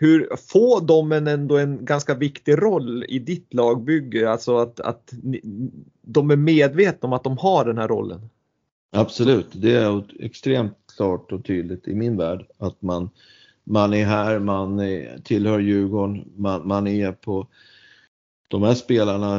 hur 0.00 0.28
får 0.36 0.80
de 0.86 1.12
en 1.12 1.26
ändå 1.26 1.58
en 1.58 1.84
ganska 1.84 2.14
viktig 2.14 2.62
roll 2.62 3.04
i 3.08 3.18
ditt 3.18 3.54
lagbygge? 3.54 4.30
Alltså 4.30 4.56
att, 4.56 4.80
att 4.80 5.12
de 6.02 6.30
är 6.30 6.36
medvetna 6.36 7.06
om 7.06 7.12
att 7.12 7.24
de 7.24 7.38
har 7.38 7.64
den 7.64 7.78
här 7.78 7.88
rollen? 7.88 8.20
Absolut, 8.92 9.46
det 9.52 9.72
är 9.72 10.04
extremt 10.20 10.76
klart 10.96 11.32
och 11.32 11.44
tydligt 11.44 11.88
i 11.88 11.94
min 11.94 12.16
värld 12.16 12.46
att 12.58 12.82
man, 12.82 13.10
man 13.64 13.94
är 13.94 14.04
här, 14.04 14.38
man 14.38 14.78
är, 14.78 15.18
tillhör 15.24 15.58
Djurgården, 15.58 16.24
man, 16.36 16.68
man 16.68 16.86
är 16.86 17.12
på 17.12 17.46
de 18.48 18.62
här 18.62 18.74
spelarna 18.74 19.38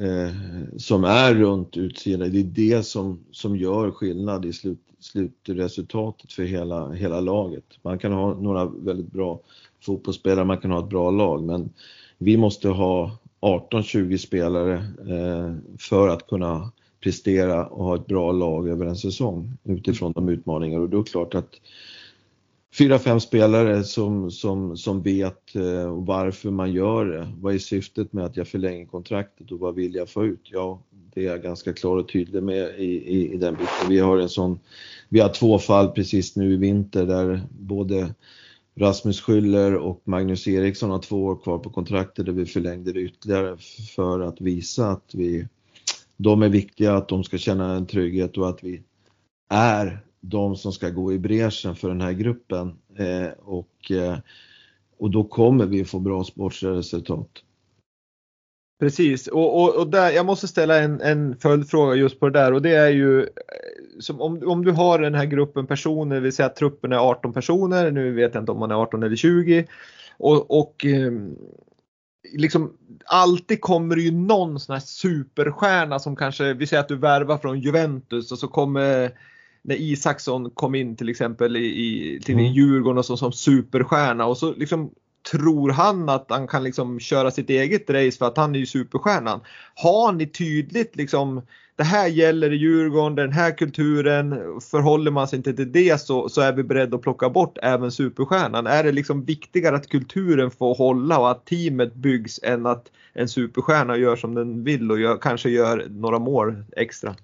eh, 0.00 0.32
som 0.76 1.04
är 1.04 1.34
runt 1.34 1.76
utsidan, 1.76 2.32
det 2.32 2.40
är 2.40 2.44
det 2.44 2.82
som, 2.82 3.24
som 3.30 3.56
gör 3.56 3.90
skillnad 3.90 4.44
i 4.44 4.52
slut, 4.52 4.80
slutresultatet 5.00 6.32
för 6.32 6.42
hela, 6.42 6.90
hela 6.92 7.20
laget. 7.20 7.64
Man 7.82 7.98
kan 7.98 8.12
ha 8.12 8.34
några 8.34 8.64
väldigt 8.64 9.12
bra 9.12 9.40
fotbollsspelare, 9.88 10.44
man 10.44 10.58
kan 10.58 10.70
ha 10.70 10.78
ett 10.78 10.90
bra 10.90 11.10
lag 11.10 11.42
men 11.42 11.70
vi 12.18 12.36
måste 12.36 12.68
ha 12.68 13.18
18-20 13.40 14.16
spelare 14.16 14.74
eh, 15.08 15.54
för 15.78 16.08
att 16.08 16.26
kunna 16.26 16.72
prestera 17.00 17.66
och 17.66 17.84
ha 17.84 17.94
ett 17.94 18.06
bra 18.06 18.32
lag 18.32 18.68
över 18.68 18.86
en 18.86 18.96
säsong 18.96 19.52
utifrån 19.64 20.12
de 20.12 20.28
utmaningar 20.28 20.80
och 20.80 20.88
då 20.88 20.98
är 20.98 21.02
det 21.02 21.10
klart 21.10 21.34
att 21.34 21.60
fyra, 22.78 22.98
fem 22.98 23.20
spelare 23.20 23.84
som, 23.84 24.30
som, 24.30 24.76
som 24.76 25.02
vet 25.02 25.54
eh, 25.54 26.04
varför 26.04 26.50
man 26.50 26.72
gör 26.72 27.06
det. 27.06 27.28
Vad 27.40 27.54
är 27.54 27.58
syftet 27.58 28.12
med 28.12 28.24
att 28.24 28.36
jag 28.36 28.48
förlänger 28.48 28.86
kontraktet 28.86 29.52
och 29.52 29.58
vad 29.58 29.74
vill 29.74 29.94
jag 29.94 30.08
få 30.08 30.24
ut? 30.24 30.40
Ja, 30.42 30.82
det 31.14 31.20
är 31.20 31.30
jag 31.30 31.42
ganska 31.42 31.72
klar 31.72 31.96
och 31.96 32.08
tydlig 32.08 32.42
med 32.42 32.78
i, 32.78 32.84
i, 32.84 33.32
i 33.32 33.36
den 33.36 33.54
biten. 33.54 33.88
Vi 33.88 33.98
har 33.98 34.18
en 34.18 34.28
sån, 34.28 34.58
vi 35.08 35.20
har 35.20 35.28
två 35.28 35.58
fall 35.58 35.88
precis 35.88 36.36
nu 36.36 36.52
i 36.52 36.56
vinter 36.56 37.06
där 37.06 37.42
både 37.50 38.14
Rasmus 38.78 39.20
Schüller 39.20 39.74
och 39.74 40.02
Magnus 40.04 40.48
Eriksson 40.48 40.90
har 40.90 40.98
två 40.98 41.24
år 41.24 41.36
kvar 41.36 41.58
på 41.58 41.70
kontraktet 41.70 42.26
där 42.26 42.32
vi 42.32 42.46
förlängde 42.46 42.92
det 42.92 43.00
ytterligare 43.00 43.56
för 43.96 44.20
att 44.20 44.40
visa 44.40 44.90
att 44.90 45.14
vi, 45.14 45.48
de 46.16 46.42
är 46.42 46.48
viktiga, 46.48 46.96
att 46.96 47.08
de 47.08 47.24
ska 47.24 47.38
känna 47.38 47.74
en 47.74 47.86
trygghet 47.86 48.38
och 48.38 48.48
att 48.48 48.64
vi 48.64 48.82
är 49.48 50.00
de 50.20 50.56
som 50.56 50.72
ska 50.72 50.90
gå 50.90 51.12
i 51.12 51.18
bräschen 51.18 51.76
för 51.76 51.88
den 51.88 52.00
här 52.00 52.12
gruppen. 52.12 52.78
Eh, 52.96 53.30
och, 53.38 53.90
eh, 53.90 54.18
och 54.98 55.10
då 55.10 55.24
kommer 55.24 55.66
vi 55.66 55.84
få 55.84 55.98
bra 55.98 56.24
sportsliga 56.24 56.72
resultat. 56.72 57.30
Precis. 58.78 59.26
Och, 59.26 59.62
och, 59.62 59.74
och 59.74 59.88
där, 59.88 60.10
jag 60.10 60.26
måste 60.26 60.48
ställa 60.48 60.78
en, 60.78 61.00
en 61.00 61.36
följdfråga 61.36 61.94
just 61.94 62.20
på 62.20 62.28
det 62.28 62.38
där. 62.38 62.52
Och 62.52 62.62
det 62.62 62.74
är 62.74 62.88
ju 62.88 63.26
som 64.00 64.20
om, 64.20 64.42
om 64.48 64.64
du 64.64 64.72
har 64.72 64.98
den 64.98 65.14
här 65.14 65.24
gruppen 65.24 65.66
personer, 65.66 66.20
vi 66.20 66.32
säger 66.32 66.50
att 66.50 66.56
truppen 66.56 66.92
är 66.92 66.96
18 66.96 67.32
personer, 67.32 67.90
nu 67.90 68.12
vet 68.12 68.34
jag 68.34 68.42
inte 68.42 68.52
om 68.52 68.58
man 68.58 68.70
är 68.70 68.74
18 68.74 69.02
eller 69.02 69.16
20 69.16 69.66
och, 70.18 70.60
och 70.60 70.84
ehm, 70.84 71.36
liksom 72.32 72.72
alltid 73.04 73.60
kommer 73.60 73.96
det 73.96 74.02
ju 74.02 74.10
någon 74.10 74.60
sån 74.60 74.72
här 74.72 74.80
superstjärna 74.80 75.98
som 75.98 76.16
kanske, 76.16 76.54
vi 76.54 76.66
säger 76.66 76.80
att 76.80 76.88
du 76.88 76.96
värvar 76.96 77.38
från 77.38 77.60
Juventus 77.60 78.32
och 78.32 78.38
så 78.38 78.48
kommer 78.48 79.10
när 79.62 79.74
Isaksson 79.74 80.50
kom 80.50 80.74
in 80.74 80.96
till 80.96 81.08
exempel 81.08 81.56
i, 81.56 81.64
i 81.64 82.20
till 82.20 82.34
mm. 82.34 82.52
Djurgården 82.52 82.98
och 82.98 83.04
så, 83.04 83.16
som 83.16 83.32
superstjärna. 83.32 84.26
Och 84.26 84.38
så 84.38 84.54
liksom 84.54 84.90
tror 85.30 85.70
han 85.70 86.08
att 86.08 86.26
han 86.28 86.46
kan 86.46 86.64
liksom 86.64 87.00
köra 87.00 87.30
sitt 87.30 87.50
eget 87.50 87.90
race 87.90 88.18
för 88.18 88.26
att 88.26 88.36
han 88.36 88.54
är 88.54 88.58
ju 88.58 88.66
superstjärnan. 88.66 89.40
Har 89.74 90.12
ni 90.12 90.26
tydligt 90.26 90.96
liksom 90.96 91.42
det 91.78 91.84
här 91.84 92.06
gäller 92.06 92.52
i 92.52 92.56
Djurgården, 92.56 93.14
den 93.14 93.32
här 93.32 93.56
kulturen, 93.56 94.30
förhåller 94.60 95.10
man 95.10 95.28
sig 95.28 95.36
inte 95.36 95.52
till 95.52 95.72
det 95.72 96.00
så, 96.00 96.28
så 96.28 96.40
är 96.40 96.52
vi 96.52 96.62
beredda 96.62 96.96
att 96.96 97.02
plocka 97.02 97.30
bort 97.30 97.58
även 97.62 97.92
superstjärnan. 97.92 98.66
Är 98.66 98.84
det 98.84 98.92
liksom 98.92 99.24
viktigare 99.24 99.76
att 99.76 99.88
kulturen 99.88 100.50
får 100.50 100.74
hålla 100.74 101.18
och 101.18 101.30
att 101.30 101.46
teamet 101.46 101.94
byggs 101.94 102.40
än 102.42 102.66
att 102.66 102.86
en 103.12 103.28
superstjärna 103.28 103.96
gör 103.96 104.16
som 104.16 104.34
den 104.34 104.64
vill 104.64 104.90
och 104.90 105.00
gör, 105.00 105.16
kanske 105.16 105.50
gör 105.50 105.86
några 105.90 106.18
mål 106.18 106.64
extra? 106.76 107.14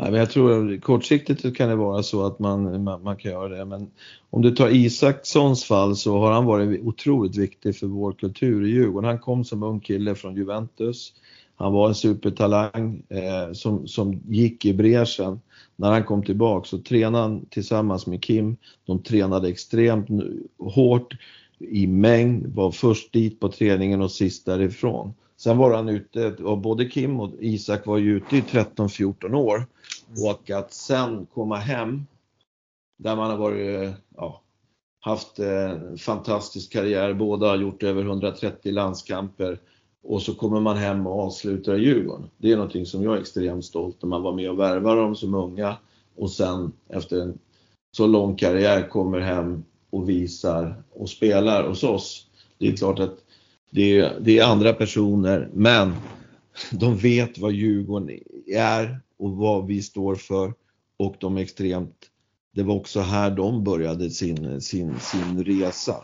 Nej, 0.00 0.10
men 0.10 0.20
jag 0.20 0.30
tror 0.30 0.80
kortsiktigt 0.80 1.56
kan 1.56 1.68
det 1.68 1.76
vara 1.76 2.02
så 2.02 2.26
att 2.26 2.38
man, 2.38 2.84
man, 2.84 3.02
man, 3.02 3.16
kan 3.16 3.32
göra 3.32 3.48
det. 3.48 3.64
Men 3.64 3.90
om 4.30 4.42
du 4.42 4.50
tar 4.50 4.68
Isakssons 4.68 5.64
fall 5.64 5.96
så 5.96 6.18
har 6.18 6.32
han 6.32 6.44
varit 6.44 6.80
otroligt 6.82 7.36
viktig 7.36 7.76
för 7.76 7.86
vår 7.86 8.12
kultur 8.12 8.66
i 8.66 8.68
Djurgården. 8.68 9.08
Han 9.08 9.18
kom 9.18 9.44
som 9.44 9.62
ung 9.62 9.80
kille 9.80 10.14
från 10.14 10.36
Juventus. 10.36 11.12
Han 11.56 11.72
var 11.72 11.88
en 11.88 11.94
supertalang 11.94 13.02
eh, 13.08 13.52
som, 13.52 13.88
som 13.88 14.20
gick 14.28 14.64
i 14.64 14.74
bräschen. 14.74 15.40
När 15.76 15.90
han 15.90 16.04
kom 16.04 16.22
tillbaka 16.22 16.68
så 16.68 16.78
tränade 16.78 17.22
han 17.22 17.46
tillsammans 17.46 18.06
med 18.06 18.22
Kim. 18.22 18.56
De 18.86 19.02
tränade 19.02 19.48
extremt 19.48 20.08
hårt 20.58 21.16
i 21.58 21.86
mängd, 21.86 22.46
var 22.46 22.70
först 22.70 23.12
dit 23.12 23.40
på 23.40 23.48
träningen 23.48 24.02
och 24.02 24.10
sist 24.10 24.46
därifrån. 24.46 25.14
Sen 25.36 25.58
var 25.58 25.76
han 25.76 25.88
ute, 25.88 26.32
och 26.32 26.58
både 26.58 26.84
Kim 26.84 27.20
och 27.20 27.30
Isak 27.40 27.86
var 27.86 27.98
ju 27.98 28.16
ute 28.16 28.36
i 28.36 28.40
13-14 28.40 29.34
år. 29.34 29.66
Och 30.16 30.50
att 30.50 30.72
sen 30.72 31.26
komma 31.26 31.56
hem 31.56 32.06
där 32.98 33.16
man 33.16 33.30
har 33.30 33.36
varit, 33.36 33.90
ja, 34.16 34.42
haft 35.00 35.38
en 35.38 35.98
fantastisk 35.98 36.72
karriär, 36.72 37.14
båda 37.14 37.48
har 37.48 37.56
gjort 37.56 37.82
över 37.82 38.02
130 38.02 38.72
landskamper 38.72 39.58
och 40.02 40.22
så 40.22 40.34
kommer 40.34 40.60
man 40.60 40.76
hem 40.76 41.06
och 41.06 41.20
avslutar 41.20 41.74
i 41.74 41.84
Djurgården. 41.84 42.30
Det 42.38 42.52
är 42.52 42.56
någonting 42.56 42.86
som 42.86 43.02
jag 43.02 43.16
är 43.16 43.20
extremt 43.20 43.64
stolt 43.64 44.02
när 44.02 44.08
man 44.08 44.22
var 44.22 44.32
med 44.32 44.50
och 44.50 44.58
värvade 44.58 45.00
dem 45.00 45.16
som 45.16 45.34
unga 45.34 45.76
och 46.16 46.30
sen 46.30 46.72
efter 46.88 47.20
en 47.20 47.38
så 47.96 48.06
lång 48.06 48.36
karriär 48.36 48.88
kommer 48.88 49.20
hem 49.20 49.64
och 49.90 50.08
visar 50.08 50.82
och 50.92 51.08
spelar 51.08 51.68
hos 51.68 51.84
oss. 51.84 52.26
Det 52.58 52.68
är 52.68 52.76
klart 52.76 52.98
att 52.98 53.18
det 53.70 53.98
är, 53.98 54.20
det 54.20 54.38
är 54.38 54.44
andra 54.44 54.72
personer 54.72 55.50
men 55.52 55.94
de 56.72 56.96
vet 56.96 57.38
vad 57.38 57.52
Djurgården 57.52 58.18
är 58.46 59.00
och 59.18 59.36
vad 59.36 59.66
vi 59.66 59.82
står 59.82 60.14
för 60.14 60.54
och 60.96 61.16
de 61.20 61.36
extremt 61.36 62.10
det 62.58 62.62
var 62.62 62.74
också 62.74 63.00
här 63.00 63.30
de 63.30 63.64
började 63.64 64.10
sin, 64.10 64.60
sin, 64.60 65.00
sin 65.00 65.44
resa. 65.44 65.96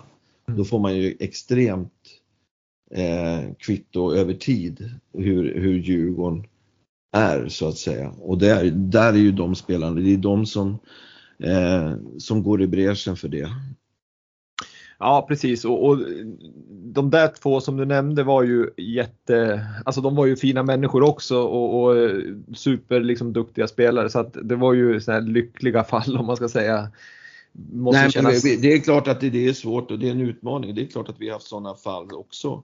Mm. 0.49 0.59
Då 0.59 0.65
får 0.65 0.79
man 0.79 0.97
ju 0.97 1.17
extremt 1.21 1.93
eh, 2.91 3.55
kvitto 3.59 4.15
över 4.15 4.35
tid 4.35 4.91
hur, 5.12 5.61
hur 5.61 5.79
Djurgården 5.79 6.47
är 7.12 7.49
så 7.49 7.69
att 7.69 7.79
säga. 7.79 8.11
Och 8.11 8.39
där, 8.39 8.65
där 8.71 9.12
är 9.12 9.19
ju 9.19 9.33
de 9.33 9.55
spelarna, 9.55 10.01
det 10.01 10.12
är 10.12 10.17
de 10.17 10.47
som, 10.47 10.79
eh, 11.39 11.95
som 12.19 12.43
går 12.43 12.62
i 12.62 12.67
bräschen 12.67 13.17
för 13.17 13.29
det. 13.29 13.49
Ja 15.05 15.27
precis 15.29 15.65
och, 15.65 15.87
och, 15.87 15.99
de 16.95 17.11
där 17.11 17.29
två 17.29 17.61
som 17.61 17.77
du 17.77 17.85
nämnde 17.85 18.23
var 18.23 18.43
ju 18.43 18.71
jätte, 18.77 19.67
alltså 19.85 20.01
de 20.01 20.17
var 20.17 20.27
ju 20.27 20.37
fina 20.37 20.63
människor 20.63 21.03
också 21.03 21.39
och, 21.39 21.83
och 21.83 21.97
super 22.55 23.01
liksom 23.01 23.33
duktiga 23.33 23.67
spelare 23.67 24.11
så 24.11 24.19
att 24.19 24.37
det 24.43 24.57
var 24.57 24.73
ju 24.73 25.01
sådana 25.01 25.21
här 25.21 25.29
lyckliga 25.29 25.85
fall 25.91 26.17
om 26.17 26.27
man 26.27 26.37
ska 26.37 26.49
säga. 26.49 26.91
Måste 27.73 28.03
Nej, 28.03 28.11
kännas... 28.11 28.43
Det 28.43 28.73
är 28.73 28.79
klart 28.79 29.09
att 29.09 29.21
det 29.21 29.49
är 29.49 29.53
svårt 29.53 29.91
och 29.91 29.99
det 29.99 30.09
är 30.09 30.11
en 30.11 30.21
utmaning. 30.21 30.75
Det 30.75 30.83
är 30.83 30.87
klart 30.87 31.09
att 31.09 31.21
vi 31.21 31.27
har 31.27 31.33
haft 31.33 31.47
sådana 31.47 31.75
fall 31.75 32.15
också. 32.15 32.63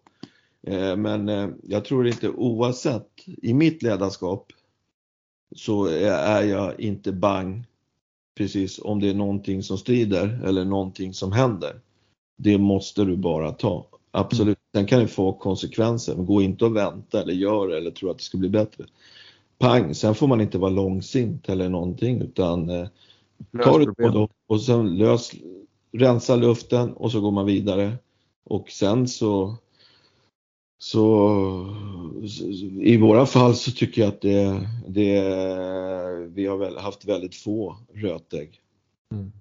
Eh, 0.66 0.96
men 0.96 1.28
eh, 1.28 1.48
jag 1.62 1.84
tror 1.84 2.06
inte 2.06 2.28
oavsett, 2.28 3.08
i 3.42 3.54
mitt 3.54 3.82
ledarskap 3.82 4.52
så 5.56 5.86
är 5.86 6.42
jag 6.42 6.80
inte 6.80 7.12
bang 7.12 7.64
precis 8.34 8.78
om 8.78 9.00
det 9.00 9.10
är 9.10 9.14
någonting 9.14 9.62
som 9.62 9.78
strider 9.78 10.40
eller 10.44 10.64
någonting 10.64 11.14
som 11.14 11.32
händer. 11.32 11.80
Det 12.42 12.58
måste 12.58 13.04
du 13.04 13.16
bara 13.16 13.52
ta. 13.52 13.86
Absolut. 14.10 14.58
Mm. 14.74 14.86
Sen 14.86 14.86
kan 14.86 15.00
det 15.00 15.08
få 15.08 15.32
konsekvenser, 15.32 16.16
men 16.16 16.26
gå 16.26 16.42
inte 16.42 16.64
och 16.64 16.76
vänta 16.76 17.22
eller 17.22 17.32
gör 17.32 17.68
eller 17.68 17.90
tro 17.90 18.10
att 18.10 18.18
det 18.18 18.24
ska 18.24 18.38
bli 18.38 18.48
bättre. 18.48 18.84
Pang, 19.58 19.94
sen 19.94 20.14
får 20.14 20.26
man 20.26 20.40
inte 20.40 20.58
vara 20.58 20.70
långsint 20.70 21.48
eller 21.48 21.68
någonting 21.68 22.20
utan 22.20 22.70
eh, 22.70 22.88
ta 23.64 23.78
det 23.78 23.94
då 23.98 24.28
och 24.46 24.62
sen 24.62 24.98
lös, 24.98 25.32
rensa 25.92 26.36
luften 26.36 26.92
och 26.92 27.12
så 27.12 27.20
går 27.20 27.30
man 27.30 27.46
vidare. 27.46 27.92
Och 28.44 28.70
sen 28.70 29.08
så 29.08 29.56
så 30.78 31.76
i 32.80 32.96
våra 32.96 33.26
fall 33.26 33.54
så 33.54 33.70
tycker 33.70 34.02
jag 34.02 34.08
att 34.08 34.20
det, 34.20 34.68
det 34.86 35.22
vi 36.34 36.46
har 36.46 36.56
väl 36.56 36.78
haft 36.78 37.04
väldigt 37.04 37.34
få 37.34 37.76
rötägg. 37.94 38.60
Mm. 39.14 39.32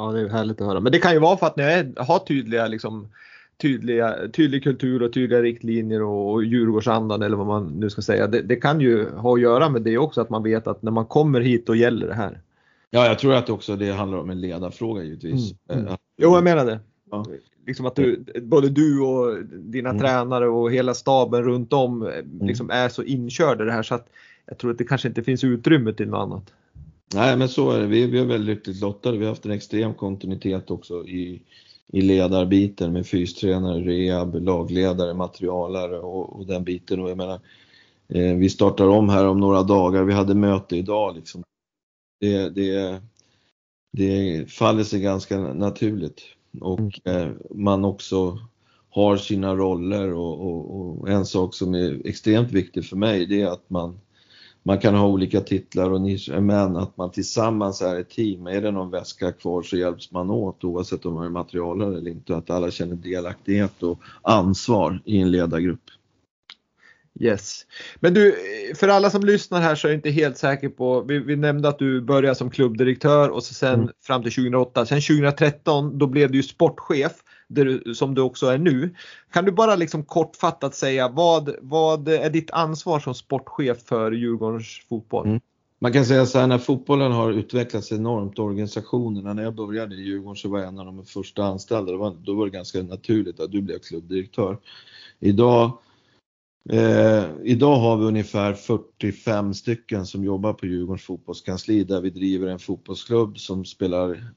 Ja, 0.00 0.12
det 0.12 0.20
är 0.20 0.28
härligt 0.28 0.60
att 0.60 0.66
höra. 0.66 0.80
Men 0.80 0.92
det 0.92 0.98
kan 0.98 1.12
ju 1.12 1.18
vara 1.18 1.36
för 1.36 1.46
att 1.46 1.56
ni 1.56 1.62
är, 1.62 1.92
har 1.96 2.18
tydliga, 2.18 2.66
liksom, 2.66 3.08
tydliga, 3.62 4.16
tydlig 4.32 4.62
kultur 4.62 5.02
och 5.02 5.12
tydliga 5.12 5.42
riktlinjer 5.42 6.02
och, 6.02 6.32
och 6.32 6.44
Djurgårdsandan 6.44 7.22
eller 7.22 7.36
vad 7.36 7.46
man 7.46 7.66
nu 7.66 7.90
ska 7.90 8.02
säga. 8.02 8.26
Det, 8.26 8.42
det, 8.42 8.56
kan 8.56 8.80
ju 8.80 9.10
ha 9.10 9.34
att 9.34 9.40
göra 9.40 9.68
med 9.68 9.82
det 9.82 9.98
också, 9.98 10.20
att 10.20 10.30
man 10.30 10.42
vet 10.42 10.66
att 10.66 10.82
när 10.82 10.90
man 10.90 11.06
kommer 11.06 11.40
hit 11.40 11.66
då 11.66 11.74
gäller 11.74 12.06
det 12.06 12.14
här. 12.14 12.40
Ja, 12.90 13.06
jag 13.06 13.18
tror 13.18 13.34
att 13.34 13.50
också 13.50 13.76
det 13.76 13.90
handlar 13.90 14.18
om 14.18 14.30
en 14.30 14.40
ledarfråga 14.40 15.02
givetvis. 15.02 15.54
Mm. 15.68 15.86
Mm. 15.86 15.96
Jo, 16.16 16.34
jag 16.34 16.44
menar 16.44 16.64
det. 16.64 16.80
Ja. 17.10 17.26
Liksom 17.66 17.86
att 17.86 17.96
du, 17.96 18.24
både 18.42 18.68
du 18.68 19.00
och 19.00 19.44
dina 19.50 19.90
mm. 19.90 20.00
tränare 20.00 20.48
och 20.48 20.72
hela 20.72 20.94
staben 20.94 21.42
runt 21.42 21.72
om 21.72 22.02
eh, 22.02 22.08
mm. 22.08 22.46
liksom 22.46 22.70
är 22.70 22.88
så 22.88 23.02
inkörda 23.02 23.62
i 23.62 23.66
det 23.66 23.72
här 23.72 23.82
så 23.82 23.94
att 23.94 24.08
jag 24.46 24.58
tror 24.58 24.70
att 24.70 24.78
det 24.78 24.84
kanske 24.84 25.08
inte 25.08 25.22
finns 25.22 25.44
utrymme 25.44 25.92
till 25.92 26.08
något 26.08 26.22
annat. 26.22 26.52
Nej 27.14 27.36
men 27.36 27.48
så 27.48 27.70
är 27.70 27.80
det. 27.80 27.86
Vi, 27.86 28.06
vi 28.06 28.18
är 28.18 28.24
väldigt 28.24 28.56
lyckligt 28.56 28.80
lottade. 28.80 29.18
Vi 29.18 29.24
har 29.24 29.30
haft 29.30 29.44
en 29.44 29.50
extrem 29.50 29.94
kontinuitet 29.94 30.70
också 30.70 31.06
i, 31.06 31.42
i 31.92 32.00
ledarbiten 32.00 32.92
med 32.92 33.06
fystränare, 33.06 33.80
rehab, 33.80 34.34
lagledare, 34.34 35.14
materialare 35.14 35.98
och, 35.98 36.38
och 36.38 36.46
den 36.46 36.64
biten. 36.64 37.00
Och 37.00 37.10
jag 37.10 37.16
menar, 37.16 37.40
eh, 38.08 38.34
vi 38.36 38.48
startar 38.48 38.88
om 38.88 39.08
här 39.08 39.26
om 39.26 39.40
några 39.40 39.62
dagar. 39.62 40.04
Vi 40.04 40.12
hade 40.12 40.34
möte 40.34 40.76
idag 40.76 41.16
liksom. 41.16 41.42
Det, 42.20 42.48
det, 42.48 43.02
det 43.92 44.50
faller 44.50 44.84
sig 44.84 45.00
ganska 45.00 45.38
naturligt 45.38 46.22
och 46.60 46.80
mm. 47.04 47.28
eh, 47.28 47.34
man 47.50 47.84
också 47.84 48.38
har 48.90 49.16
sina 49.16 49.54
roller 49.54 50.12
och, 50.12 50.40
och, 50.40 50.80
och, 50.80 51.08
en 51.08 51.26
sak 51.26 51.54
som 51.54 51.74
är 51.74 52.06
extremt 52.06 52.52
viktig 52.52 52.84
för 52.84 52.96
mig 52.96 53.26
det 53.26 53.42
är 53.42 53.46
att 53.46 53.70
man 53.70 54.00
man 54.62 54.78
kan 54.78 54.94
ha 54.94 55.06
olika 55.06 55.40
titlar 55.40 55.90
och 55.90 56.00
nischer, 56.00 56.40
men 56.40 56.76
att 56.76 56.96
man 56.96 57.10
tillsammans 57.10 57.82
är 57.82 58.00
ett 58.00 58.10
team. 58.10 58.46
Är 58.46 58.60
det 58.60 58.70
någon 58.70 58.90
väska 58.90 59.32
kvar 59.32 59.62
så 59.62 59.76
hjälps 59.76 60.10
man 60.10 60.30
åt 60.30 60.64
oavsett 60.64 61.06
om 61.06 61.14
man 61.14 61.26
är 61.26 61.30
materialare 61.30 61.98
eller 61.98 62.10
inte. 62.10 62.36
Att 62.36 62.50
alla 62.50 62.70
känner 62.70 62.96
delaktighet 62.96 63.82
och 63.82 64.00
ansvar 64.22 65.02
i 65.04 65.18
en 65.20 65.30
ledargrupp. 65.30 65.90
Yes. 67.20 67.66
Men 68.00 68.14
du, 68.14 68.36
för 68.76 68.88
alla 68.88 69.10
som 69.10 69.22
lyssnar 69.22 69.60
här 69.60 69.74
så 69.74 69.88
är 69.88 69.90
jag 69.90 69.98
inte 69.98 70.10
helt 70.10 70.38
säker 70.38 70.68
på, 70.68 71.00
vi, 71.00 71.18
vi 71.18 71.36
nämnde 71.36 71.68
att 71.68 71.78
du 71.78 72.00
började 72.00 72.34
som 72.34 72.50
klubbdirektör 72.50 73.28
och 73.28 73.42
så 73.42 73.54
sen 73.54 73.74
mm. 73.74 73.88
fram 74.02 74.22
till 74.22 74.32
2008. 74.32 74.86
Sen 74.86 75.00
2013 75.00 75.98
då 75.98 76.06
blev 76.06 76.30
du 76.30 76.42
sportchef 76.42 77.12
du, 77.50 77.94
som 77.94 78.14
du 78.14 78.22
också 78.22 78.46
är 78.46 78.58
nu. 78.58 78.94
Kan 79.32 79.44
du 79.44 79.52
bara 79.52 79.76
liksom 79.76 80.04
kortfattat 80.04 80.74
säga 80.74 81.08
vad, 81.08 81.54
vad 81.60 82.08
är 82.08 82.30
ditt 82.30 82.50
ansvar 82.50 83.00
som 83.00 83.14
sportchef 83.14 83.78
för 83.84 84.12
Djurgårdens 84.12 84.82
fotboll? 84.88 85.26
Mm. 85.26 85.40
Man 85.78 85.92
kan 85.92 86.04
säga 86.04 86.26
så 86.26 86.38
här 86.38 86.46
när 86.46 86.58
fotbollen 86.58 87.12
har 87.12 87.32
utvecklats 87.32 87.92
enormt, 87.92 88.38
organisationerna, 88.38 89.34
när 89.34 89.42
jag 89.42 89.54
började 89.54 89.94
i 89.94 90.02
Djurgården 90.02 90.36
så 90.36 90.48
var 90.48 90.58
jag 90.58 90.68
en 90.68 90.78
av 90.78 90.86
de 90.86 91.04
första 91.04 91.44
anställda, 91.44 91.96
var, 91.96 92.16
då 92.24 92.34
var 92.34 92.44
det 92.44 92.50
ganska 92.50 92.82
naturligt 92.82 93.40
att 93.40 93.52
du 93.52 93.62
blev 93.62 93.78
klubbdirektör. 93.78 94.58
Idag 95.20 95.78
Eh, 96.68 97.24
idag 97.42 97.76
har 97.76 97.96
vi 97.96 98.04
ungefär 98.04 98.54
45 98.54 99.54
stycken 99.54 100.06
som 100.06 100.24
jobbar 100.24 100.52
på 100.52 100.66
Djurgårdens 100.66 101.02
fotbollskansli 101.02 101.84
där 101.84 102.00
vi 102.00 102.10
driver 102.10 102.48
en 102.48 102.58
fotbollsklubb 102.58 103.38
som 103.38 103.64
spelar 103.64 104.32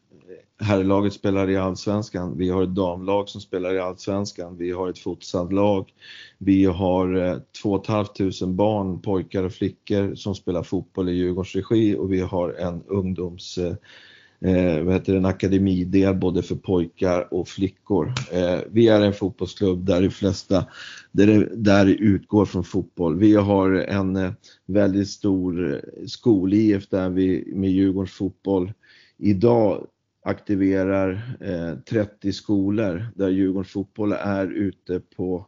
herrlaget 0.60 1.14
spelar 1.14 1.50
i 1.50 1.58
Allsvenskan, 1.58 2.38
vi 2.38 2.50
har 2.50 2.64
ett 2.64 2.76
damlag 2.76 3.30
som 3.30 3.42
spelar 3.42 3.76
i 3.76 3.80
Allsvenskan, 3.80 4.58
vi 4.58 4.72
har 4.72 4.90
ett 4.90 5.00
futsallag, 5.00 5.94
vi 6.38 6.66
har 6.66 7.16
eh, 7.16 7.38
2 7.62 7.84
500 7.84 8.48
barn, 8.48 9.02
pojkar 9.02 9.44
och 9.44 9.54
flickor 9.54 10.16
som 10.16 10.36
spelar 10.36 10.64
fotboll 10.64 11.10
i 11.10 11.14
Djurgårdens 11.14 11.56
regi. 11.56 11.96
Och 11.96 12.14
vi 12.14 12.20
har 12.20 12.54
en 12.54 12.84
ungdoms 12.88 13.58
eh, 13.58 13.76
eh, 14.52 14.84
vad 14.84 14.94
heter 14.94 15.12
det, 15.14 15.18
en 15.18 15.26
akademidel 15.26 16.16
både 16.16 16.44
för 16.44 16.56
pojkar 16.56 17.34
och 17.34 17.48
flickor. 17.48 18.14
Eh, 18.32 18.60
vi 18.72 18.88
är 18.88 19.02
en 19.02 19.14
fotbollsklubb 19.14 19.86
där 19.86 20.02
de 20.02 20.10
flesta 20.10 20.66
där 21.12 21.28
det, 21.28 21.50
där 21.56 21.86
det 21.86 21.96
utgår 21.96 22.46
från 22.46 22.64
fotboll. 22.64 23.18
Vi 23.18 23.36
har 23.36 23.72
en 23.72 24.16
eh, 24.16 24.32
väldigt 24.66 25.10
stor 25.10 25.74
eh, 25.74 26.06
skol-IF 26.08 26.90
där 26.90 27.10
vi 27.10 27.54
med 27.56 27.72
Djurgårdens 27.72 28.12
fotboll. 28.12 28.74
Idag 29.18 29.88
aktiverar 30.24 31.38
eh, 31.42 31.80
30 31.90 32.34
skolor 32.34 33.08
där 33.16 33.30
Djurgårdens 33.30 33.72
fotboll 33.72 34.12
är 34.12 34.48
ute 34.48 35.00
på 35.00 35.48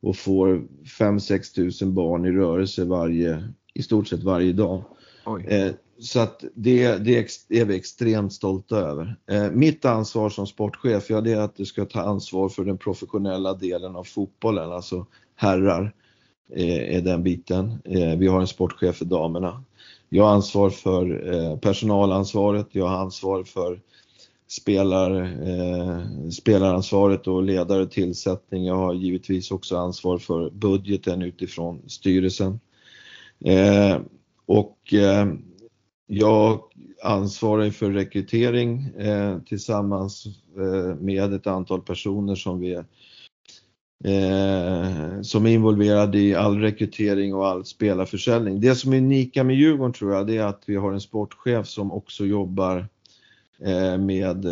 och 0.00 0.16
får 0.16 0.62
5-6 0.98 1.54
tusen 1.54 1.94
barn 1.94 2.24
i 2.24 2.30
rörelse 2.30 2.84
varje, 2.84 3.48
i 3.74 3.82
stort 3.82 4.08
sett 4.08 4.22
varje 4.22 4.52
dag. 4.52 4.82
Eh, 5.46 5.72
så 6.00 6.20
att 6.20 6.44
det, 6.54 6.96
det, 6.96 7.18
är 7.48 7.64
vi 7.64 7.76
extremt 7.76 8.32
stolta 8.32 8.76
över. 8.76 9.16
Eh, 9.30 9.50
mitt 9.50 9.84
ansvar 9.84 10.30
som 10.30 10.46
sportchef, 10.46 11.10
ja 11.10 11.20
det 11.20 11.32
är 11.32 11.40
att 11.40 11.56
du 11.56 11.64
ska 11.64 11.84
ta 11.84 12.00
ansvar 12.00 12.48
för 12.48 12.64
den 12.64 12.78
professionella 12.78 13.54
delen 13.54 13.96
av 13.96 14.04
fotbollen, 14.04 14.72
alltså 14.72 15.06
herrar 15.34 15.94
eh, 16.54 16.96
är 16.96 17.00
den 17.00 17.22
biten. 17.22 17.82
Eh, 17.84 18.18
vi 18.18 18.26
har 18.26 18.40
en 18.40 18.46
sportchef 18.46 18.96
för 18.96 19.04
damerna. 19.04 19.64
Jag 20.08 20.24
har 20.24 20.34
ansvar 20.34 20.70
för 20.70 21.34
eh, 21.34 21.58
personalansvaret, 21.58 22.66
jag 22.72 22.86
har 22.86 22.96
ansvar 22.96 23.44
för 23.44 23.80
spelar, 24.48 25.20
eh, 25.48 26.28
spelaransvaret 26.30 27.26
och 27.26 27.42
ledare 27.42 27.82
och 27.82 27.90
tillsättning. 27.90 28.64
Jag 28.64 28.74
har 28.74 28.94
givetvis 28.94 29.50
också 29.50 29.76
ansvar 29.76 30.18
för 30.18 30.50
budgeten 30.50 31.22
utifrån 31.22 31.82
styrelsen. 31.86 32.60
Eh, 33.44 33.98
och 34.46 34.94
eh, 34.94 35.26
jag 36.06 36.60
ansvarar 37.02 37.70
för 37.70 37.90
rekrytering 37.90 38.84
eh, 38.84 39.38
tillsammans 39.38 40.26
eh, 40.56 40.94
med 41.00 41.32
ett 41.32 41.46
antal 41.46 41.80
personer 41.80 42.34
som 42.34 42.60
vi 42.60 42.82
eh, 44.04 45.20
som 45.22 45.46
är 45.46 45.50
involverade 45.50 46.18
i 46.18 46.34
all 46.34 46.60
rekrytering 46.60 47.34
och 47.34 47.46
all 47.46 47.64
spelarförsäljning. 47.64 48.60
Det 48.60 48.74
som 48.74 48.92
är 48.92 48.98
unika 48.98 49.44
med 49.44 49.56
Djurgården 49.56 49.92
tror 49.92 50.14
jag, 50.14 50.26
det 50.26 50.36
är 50.36 50.44
att 50.44 50.62
vi 50.66 50.76
har 50.76 50.92
en 50.92 51.00
sportchef 51.00 51.66
som 51.66 51.92
också 51.92 52.24
jobbar 52.24 52.86
eh, 53.64 53.98
med, 53.98 54.46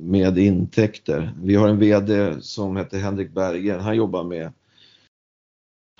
med 0.00 0.38
intäkter. 0.38 1.32
Vi 1.42 1.54
har 1.54 1.68
en 1.68 1.78
VD 1.78 2.34
som 2.40 2.76
heter 2.76 2.98
Henrik 2.98 3.30
Bergen, 3.30 3.80
han 3.80 3.96
jobbar 3.96 4.24
med 4.24 4.52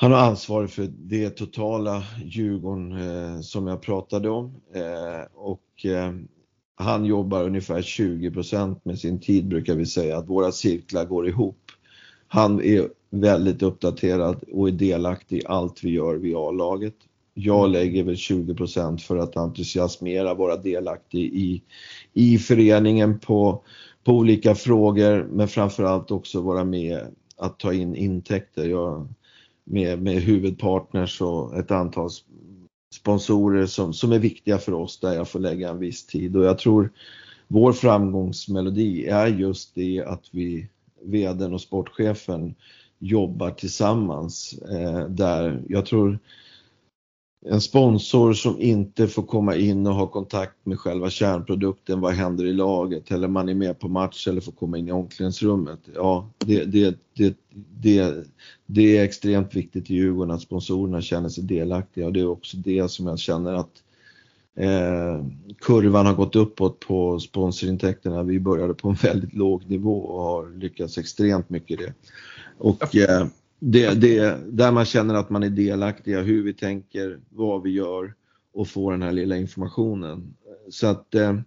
han 0.00 0.12
har 0.12 0.18
ansvar 0.18 0.66
för 0.66 0.88
det 0.96 1.30
totala 1.30 2.02
Djurgården 2.24 2.92
eh, 2.92 3.40
som 3.40 3.66
jag 3.66 3.82
pratade 3.82 4.30
om 4.30 4.54
eh, 4.74 5.26
och 5.34 5.86
eh, 5.86 6.12
han 6.74 7.04
jobbar 7.04 7.44
ungefär 7.44 7.82
20% 7.82 8.80
med 8.82 8.98
sin 8.98 9.20
tid 9.20 9.48
brukar 9.48 9.74
vi 9.74 9.86
säga, 9.86 10.18
att 10.18 10.28
våra 10.28 10.52
cirklar 10.52 11.04
går 11.04 11.28
ihop. 11.28 11.69
Han 12.32 12.62
är 12.62 12.88
väldigt 13.10 13.62
uppdaterad 13.62 14.44
och 14.52 14.68
är 14.68 14.72
delaktig 14.72 15.36
i 15.38 15.46
allt 15.46 15.84
vi 15.84 15.90
gör 15.90 16.14
vid 16.14 16.36
A-laget. 16.36 16.94
Jag 17.34 17.70
lägger 17.70 18.04
väl 18.04 18.14
20% 18.14 18.98
för 18.98 19.16
att 19.16 19.36
entusiasmera, 19.36 20.34
vara 20.34 20.56
delaktig 20.56 21.20
i, 21.20 21.62
i 22.12 22.38
föreningen 22.38 23.18
på, 23.18 23.64
på 24.04 24.12
olika 24.12 24.54
frågor 24.54 25.28
men 25.32 25.48
framförallt 25.48 26.10
också 26.10 26.40
vara 26.40 26.64
med 26.64 27.00
att 27.36 27.58
ta 27.58 27.72
in 27.72 27.96
intäkter. 27.96 28.68
Jag, 28.68 29.08
med, 29.64 30.02
med 30.02 30.14
huvudpartners 30.14 31.20
och 31.20 31.58
ett 31.58 31.70
antal 31.70 32.10
sponsorer 32.94 33.66
som, 33.66 33.92
som 33.92 34.12
är 34.12 34.18
viktiga 34.18 34.58
för 34.58 34.72
oss 34.72 35.00
där 35.00 35.14
jag 35.14 35.28
får 35.28 35.40
lägga 35.40 35.70
en 35.70 35.78
viss 35.78 36.06
tid 36.06 36.36
och 36.36 36.44
jag 36.44 36.58
tror 36.58 36.92
vår 37.48 37.72
framgångsmelodi 37.72 39.06
är 39.06 39.26
just 39.26 39.74
det 39.74 40.04
att 40.06 40.24
vi, 40.30 40.68
vdn 41.02 41.54
och 41.54 41.60
sportchefen 41.60 42.54
jobbar 42.98 43.50
tillsammans 43.50 44.52
eh, 44.52 45.08
där 45.08 45.62
jag 45.68 45.86
tror 45.86 46.18
en 47.46 47.60
sponsor 47.60 48.32
som 48.32 48.60
inte 48.60 49.08
får 49.08 49.22
komma 49.22 49.56
in 49.56 49.86
och 49.86 49.94
ha 49.94 50.06
kontakt 50.06 50.66
med 50.66 50.78
själva 50.78 51.10
kärnprodukten, 51.10 52.00
vad 52.00 52.12
händer 52.12 52.44
i 52.44 52.52
laget 52.52 53.10
eller 53.10 53.28
man 53.28 53.48
är 53.48 53.54
med 53.54 53.78
på 53.78 53.88
match 53.88 54.28
eller 54.28 54.40
får 54.40 54.52
komma 54.52 54.78
in 54.78 54.88
i 54.88 54.92
omklädningsrummet. 54.92 55.80
Ja, 55.94 56.30
det, 56.38 56.64
det, 56.64 56.98
det, 57.14 57.36
det, 57.82 58.24
det 58.66 58.98
är 58.98 59.04
extremt 59.04 59.54
viktigt 59.54 59.90
i 59.90 59.94
Djurgården 59.94 60.34
att 60.34 60.42
sponsorerna 60.42 61.00
känner 61.00 61.28
sig 61.28 61.44
delaktiga 61.44 62.06
och 62.06 62.12
det 62.12 62.20
är 62.20 62.28
också 62.28 62.56
det 62.56 62.90
som 62.90 63.06
jag 63.06 63.18
känner 63.18 63.52
att 63.52 63.82
eh, 64.56 65.24
kurvan 65.60 66.06
har 66.06 66.14
gått 66.14 66.36
uppåt 66.36 66.80
på 66.80 67.18
sponsorintäkterna. 67.18 68.22
Vi 68.22 68.40
började 68.40 68.74
på 68.74 68.88
en 68.88 68.94
väldigt 68.94 69.34
låg 69.34 69.70
nivå 69.70 69.98
och 69.98 70.22
har 70.22 70.58
lyckats 70.58 70.98
extremt 70.98 71.50
mycket 71.50 71.80
i 71.80 71.84
det. 71.84 71.94
Och 72.58 72.96
eh, 72.96 73.26
det, 73.58 73.94
det, 74.00 74.38
där 74.46 74.72
man 74.72 74.84
känner 74.84 75.14
att 75.14 75.30
man 75.30 75.42
är 75.42 75.50
delaktiga, 75.50 76.22
hur 76.22 76.42
vi 76.42 76.54
tänker, 76.54 77.20
vad 77.28 77.62
vi 77.62 77.70
gör 77.70 78.14
och 78.52 78.68
får 78.68 78.92
den 78.92 79.02
här 79.02 79.12
lilla 79.12 79.36
informationen. 79.36 80.34
Så 80.70 80.86
att 80.86 81.14
eh, 81.14 81.40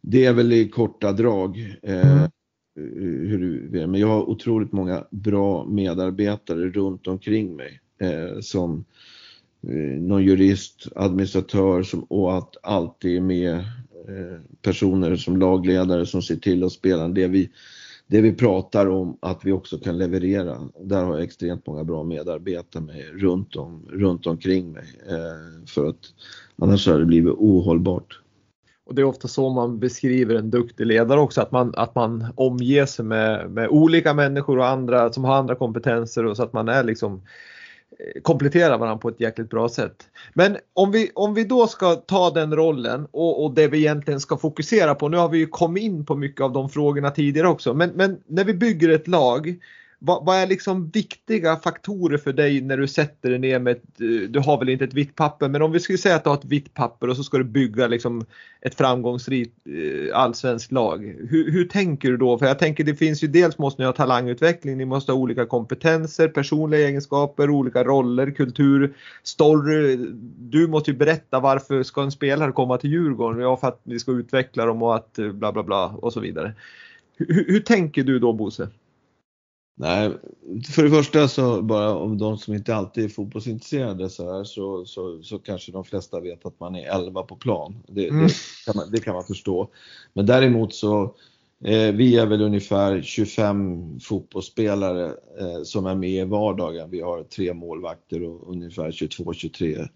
det 0.00 0.24
är 0.24 0.32
väl 0.32 0.52
i 0.52 0.68
korta 0.68 1.12
drag. 1.12 1.76
Eh, 1.82 2.26
hur 2.74 3.68
vi 3.70 3.80
är. 3.80 3.86
Men 3.86 4.00
jag 4.00 4.08
har 4.08 4.30
otroligt 4.30 4.72
många 4.72 5.04
bra 5.10 5.64
medarbetare 5.64 6.68
runt 6.68 7.06
omkring 7.06 7.56
mig 7.56 7.80
eh, 7.98 8.40
som 8.40 8.84
Eh, 9.68 10.00
någon 10.02 10.24
jurist, 10.24 10.86
administratör 10.96 11.82
som, 11.82 12.02
och 12.02 12.38
att 12.38 12.56
alltid 12.62 13.16
är 13.16 13.20
med 13.20 13.54
eh, 13.54 14.40
personer 14.62 15.16
som 15.16 15.36
lagledare 15.36 16.06
som 16.06 16.22
ser 16.22 16.36
till 16.36 16.64
att 16.64 16.72
spela 16.72 17.08
det 17.08 17.28
vi 17.28 17.50
det 18.12 18.20
vi 18.20 18.32
pratar 18.32 18.86
om 18.86 19.18
att 19.20 19.44
vi 19.44 19.52
också 19.52 19.78
kan 19.78 19.98
leverera. 19.98 20.58
Där 20.80 21.04
har 21.04 21.14
jag 21.14 21.22
extremt 21.22 21.66
många 21.66 21.84
bra 21.84 22.04
medarbetare 22.04 22.82
med 22.82 23.20
runt, 23.20 23.56
om, 23.56 23.86
runt 23.90 24.26
omkring 24.26 24.72
mig. 24.72 24.84
Eh, 25.08 25.66
för 25.66 25.88
att 25.88 25.96
annars 26.62 26.86
hade 26.86 26.98
det 26.98 27.04
blivit 27.04 27.32
ohållbart. 27.32 28.20
Och 28.86 28.94
det 28.94 29.02
är 29.02 29.06
ofta 29.06 29.28
så 29.28 29.50
man 29.50 29.78
beskriver 29.78 30.34
en 30.34 30.50
duktig 30.50 30.86
ledare 30.86 31.20
också, 31.20 31.40
att 31.40 31.52
man, 31.52 31.74
att 31.76 31.94
man 31.94 32.26
omger 32.34 32.86
sig 32.86 33.04
med, 33.04 33.50
med 33.50 33.68
olika 33.68 34.14
människor 34.14 34.58
och 34.58 34.68
andra 34.68 35.12
som 35.12 35.24
har 35.24 35.36
andra 35.36 35.54
kompetenser 35.54 36.26
och 36.26 36.36
så 36.36 36.42
att 36.42 36.52
man 36.52 36.68
är 36.68 36.84
liksom 36.84 37.22
Eh, 37.98 38.22
kompletterar 38.22 38.78
varandra 38.78 38.98
på 38.98 39.08
ett 39.08 39.20
jäkligt 39.20 39.50
bra 39.50 39.68
sätt. 39.68 40.08
Men 40.34 40.56
om 40.74 40.90
vi, 40.90 41.10
om 41.14 41.34
vi 41.34 41.44
då 41.44 41.66
ska 41.66 41.94
ta 41.94 42.30
den 42.30 42.56
rollen 42.56 43.06
och, 43.10 43.44
och 43.44 43.54
det 43.54 43.68
vi 43.68 43.78
egentligen 43.78 44.20
ska 44.20 44.36
fokusera 44.36 44.94
på. 44.94 45.08
Nu 45.08 45.16
har 45.16 45.28
vi 45.28 45.38
ju 45.38 45.46
kommit 45.46 45.82
in 45.82 46.06
på 46.06 46.14
mycket 46.14 46.40
av 46.40 46.52
de 46.52 46.68
frågorna 46.68 47.10
tidigare 47.10 47.48
också. 47.48 47.74
Men, 47.74 47.90
men 47.90 48.20
när 48.26 48.44
vi 48.44 48.54
bygger 48.54 48.88
ett 48.88 49.08
lag 49.08 49.56
vad, 50.04 50.24
vad, 50.24 50.36
är 50.36 50.46
liksom 50.46 50.88
viktiga 50.88 51.56
faktorer 51.56 52.18
för 52.18 52.32
dig 52.32 52.60
när 52.60 52.76
du 52.76 52.88
sätter 52.88 53.30
dig 53.30 53.38
ner 53.38 53.58
med 53.58 53.72
ett, 53.72 54.00
eh, 54.00 54.28
du 54.28 54.38
har 54.38 54.58
väl 54.58 54.68
inte 54.68 54.84
ett 54.84 54.94
vitt 54.94 55.16
papper, 55.16 55.48
men 55.48 55.62
om 55.62 55.72
vi 55.72 55.80
skulle 55.80 55.98
säga 55.98 56.16
att 56.16 56.24
du 56.24 56.30
har 56.30 56.36
ett 56.36 56.44
vitt 56.44 56.74
papper 56.74 57.08
och 57.08 57.16
så 57.16 57.24
ska 57.24 57.38
du 57.38 57.44
bygga 57.44 57.86
liksom 57.86 58.26
ett 58.60 58.74
framgångsrikt 58.74 59.58
eh, 59.66 60.18
allsvenskt 60.18 60.72
lag. 60.72 61.16
Hur, 61.30 61.50
hur, 61.50 61.64
tänker 61.64 62.10
du 62.10 62.16
då? 62.16 62.38
För 62.38 62.46
jag 62.46 62.58
tänker 62.58 62.84
det 62.84 62.94
finns 62.94 63.24
ju 63.24 63.28
dels 63.28 63.58
måste 63.58 63.82
ni 63.82 63.86
ha 63.86 63.92
talangutveckling, 63.92 64.78
ni 64.78 64.84
måste 64.84 65.12
ha 65.12 65.18
olika 65.18 65.46
kompetenser, 65.46 66.28
personliga 66.28 66.88
egenskaper, 66.88 67.50
olika 67.50 67.84
roller, 67.84 68.30
kultur, 68.30 68.94
story. 69.22 69.96
Du 70.38 70.68
måste 70.68 70.90
ju 70.90 70.96
berätta 70.96 71.40
varför 71.40 71.82
ska 71.82 72.02
en 72.02 72.12
spelare 72.12 72.52
komma 72.52 72.78
till 72.78 72.90
Djurgården? 72.90 73.40
Ja, 73.40 73.56
för 73.56 73.68
att 73.68 73.80
vi 73.82 73.98
ska 73.98 74.12
utveckla 74.12 74.66
dem 74.66 74.82
och 74.82 74.96
att 74.96 75.18
eh, 75.18 75.32
bla 75.32 75.52
bla 75.52 75.62
bla 75.62 75.86
och 75.86 76.12
så 76.12 76.20
vidare. 76.20 76.54
Hur, 77.16 77.44
hur 77.48 77.60
tänker 77.60 78.04
du 78.04 78.18
då 78.18 78.32
Bosse? 78.32 78.68
Nej, 79.74 80.10
för 80.74 80.82
det 80.82 80.90
första 80.90 81.28
så 81.28 81.62
bara 81.62 81.96
om 81.96 82.18
de 82.18 82.38
som 82.38 82.54
inte 82.54 82.74
alltid 82.74 83.04
är 83.04 83.08
fotbollsintresserade 83.08 84.10
så 84.10 84.32
här 84.32 84.44
så, 84.44 84.84
så, 84.84 85.22
så 85.22 85.38
kanske 85.38 85.72
de 85.72 85.84
flesta 85.84 86.20
vet 86.20 86.46
att 86.46 86.60
man 86.60 86.76
är 86.76 86.96
11 86.96 87.22
på 87.22 87.36
plan. 87.36 87.82
Det, 87.88 88.08
mm. 88.08 88.26
det, 88.26 88.32
kan, 88.66 88.76
man, 88.76 88.90
det 88.90 89.00
kan 89.00 89.14
man 89.14 89.24
förstå. 89.24 89.68
Men 90.12 90.26
däremot 90.26 90.74
så 90.74 91.02
eh, 91.64 91.92
vi 91.92 92.16
är 92.16 92.26
väl 92.26 92.42
ungefär 92.42 93.02
25 93.02 94.00
fotbollsspelare 94.00 95.06
eh, 95.40 95.62
som 95.64 95.86
är 95.86 95.94
med 95.94 96.10
i 96.10 96.24
vardagen. 96.24 96.90
Vi 96.90 97.00
har 97.00 97.22
tre 97.22 97.54
målvakter 97.54 98.22
och 98.22 98.50
ungefär 98.50 98.90
22-23 98.90 99.88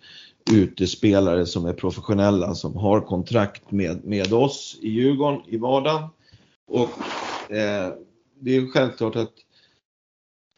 utespelare 0.53 1.47
som 1.47 1.67
är 1.67 1.73
professionella 1.73 2.55
som 2.55 2.77
har 2.77 3.01
kontrakt 3.01 3.71
med, 3.71 4.05
med 4.05 4.33
oss 4.33 4.79
i 4.81 4.89
Djurgården 4.89 5.41
i 5.49 5.57
vardagen. 5.57 6.09
Och 6.67 6.91
eh, 7.55 7.93
det 8.41 8.57
är 8.57 8.73
självklart 8.73 9.17
att 9.17 9.33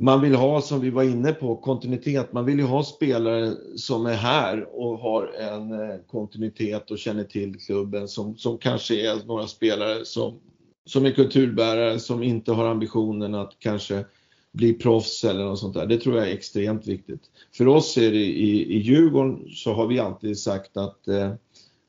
man 0.01 0.21
vill 0.21 0.35
ha, 0.35 0.61
som 0.61 0.81
vi 0.81 0.91
var 0.91 1.03
inne 1.03 1.33
på, 1.33 1.57
kontinuitet. 1.57 2.33
Man 2.33 2.45
vill 2.45 2.59
ju 2.59 2.65
ha 2.65 2.85
spelare 2.85 3.53
som 3.77 4.07
är 4.07 4.15
här 4.15 4.67
och 4.73 4.99
har 4.99 5.27
en 5.27 5.73
eh, 5.73 5.97
kontinuitet 6.11 6.91
och 6.91 6.99
känner 6.99 7.25
till 7.25 7.61
klubben 7.61 8.09
som, 8.09 8.37
som 8.37 8.59
kanske 8.59 9.11
är 9.11 9.27
några 9.27 9.47
spelare 9.47 10.05
som, 10.05 10.41
som 10.87 11.07
är 11.07 11.11
kulturbärare, 11.11 11.99
som 11.99 12.23
inte 12.23 12.53
har 12.53 12.67
ambitionen 12.67 13.35
att 13.35 13.57
kanske 13.59 14.05
bli 14.53 14.73
proffs 14.73 15.25
eller 15.25 15.45
något 15.45 15.59
sånt 15.59 15.75
där. 15.75 15.87
Det 15.87 15.99
tror 15.99 16.17
jag 16.17 16.29
är 16.29 16.33
extremt 16.33 16.87
viktigt. 16.87 17.23
För 17.57 17.69
oss 17.69 17.97
är 17.97 18.11
det 18.11 18.25
i, 18.25 18.77
i 18.77 18.79
Djurgården 18.79 19.49
så 19.51 19.73
har 19.73 19.87
vi 19.87 19.99
alltid 19.99 20.39
sagt 20.39 20.77
att 20.77 21.09
eh, 21.09 21.33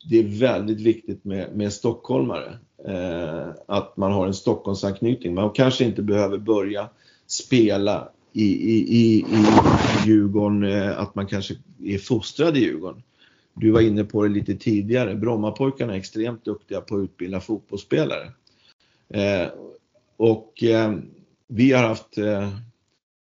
det 0.10 0.20
är 0.20 0.40
väldigt 0.40 0.82
viktigt 0.82 1.26
med, 1.26 1.56
med 1.56 1.74
stockholmare. 1.74 2.60
Eh, 2.88 3.48
att 3.68 3.98
man 3.98 4.12
har 4.12 4.28
en 4.28 4.34
Stockholmsanknytning. 4.34 5.34
Man 5.34 5.50
kanske 5.50 5.86
inte 5.86 6.02
behöver 6.02 6.38
börja 6.38 6.90
spela 7.30 8.10
i, 8.34 8.44
i, 8.44 8.98
i, 8.98 9.20
i 9.20 9.46
Djurgården, 10.06 10.64
eh, 10.64 11.00
att 11.00 11.16
man 11.16 11.28
kanske 11.28 11.56
är 11.84 11.98
fostrad 11.98 12.58
i 12.58 12.60
Djurgården. 12.60 13.04
Du 13.54 13.72
var 13.72 13.82
inne 13.82 14.04
på 14.04 14.24
det 14.24 14.30
lite 14.30 14.56
tidigare, 14.56 15.16
Brommapojkarna 15.16 15.94
är 15.94 15.98
extremt 15.98 16.46
duktiga 16.46 16.82
på 16.82 16.96
att 16.96 17.04
utbilda 17.04 17.40
fotbollsspelare. 17.40 18.32
Eh, 19.10 19.48
och 20.18 20.64
eh, 20.64 20.94
vi 21.48 21.72
har 21.72 21.84
haft 21.84 22.18
eh, 22.18 22.50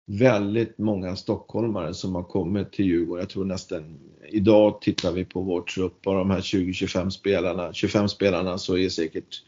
väldigt 0.05 0.77
många 0.77 1.15
stockholmare 1.15 1.93
som 1.93 2.15
har 2.15 2.23
kommit 2.23 2.71
till 2.71 2.85
Djurgården. 2.85 3.21
Jag 3.21 3.29
tror 3.29 3.45
nästan, 3.45 3.99
idag 4.29 4.81
tittar 4.81 5.11
vi 5.11 5.25
på 5.25 5.41
vår 5.41 5.61
trupp, 5.61 6.07
av 6.07 6.15
de 6.15 6.31
här 6.31 6.41
20-25 6.41 7.09
spelarna, 7.09 7.73
25 7.73 8.09
spelarna 8.09 8.57
så 8.57 8.77
är 8.77 8.89
säkert 8.89 9.43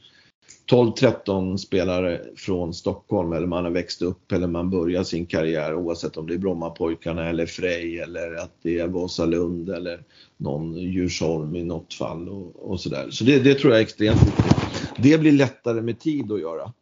12-13 0.72 1.58
spelare 1.58 2.22
från 2.36 2.74
Stockholm 2.74 3.34
eller 3.34 3.48
man 3.48 3.64
har 3.64 3.72
växt 3.72 4.02
upp 4.02 4.32
eller 4.32 4.48
man 4.48 4.70
börjar 4.70 5.04
sin 5.04 5.26
karriär 5.26 5.76
oavsett 5.76 6.18
om 6.18 6.28
det 6.28 6.34
är 6.34 6.38
Brommapojkarna 6.38 7.30
eller 7.30 7.46
Frej 7.46 8.00
eller 8.00 8.36
att 8.36 8.52
det 8.62 8.80
är 8.80 8.88
Vasalund 8.88 9.70
eller 9.70 10.04
någon 10.38 10.74
Djursholm 10.78 11.56
i 11.56 11.64
något 11.64 11.94
fall 11.94 12.30
och, 12.30 12.72
och 12.72 12.80
sådär. 12.80 13.08
Så 13.12 13.24
det, 13.24 13.40
det, 13.40 13.56
tror 13.56 13.74
jag 13.74 13.80
är 13.80 13.84
extremt 13.84 14.28
viktigt. 14.28 14.56
Det 14.98 15.18
blir 15.18 15.32
lättare 15.32 15.82
med 15.82 16.00
tid 16.00 16.32
att 16.32 16.42
göra. 16.42 16.74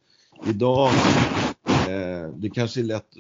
Idag, 0.50 0.90
eh, 1.68 2.30
det 2.36 2.50
kanske 2.50 2.80
är 2.82 2.84
lätt 2.84 3.16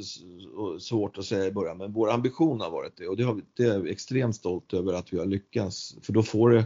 och 0.56 0.82
svårt 0.82 1.18
att 1.18 1.26
säga 1.26 1.45
i 1.45 1.52
början, 1.52 1.78
men 1.78 1.93
vår 1.93 2.12
ambition 2.12 2.62
har 2.62 2.72
varit 2.72 2.97
det 2.97 3.08
och 3.08 3.18
det, 3.18 3.24
har, 3.24 3.41
det 3.58 3.64
är 3.64 3.68
jag 3.68 3.89
extremt 3.89 4.36
stolt 4.36 4.74
över 4.74 4.93
att 4.93 5.14
vi 5.14 5.20
har 5.20 5.26
lyckats. 5.26 5.95
För 6.02 6.14
då 6.14 6.24
får 6.24 6.49
det 6.49 6.66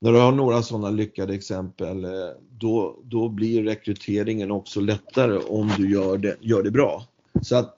när 0.00 0.12
du 0.12 0.18
har 0.18 0.32
några 0.32 0.62
sådana 0.62 0.90
lyckade 0.90 1.34
exempel, 1.34 2.04
eh, 2.04 2.10
då, 2.50 2.98
då 3.04 3.28
blir 3.28 3.62
rekryteringen 3.62 4.50
också 4.50 4.80
lättare 4.80 5.38
om 5.38 5.70
du 5.78 5.92
gör 5.92 6.18
det, 6.18 6.36
gör 6.40 6.62
det 6.62 6.70
bra. 6.70 7.04
Så 7.42 7.56
att 7.56 7.74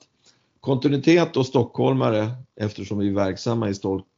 kontinuitet 0.59 1.37
och 1.37 1.45
stockholmare, 1.45 2.31
eftersom 2.55 2.99
vi 2.99 3.07
är 3.07 3.13
verksamma 3.13 3.69
i 3.69 3.73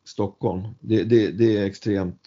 Stockholm, 0.05 0.61
det, 0.79 1.03
det, 1.03 1.31
det 1.31 1.57
är 1.57 1.65
extremt 1.65 2.21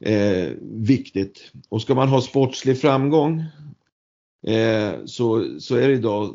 eh, 0.00 0.48
viktigt. 0.60 1.52
Och 1.68 1.82
ska 1.82 1.94
man 1.94 2.08
ha 2.08 2.20
sportslig 2.20 2.80
framgång 2.80 3.44
eh, 4.46 4.92
så, 5.04 5.60
så 5.60 5.76
är 5.76 5.88
det 5.88 5.94
idag 5.94 6.34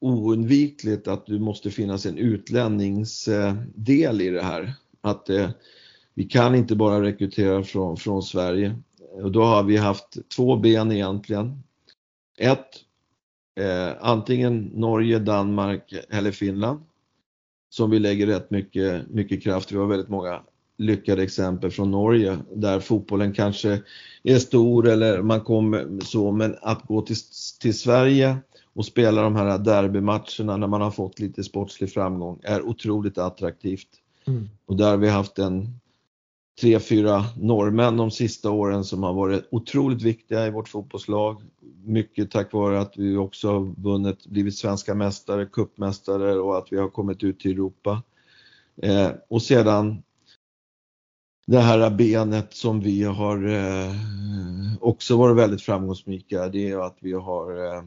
oundvikligt 0.00 1.08
att 1.08 1.26
du 1.26 1.38
måste 1.38 1.70
finnas 1.70 2.06
en 2.06 2.18
utlänningsdel 2.18 4.20
i 4.20 4.30
det 4.30 4.42
här. 4.42 4.72
Att 5.00 5.30
eh, 5.30 5.50
vi 6.14 6.24
kan 6.24 6.54
inte 6.54 6.76
bara 6.76 7.02
rekrytera 7.02 7.62
från, 7.62 7.96
från 7.96 8.22
Sverige. 8.22 8.76
Och 9.22 9.32
då 9.32 9.42
har 9.42 9.62
vi 9.62 9.76
haft 9.76 10.28
två 10.36 10.56
ben 10.56 10.92
egentligen. 10.92 11.62
Ett, 12.38 12.66
eh, 13.60 13.92
antingen 14.00 14.64
Norge, 14.74 15.18
Danmark 15.18 15.94
eller 16.10 16.30
Finland 16.30 16.80
som 17.70 17.90
vi 17.90 17.98
lägger 17.98 18.26
rätt 18.26 18.50
mycket, 18.50 19.10
mycket 19.10 19.42
kraft. 19.42 19.72
Vi 19.72 19.76
har 19.76 19.86
väldigt 19.86 20.08
många 20.08 20.42
lyckade 20.76 21.22
exempel 21.22 21.70
från 21.70 21.90
Norge 21.90 22.38
där 22.54 22.80
fotbollen 22.80 23.32
kanske 23.32 23.82
är 24.22 24.38
stor 24.38 24.88
eller 24.88 25.22
man 25.22 25.40
kommer 25.40 26.00
så, 26.04 26.32
men 26.32 26.56
att 26.62 26.82
gå 26.82 27.02
till, 27.02 27.16
till 27.60 27.78
Sverige 27.78 28.36
och 28.72 28.86
spela 28.86 29.22
de 29.22 29.36
här 29.36 29.58
derbymatcherna 29.58 30.56
när 30.56 30.66
man 30.66 30.80
har 30.80 30.90
fått 30.90 31.18
lite 31.18 31.44
sportslig 31.44 31.92
framgång 31.92 32.40
är 32.42 32.62
otroligt 32.62 33.18
attraktivt. 33.18 33.88
Mm. 34.26 34.48
Och 34.66 34.76
där 34.76 34.90
har 34.90 34.96
vi 34.96 35.08
haft 35.08 35.38
en 35.38 35.80
tre, 36.60 36.80
fyra 36.80 37.24
norrmän 37.36 37.96
de 37.96 38.10
sista 38.10 38.50
åren 38.50 38.84
som 38.84 39.02
har 39.02 39.12
varit 39.12 39.48
otroligt 39.50 40.02
viktiga 40.02 40.46
i 40.46 40.50
vårt 40.50 40.68
fotbollslag. 40.68 41.42
Mycket 41.84 42.30
tack 42.30 42.52
vare 42.52 42.80
att 42.80 42.96
vi 42.96 43.16
också 43.16 43.52
har 43.52 43.82
vunnit, 43.82 44.26
blivit 44.26 44.56
svenska 44.56 44.94
mästare, 44.94 45.46
kuppmästare 45.46 46.34
och 46.34 46.58
att 46.58 46.72
vi 46.72 46.76
har 46.76 46.88
kommit 46.88 47.22
ut 47.22 47.40
till 47.40 47.52
Europa. 47.52 48.02
Eh, 48.82 49.10
och 49.28 49.42
sedan 49.42 50.02
det 51.46 51.58
här 51.58 51.90
benet 51.90 52.54
som 52.54 52.80
vi 52.80 53.02
har 53.02 53.48
eh, 53.48 53.94
också 54.80 55.16
varit 55.16 55.36
väldigt 55.36 55.62
framgångsrika, 55.62 56.48
det 56.48 56.70
är 56.70 56.86
att 56.86 56.96
vi 57.00 57.12
har 57.12 57.66
eh, 57.66 57.82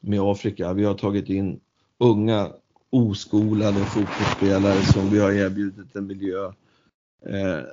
med 0.00 0.20
Afrika, 0.20 0.72
vi 0.72 0.84
har 0.84 0.94
tagit 0.94 1.28
in 1.28 1.60
unga 1.98 2.48
oskolade 2.90 3.84
fotbollsspelare 3.84 4.82
som 4.82 5.10
vi 5.10 5.18
har 5.18 5.32
erbjudit 5.32 5.96
en 5.96 6.06
miljö 6.06 6.44
eh, 7.26 7.64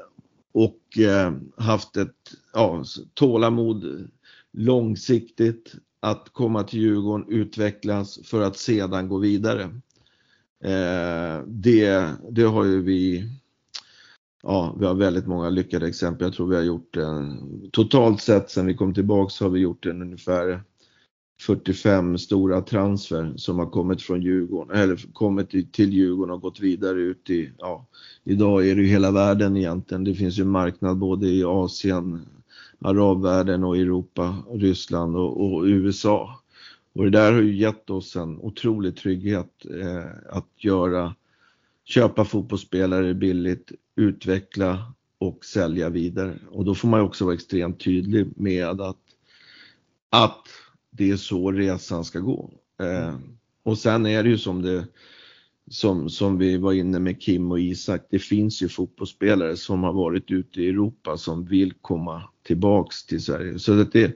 och 0.51 0.97
eh, 0.97 1.33
haft 1.57 1.97
ett 1.97 2.33
ja, 2.53 2.83
tålamod 3.13 4.09
långsiktigt 4.51 5.75
att 5.99 6.29
komma 6.29 6.63
till 6.63 6.79
Djurgården, 6.79 7.25
utvecklas 7.29 8.19
för 8.23 8.41
att 8.41 8.57
sedan 8.57 9.09
gå 9.09 9.17
vidare. 9.17 9.63
Eh, 10.63 11.43
det, 11.47 12.11
det 12.29 12.43
har 12.43 12.65
ju 12.65 12.81
vi 12.81 13.29
Ja, 14.43 14.75
vi 14.79 14.85
har 14.85 14.93
väldigt 14.93 15.27
många 15.27 15.49
lyckade 15.49 15.87
exempel. 15.87 16.25
Jag 16.25 16.33
tror 16.33 16.47
vi 16.47 16.55
har 16.55 16.63
gjort 16.63 16.97
en, 16.97 17.39
totalt 17.71 18.21
sett 18.21 18.49
sen 18.49 18.65
vi 18.65 18.73
kom 18.73 18.93
tillbaks 18.93 19.39
har 19.39 19.49
vi 19.49 19.59
gjort 19.59 19.85
en 19.85 20.01
ungefär 20.01 20.63
45 21.41 22.17
stora 22.17 22.61
transfer 22.61 23.33
som 23.35 23.59
har 23.59 23.65
kommit 23.65 24.01
från 24.01 24.21
Djurgården, 24.21 24.77
eller 24.77 25.13
kommit 25.13 25.73
till 25.73 25.93
Djurgården 25.93 26.33
och 26.33 26.41
gått 26.41 26.59
vidare 26.59 26.99
ut 26.99 27.29
i, 27.29 27.51
ja, 27.57 27.85
idag 28.23 28.67
är 28.67 28.75
det 28.75 28.81
ju 28.81 28.87
hela 28.87 29.11
världen 29.11 29.57
egentligen. 29.57 30.03
Det 30.03 30.15
finns 30.15 30.39
ju 30.39 30.45
marknad 30.45 30.97
både 30.97 31.27
i 31.27 31.43
Asien, 31.43 32.25
arabvärlden 32.79 33.63
och 33.63 33.77
Europa, 33.77 34.37
Ryssland 34.51 35.15
och, 35.15 35.45
och 35.45 35.63
USA. 35.63 36.39
Och 36.93 37.03
det 37.03 37.09
där 37.09 37.33
har 37.33 37.41
ju 37.41 37.55
gett 37.55 37.89
oss 37.89 38.15
en 38.15 38.39
otrolig 38.39 38.97
trygghet 38.97 39.65
eh, 39.81 40.35
att 40.37 40.49
göra, 40.57 41.15
köpa 41.85 42.25
fotbollsspelare 42.25 43.13
billigt, 43.13 43.71
utveckla 43.95 44.93
och 45.17 45.45
sälja 45.45 45.89
vidare. 45.89 46.39
Och 46.51 46.65
då 46.65 46.75
får 46.75 46.87
man 46.87 46.99
ju 46.99 47.05
också 47.05 47.25
vara 47.25 47.35
extremt 47.35 47.79
tydlig 47.79 48.27
med 48.35 48.81
att, 48.81 48.97
att 50.09 50.47
det 50.91 51.11
är 51.11 51.17
så 51.17 51.51
resan 51.51 52.05
ska 52.05 52.19
gå. 52.19 52.51
Eh, 52.81 53.17
och 53.63 53.77
sen 53.77 54.05
är 54.05 54.23
det 54.23 54.29
ju 54.29 54.37
som 54.37 54.61
det 54.61 54.87
som, 55.69 56.09
som 56.09 56.37
vi 56.37 56.57
var 56.57 56.73
inne 56.73 56.99
med 56.99 57.21
Kim 57.21 57.51
och 57.51 57.59
Isak, 57.59 58.07
det 58.09 58.19
finns 58.19 58.61
ju 58.61 58.69
fotbollsspelare 58.69 59.57
som 59.57 59.83
har 59.83 59.93
varit 59.93 60.31
ute 60.31 60.61
i 60.61 60.69
Europa 60.69 61.17
som 61.17 61.45
vill 61.45 61.73
komma 61.73 62.23
tillbaks 62.43 63.05
till 63.05 63.23
Sverige. 63.23 63.59
Så 63.59 63.73
det, 63.73 64.13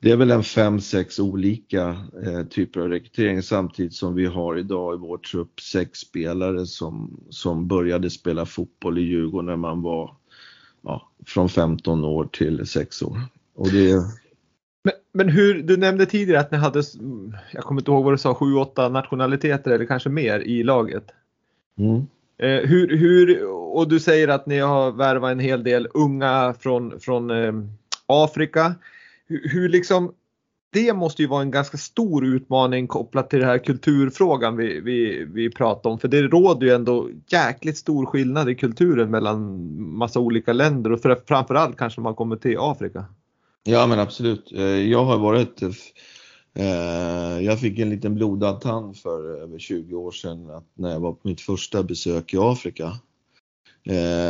det 0.00 0.10
är 0.10 0.16
väl 0.16 0.30
en 0.30 0.44
fem, 0.44 0.80
sex 0.80 1.18
olika 1.18 1.96
eh, 2.24 2.44
typer 2.44 2.80
av 2.80 2.88
rekrytering 2.88 3.42
samtidigt 3.42 3.94
som 3.94 4.14
vi 4.14 4.26
har 4.26 4.58
idag 4.58 4.94
i 4.94 4.98
vår 4.98 5.18
trupp 5.18 5.60
sex 5.60 5.98
spelare 5.98 6.66
som, 6.66 7.20
som 7.30 7.68
började 7.68 8.10
spela 8.10 8.46
fotboll 8.46 8.98
i 8.98 9.02
Djurgården 9.02 9.46
när 9.46 9.56
man 9.56 9.82
var 9.82 10.16
ja, 10.82 11.10
från 11.26 11.48
15 11.48 12.04
år 12.04 12.28
till 12.32 12.66
6 12.66 13.02
år. 13.02 13.20
Och 13.54 13.70
det, 13.70 13.94
men, 14.88 14.94
men 15.12 15.28
hur, 15.28 15.62
du 15.62 15.76
nämnde 15.76 16.06
tidigare 16.06 16.40
att 16.40 16.50
ni 16.50 16.58
hade, 16.58 16.82
jag 17.52 17.64
kommer 17.64 17.80
inte 17.80 17.90
ihåg 17.90 18.04
vad 18.04 18.12
du 18.12 18.18
sa, 18.18 18.32
7-8 18.32 18.88
nationaliteter 18.88 19.70
eller 19.70 19.84
kanske 19.84 20.08
mer 20.08 20.40
i 20.40 20.62
laget. 20.62 21.04
Mm. 21.78 22.06
Eh, 22.38 22.68
hur, 22.68 22.96
hur, 22.96 23.44
och 23.50 23.88
du 23.88 24.00
säger 24.00 24.28
att 24.28 24.46
ni 24.46 24.58
har 24.58 24.92
värvat 24.92 25.32
en 25.32 25.38
hel 25.38 25.64
del 25.64 25.88
unga 25.94 26.54
från, 26.60 27.00
från 27.00 27.30
eh, 27.30 27.52
Afrika. 28.06 28.74
Hur, 29.26 29.48
hur 29.48 29.68
liksom, 29.68 30.12
det 30.72 30.92
måste 30.92 31.22
ju 31.22 31.28
vara 31.28 31.42
en 31.42 31.50
ganska 31.50 31.76
stor 31.76 32.24
utmaning 32.24 32.86
kopplat 32.86 33.30
till 33.30 33.38
den 33.38 33.48
här 33.48 33.58
kulturfrågan 33.58 34.56
vi, 34.56 34.80
vi, 34.80 35.24
vi 35.24 35.50
pratar 35.50 35.90
om. 35.90 35.98
För 35.98 36.08
det 36.08 36.22
råder 36.22 36.66
ju 36.66 36.72
ändå 36.72 37.10
jäkligt 37.26 37.76
stor 37.76 38.06
skillnad 38.06 38.50
i 38.50 38.54
kulturen 38.54 39.10
mellan 39.10 39.66
massa 39.80 40.20
olika 40.20 40.52
länder 40.52 40.92
och 40.92 41.00
för, 41.00 41.18
framförallt 41.28 41.76
kanske 41.76 42.00
när 42.00 42.04
man 42.04 42.14
kommer 42.14 42.36
till 42.36 42.56
Afrika. 42.58 43.04
Ja 43.70 43.86
men 43.86 44.00
absolut. 44.00 44.52
Eh, 44.52 44.62
jag 44.62 45.04
har 45.04 45.18
varit 45.18 45.62
eh, 45.62 45.70
eh, 46.54 47.40
jag 47.44 47.60
fick 47.60 47.78
en 47.78 47.90
liten 47.90 48.14
blodad 48.14 48.60
tand 48.60 48.96
för 48.96 49.42
över 49.42 49.58
20 49.58 49.96
år 49.96 50.10
sedan 50.10 50.62
när 50.74 50.90
jag 50.90 51.00
var 51.00 51.12
på 51.12 51.28
mitt 51.28 51.40
första 51.40 51.82
besök 51.82 52.34
i 52.34 52.36
Afrika. 52.38 52.92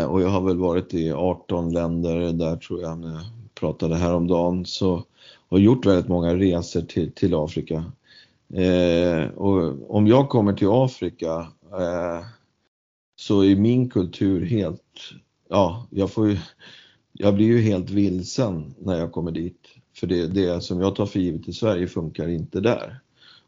Och 0.08 0.22
jag 0.22 0.28
har 0.28 0.40
väl 0.40 0.56
varit 0.56 0.94
i 0.94 1.12
18 1.12 1.72
länder 1.72 2.32
där 2.32 2.56
tror 2.56 2.82
jag, 2.82 2.98
när 2.98 3.12
jag 3.12 3.24
pratade 3.54 3.96
häromdagen, 3.96 4.66
så 4.66 5.04
och 5.48 5.60
gjort 5.60 5.86
väldigt 5.86 6.08
många 6.08 6.34
resor 6.34 6.80
till, 6.80 7.12
till 7.12 7.34
Afrika. 7.34 7.84
och 9.34 9.90
om 9.96 10.06
jag 10.06 10.28
kommer 10.28 10.52
till 10.52 10.68
Afrika 10.70 11.46
så 13.16 13.44
är 13.44 13.56
min 13.56 13.90
kultur 13.90 14.46
helt, 14.46 14.82
ja, 15.48 15.86
jag 15.90 16.10
får 16.10 16.28
ju 16.28 16.38
jag 17.20 17.34
blir 17.34 17.46
ju 17.46 17.60
helt 17.60 17.90
vilsen 17.90 18.74
när 18.78 18.98
jag 18.98 19.12
kommer 19.12 19.30
dit. 19.30 19.68
För 19.96 20.06
det, 20.06 20.26
det 20.26 20.60
som 20.60 20.80
jag 20.80 20.94
tar 20.94 21.06
för 21.06 21.18
givet 21.18 21.48
i 21.48 21.52
Sverige 21.52 21.86
funkar 21.86 22.28
inte 22.28 22.60
där. 22.60 23.00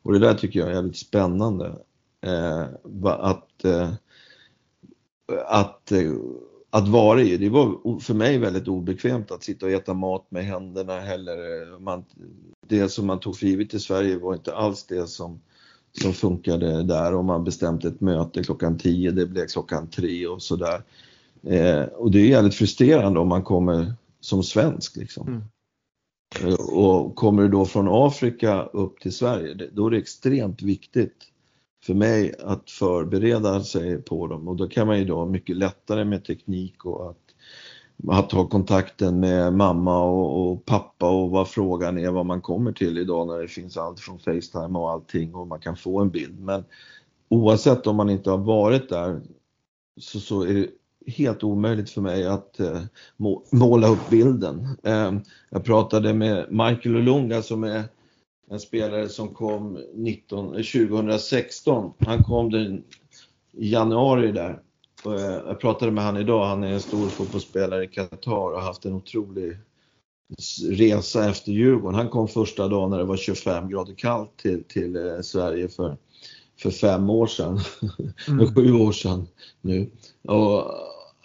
Och 0.03 0.13
det 0.13 0.19
där 0.19 0.35
tycker 0.35 0.61
jag 0.61 0.69
är 0.69 0.75
jävligt 0.75 0.97
spännande. 0.97 1.77
Eh, 2.21 2.65
att, 3.05 3.65
eh, 3.65 3.91
att, 5.47 5.93
eh, 5.93 6.13
att 6.71 6.89
vara 6.89 7.23
i. 7.23 7.37
Det 7.37 7.49
var 7.49 8.01
för 8.01 8.15
mig 8.15 8.39
väldigt 8.39 8.69
obekvämt 8.69 9.31
att 9.31 9.45
sitta 9.45 9.67
och 9.67 9.73
äta 9.73 9.95
mat 9.95 10.27
med 10.31 10.45
händerna 10.45 11.01
heller. 11.01 11.79
Man, 11.79 12.05
det 12.67 12.89
som 12.89 13.07
man 13.07 13.21
tog 13.21 13.37
för 13.37 13.47
givet 13.47 13.75
i 13.75 13.81
Sverige 13.81 14.19
var 14.19 14.35
inte 14.35 14.55
alls 14.55 14.87
det 14.87 15.07
som, 15.07 15.41
som 16.03 16.13
funkade 16.13 16.83
där. 16.83 17.15
Om 17.15 17.27
man 17.27 17.45
bestämt 17.45 17.85
ett 17.85 18.01
möte 18.01 18.45
klockan 18.45 18.79
10, 18.79 19.11
det 19.11 19.27
blev 19.27 19.47
klockan 19.47 19.87
3 19.91 20.27
och 20.27 20.43
sådär. 20.43 20.75
Eh, 20.75 20.83
och 21.97 22.11
det 22.11 22.19
är 22.19 22.27
jävligt 22.27 22.55
frustrerande 22.55 23.21
om 23.21 23.29
man 23.29 23.43
kommer 23.43 23.95
som 24.21 24.43
svensk 24.43 24.97
liksom. 24.97 25.29
Mm. 25.29 25.43
Eh, 26.39 26.55
och 26.55 27.17
kommer 27.17 27.43
du 27.43 27.49
då 27.49 27.65
från 27.65 27.89
Afrika 27.91 28.63
upp 28.63 29.01
till 29.01 29.13
Sverige, 29.13 29.71
då 29.73 29.87
är 29.87 29.91
det 29.91 29.99
extremt 29.99 30.63
viktigt 30.63 31.17
för 31.85 31.95
mig 31.95 32.35
att 32.45 32.71
förbereda 32.71 33.65
sig 33.65 34.03
på 34.03 34.27
dem 34.27 34.49
och 34.49 34.57
då 34.57 34.69
kan 34.69 34.87
man 34.87 34.99
ju 34.99 35.05
då 35.05 35.27
mycket 35.27 35.57
lättare 35.57 36.05
med 36.05 36.25
teknik 36.25 36.85
och 36.85 37.11
att, 37.11 37.17
att 38.09 38.33
ha 38.33 38.47
kontakten 38.47 39.21
med 39.21 39.53
mamma 39.53 40.05
och, 40.05 40.53
och, 40.53 40.65
pappa 40.65 41.11
och 41.11 41.31
vad 41.31 41.49
frågan 41.49 41.99
är, 41.99 42.11
vad 42.11 42.27
man 42.27 42.41
kommer 42.41 42.73
till 42.73 42.99
idag 42.99 43.27
när 43.27 43.39
det 43.39 43.49
finns 43.49 43.77
allt 43.77 44.01
från 44.01 44.19
Facetime 44.19 44.79
och 44.79 44.91
allting 44.91 45.35
och 45.35 45.47
man 45.47 45.61
kan 45.61 45.77
få 45.77 46.01
en 46.01 46.11
bild. 46.11 46.41
Men 46.41 46.65
oavsett 47.29 47.87
om 47.87 47.97
man 47.97 48.11
inte 48.11 48.31
har 48.31 48.39
varit 48.39 48.89
där 48.89 49.21
så, 50.01 50.21
så 50.21 50.43
är 50.43 50.55
det 50.55 50.69
helt 51.07 51.43
omöjligt 51.43 51.91
för 51.91 52.01
mig 52.01 52.27
att 52.27 52.61
eh, 52.61 52.83
måla 53.51 53.89
upp 53.89 54.11
bilden. 54.11 54.69
Eh, 54.83 55.13
jag 55.51 55.65
pratade 55.65 56.15
med 56.15 56.47
Michael 56.51 56.97
Olunga 56.97 57.43
som 57.43 57.65
är 57.65 57.85
en 58.51 58.61
spelare 58.61 59.09
som 59.09 59.35
kom 59.35 59.79
19, 59.95 60.47
2016. 60.47 61.85
Eh, 61.85 62.09
han 62.09 62.25
kom 62.25 62.51
den, 62.51 62.85
i 63.53 63.71
januari 63.71 64.33
där. 64.33 64.61
Och, 65.05 65.21
eh, 65.21 65.43
jag 65.47 65.61
pratade 65.61 65.93
med 65.93 66.05
han 66.05 66.17
idag, 66.17 66.47
han 66.47 66.65
är 66.65 66.73
en 66.73 66.81
stor 66.81 67.09
fotbollsspelare 67.09 67.85
i 67.85 67.89
Qatar 67.89 68.33
och 68.33 68.53
har 68.53 68.61
haft 68.61 68.85
en 68.85 68.95
otrolig 68.95 69.59
resa 70.71 71.31
efter 71.31 71.53
Djurgården. 71.53 71.95
Han 71.95 72.09
kom 72.09 72.29
första 72.29 72.69
dagen 72.69 72.91
när 72.91 72.99
det 72.99 73.05
var 73.05 73.17
25 73.17 73.69
grader 73.69 73.95
kallt 73.95 74.37
till, 74.37 74.65
till 74.65 74.97
eh, 74.97 75.21
Sverige 75.21 75.69
för, 75.69 75.97
för 76.63 76.71
fem 76.71 77.11
år 77.11 77.27
sedan, 77.27 77.61
mm. 78.29 78.55
sju 78.55 78.73
år 78.73 78.93
sedan 78.93 79.27
nu. 79.61 79.91
Och 80.23 80.65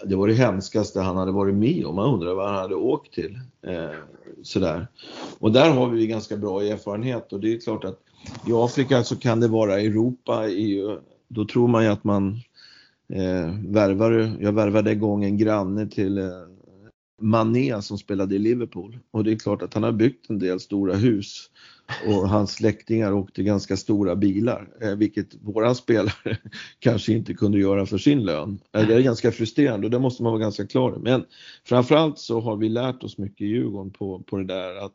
det 0.06 0.16
var 0.16 0.28
det 0.28 0.34
hemskaste 0.34 1.02
han 1.02 1.18
hade 1.18 1.32
varit 1.32 1.56
med 1.56 1.86
om. 1.86 1.96
Man 1.96 2.14
undrar 2.14 2.34
vad 2.34 2.48
han 2.48 2.56
hade 2.56 2.76
åkt 2.76 3.14
till. 3.14 3.40
Eh, 3.68 3.90
sådär. 4.44 4.88
Och 5.40 5.52
där 5.52 5.70
har 5.70 5.90
vi 5.90 6.08
ganska 6.08 6.38
bra 6.38 6.64
erfarenhet 6.64 7.34
och 7.34 7.40
det 7.40 7.54
är 7.54 7.60
klart 7.60 7.84
att 7.84 8.00
i 8.48 8.54
Afrika 8.54 9.04
så 9.04 9.16
kan 9.16 9.40
det 9.40 9.48
vara 9.48 9.82
Europa, 9.82 10.48
EU, 10.48 11.00
då 11.28 11.46
tror 11.46 11.68
man 11.68 11.84
ju 11.84 11.90
att 11.90 12.04
man 12.04 12.40
eh, 13.14 13.56
värvar, 13.68 14.38
jag 14.40 14.52
värvade 14.52 14.92
igång 14.92 15.24
en 15.24 15.38
granne 15.38 15.88
till 15.88 16.18
eh, 16.18 16.30
Mané 17.22 17.82
som 17.82 17.98
spelade 17.98 18.36
i 18.36 18.40
Liverpool 18.40 19.00
och 19.12 19.24
det 19.24 19.32
är 19.32 19.36
klart 19.36 19.62
att 19.62 19.74
han 19.74 19.84
har 19.84 19.92
byggt 19.92 20.30
en 20.30 20.40
del 20.40 20.60
stora 20.60 20.94
hus 20.94 21.50
och 22.08 22.30
hans 22.30 22.52
släktingar 22.52 23.14
åkte 23.14 23.44
ganska 23.44 23.78
stora 23.78 24.16
bilar, 24.16 24.70
eh, 24.82 24.96
vilket 24.96 25.36
våran 25.42 25.76
spelare 25.76 26.38
kanske 26.80 27.14
inte 27.14 27.34
kunde 27.34 27.60
göra 27.60 27.86
för 27.86 27.98
sin 27.98 28.24
lön. 28.24 28.60
Eh, 28.72 28.88
det 28.88 28.96
är 28.96 29.02
ganska 29.02 29.32
frustrerande 29.32 29.88
och 29.88 29.92
det 29.92 30.00
måste 30.00 30.24
man 30.24 30.32
vara 30.32 30.42
ganska 30.42 30.68
klar 30.68 30.90
över. 30.90 31.00
Men 31.00 31.26
framförallt 31.64 32.20
så 32.20 32.40
har 32.40 32.56
vi 32.56 32.70
lärt 32.70 33.04
oss 33.04 33.18
mycket 33.18 33.42
i 33.42 33.46
Djurgården 33.46 33.92
på, 33.92 34.20
på 34.20 34.38
det 34.38 34.46
där 34.46 34.86
att 34.86 34.94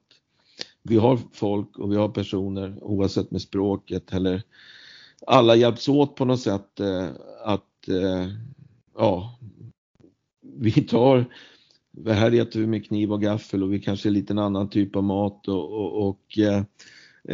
vi 0.82 0.96
har 0.96 1.18
folk 1.32 1.78
och 1.78 1.92
vi 1.92 1.96
har 1.96 2.08
personer 2.08 2.78
oavsett 2.82 3.30
med 3.30 3.42
språket 3.42 4.12
eller 4.12 4.42
alla 5.26 5.56
hjälps 5.56 5.88
åt 5.88 6.16
på 6.16 6.24
något 6.24 6.40
sätt 6.40 6.80
eh, 6.80 7.08
att 7.44 7.66
ja, 8.96 9.38
vi 10.56 10.72
tar 10.72 11.26
här 12.06 12.34
äter 12.34 12.60
vi 12.60 12.66
med 12.66 12.86
kniv 12.86 13.12
och 13.12 13.22
gaffel 13.22 13.62
och 13.62 13.72
vi 13.72 13.80
kanske 13.80 14.08
är 14.08 14.10
lite 14.10 14.32
en 14.32 14.38
annan 14.38 14.70
typ 14.70 14.96
av 14.96 15.04
mat 15.04 15.48
och, 15.48 15.72
och, 15.72 16.08
och 16.08 16.38
eh, 16.38 16.62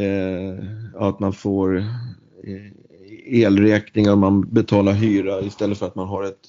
eh 0.02 0.58
att 0.94 1.20
man 1.20 1.32
får 1.32 1.76
eh, 1.76 3.42
elräkningar 3.42 4.12
och 4.12 4.18
man 4.18 4.40
betalar 4.40 4.92
hyra 4.92 5.40
istället 5.40 5.78
för 5.78 5.86
att 5.86 5.94
man 5.94 6.08
har 6.08 6.22
ett 6.22 6.48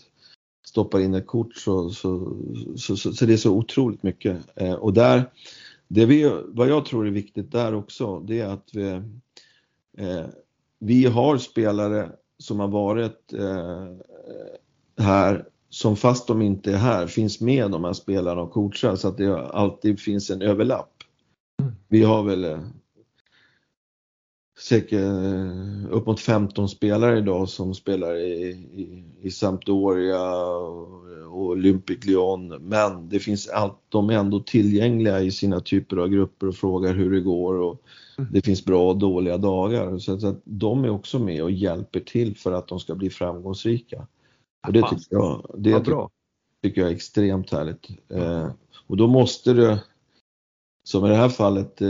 stoppar 0.68 1.00
in 1.00 1.14
ett 1.14 1.28
kort 1.28 1.56
så, 1.56 1.90
så, 1.90 2.38
så, 2.78 2.98
så, 2.98 3.14
så 3.14 3.26
det 3.26 3.34
är 3.34 3.38
så 3.38 3.56
otroligt 3.56 4.04
mycket. 4.04 4.38
Eh, 4.56 4.74
och 4.74 4.94
där, 4.94 5.32
det 5.88 6.06
vi, 6.06 6.42
vad 6.46 6.70
jag 6.70 6.86
tror 6.86 7.08
är 7.08 7.12
viktigt 7.12 7.52
där 7.52 7.74
också, 7.74 8.20
det 8.20 8.40
är 8.40 8.48
att 8.48 8.70
vi, 8.74 8.88
eh, 9.98 10.26
vi 10.80 11.06
har 11.06 11.38
spelare 11.38 12.12
som 12.38 12.60
har 12.60 12.68
varit 12.68 13.34
eh, 13.34 13.86
här 14.98 15.46
som 15.70 15.96
fast 15.96 16.28
de 16.28 16.42
inte 16.42 16.72
är 16.72 16.78
här 16.78 17.08
finns 17.08 17.42
med 17.42 17.72
de 17.72 17.84
här 17.84 17.94
spelarna 17.94 18.42
och 18.42 18.52
coachar 18.52 18.96
så 18.96 19.08
att 19.08 19.18
det 19.18 19.48
alltid 19.48 20.00
finns 20.00 20.30
en 20.30 20.42
överlapp. 20.42 20.94
Mm. 21.62 21.74
Vi 21.88 22.04
har 22.04 22.24
väl 22.24 22.44
eh, 22.44 22.60
säkert 24.60 25.04
upp 25.90 26.06
mot 26.06 26.20
15 26.20 26.70
spelare 26.70 27.18
idag 27.18 27.50
som 27.50 27.74
spelar 27.74 28.16
i, 28.16 28.50
i, 28.74 29.04
i 29.22 29.32
Sampdoria 29.32 30.34
och 31.28 31.42
Olympic 31.42 32.06
Lyon 32.06 32.48
men 32.48 33.10
det 33.10 33.20
finns 33.20 33.48
allt, 33.48 33.78
de 33.90 34.10
är 34.10 34.14
ändå 34.14 34.40
tillgängliga 34.40 35.22
i 35.22 35.32
sina 35.32 35.60
typer 35.60 35.98
av 35.98 36.08
grupper 36.08 36.48
och 36.48 36.56
frågar 36.56 36.94
hur 36.94 37.12
det 37.12 37.22
går 37.22 37.54
och 37.54 37.82
mm. 38.18 38.30
det 38.34 38.42
finns 38.42 38.66
bra 38.66 38.90
och 38.90 38.98
dåliga 38.98 39.38
dagar. 39.38 39.98
Så 39.98 40.28
att 40.28 40.42
de 40.44 40.84
är 40.84 40.90
också 40.90 41.20
med 41.20 41.44
och 41.44 41.52
hjälper 41.52 42.00
till 42.00 42.38
för 42.38 42.52
att 42.52 42.68
de 42.68 42.80
ska 42.80 42.96
bli 42.96 43.10
framgångsrika. 43.10 44.08
Och 44.68 44.74
det 44.74 44.82
tycker 44.82 45.16
jag, 45.16 45.56
det 45.58 45.70
ja, 45.70 45.80
bra. 45.80 46.10
tycker 46.64 46.82
jag 46.82 46.90
är 46.90 46.96
extremt 46.96 47.52
härligt. 47.52 47.90
Eh, 48.10 48.52
och 48.88 48.98
då 48.98 49.08
måste 49.08 49.54
det, 49.54 49.84
som 50.84 51.06
i 51.06 51.10
det 51.10 51.16
här 51.16 51.30
fallet, 51.30 51.82
eh, 51.82 51.90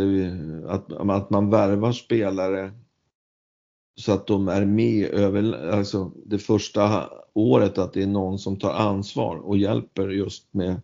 att, 0.67 0.93
att 0.93 1.29
man 1.29 1.49
värvar 1.49 1.91
spelare 1.91 2.73
så 3.99 4.11
att 4.11 4.27
de 4.27 4.47
är 4.47 4.65
med 4.65 5.05
över, 5.05 5.69
alltså 5.71 6.11
det 6.25 6.39
första 6.39 7.09
året 7.33 7.77
att 7.77 7.93
det 7.93 8.03
är 8.03 8.07
någon 8.07 8.39
som 8.39 8.59
tar 8.59 8.73
ansvar 8.73 9.35
och 9.35 9.57
hjälper 9.57 10.09
just 10.09 10.53
med, 10.53 10.81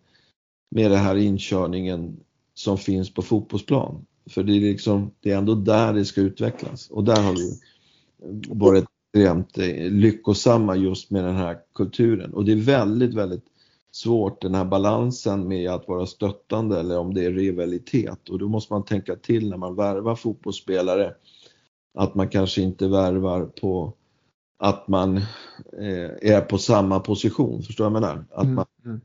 med 0.70 0.90
den 0.90 1.00
här 1.00 1.16
inkörningen 1.16 2.20
som 2.54 2.78
finns 2.78 3.14
på 3.14 3.22
fotbollsplan. 3.22 4.06
För 4.30 4.42
det 4.42 4.52
är 4.52 4.60
liksom, 4.60 5.10
det 5.20 5.30
är 5.30 5.38
ändå 5.38 5.54
där 5.54 5.92
det 5.92 6.04
ska 6.04 6.20
utvecklas 6.20 6.90
och 6.90 7.04
där 7.04 7.22
har 7.22 7.32
vi 7.32 7.60
varit 8.48 8.84
extremt 9.14 9.58
eh, 9.58 9.90
lyckosamma 9.90 10.76
just 10.76 11.10
med 11.10 11.24
den 11.24 11.36
här 11.36 11.58
kulturen. 11.74 12.34
Och 12.34 12.44
det 12.44 12.52
är 12.52 12.56
väldigt, 12.56 13.14
väldigt 13.14 13.44
svårt 13.90 14.42
den 14.42 14.54
här 14.54 14.64
balansen 14.64 15.48
med 15.48 15.70
att 15.70 15.88
vara 15.88 16.06
stöttande 16.06 16.80
eller 16.80 16.98
om 16.98 17.14
det 17.14 17.24
är 17.24 17.30
rivalitet. 17.30 18.28
Och 18.28 18.38
då 18.38 18.48
måste 18.48 18.72
man 18.72 18.84
tänka 18.84 19.16
till 19.16 19.50
när 19.50 19.56
man 19.56 19.76
värvar 19.76 20.14
fotbollsspelare 20.14 21.14
att 21.94 22.14
man 22.14 22.28
kanske 22.28 22.62
inte 22.62 22.88
värvar 22.88 23.44
på 23.44 23.92
att 24.58 24.88
man 24.88 25.16
eh, 25.78 26.10
är 26.34 26.40
på 26.40 26.58
samma 26.58 27.00
position, 27.00 27.62
förstår 27.62 27.84
du 27.84 27.90
vad 27.90 28.02
jag 28.02 28.02
menar? 28.02 28.24
Att 28.30 28.44
mm, 28.44 28.54
man, 28.54 28.66
mm. 28.84 29.00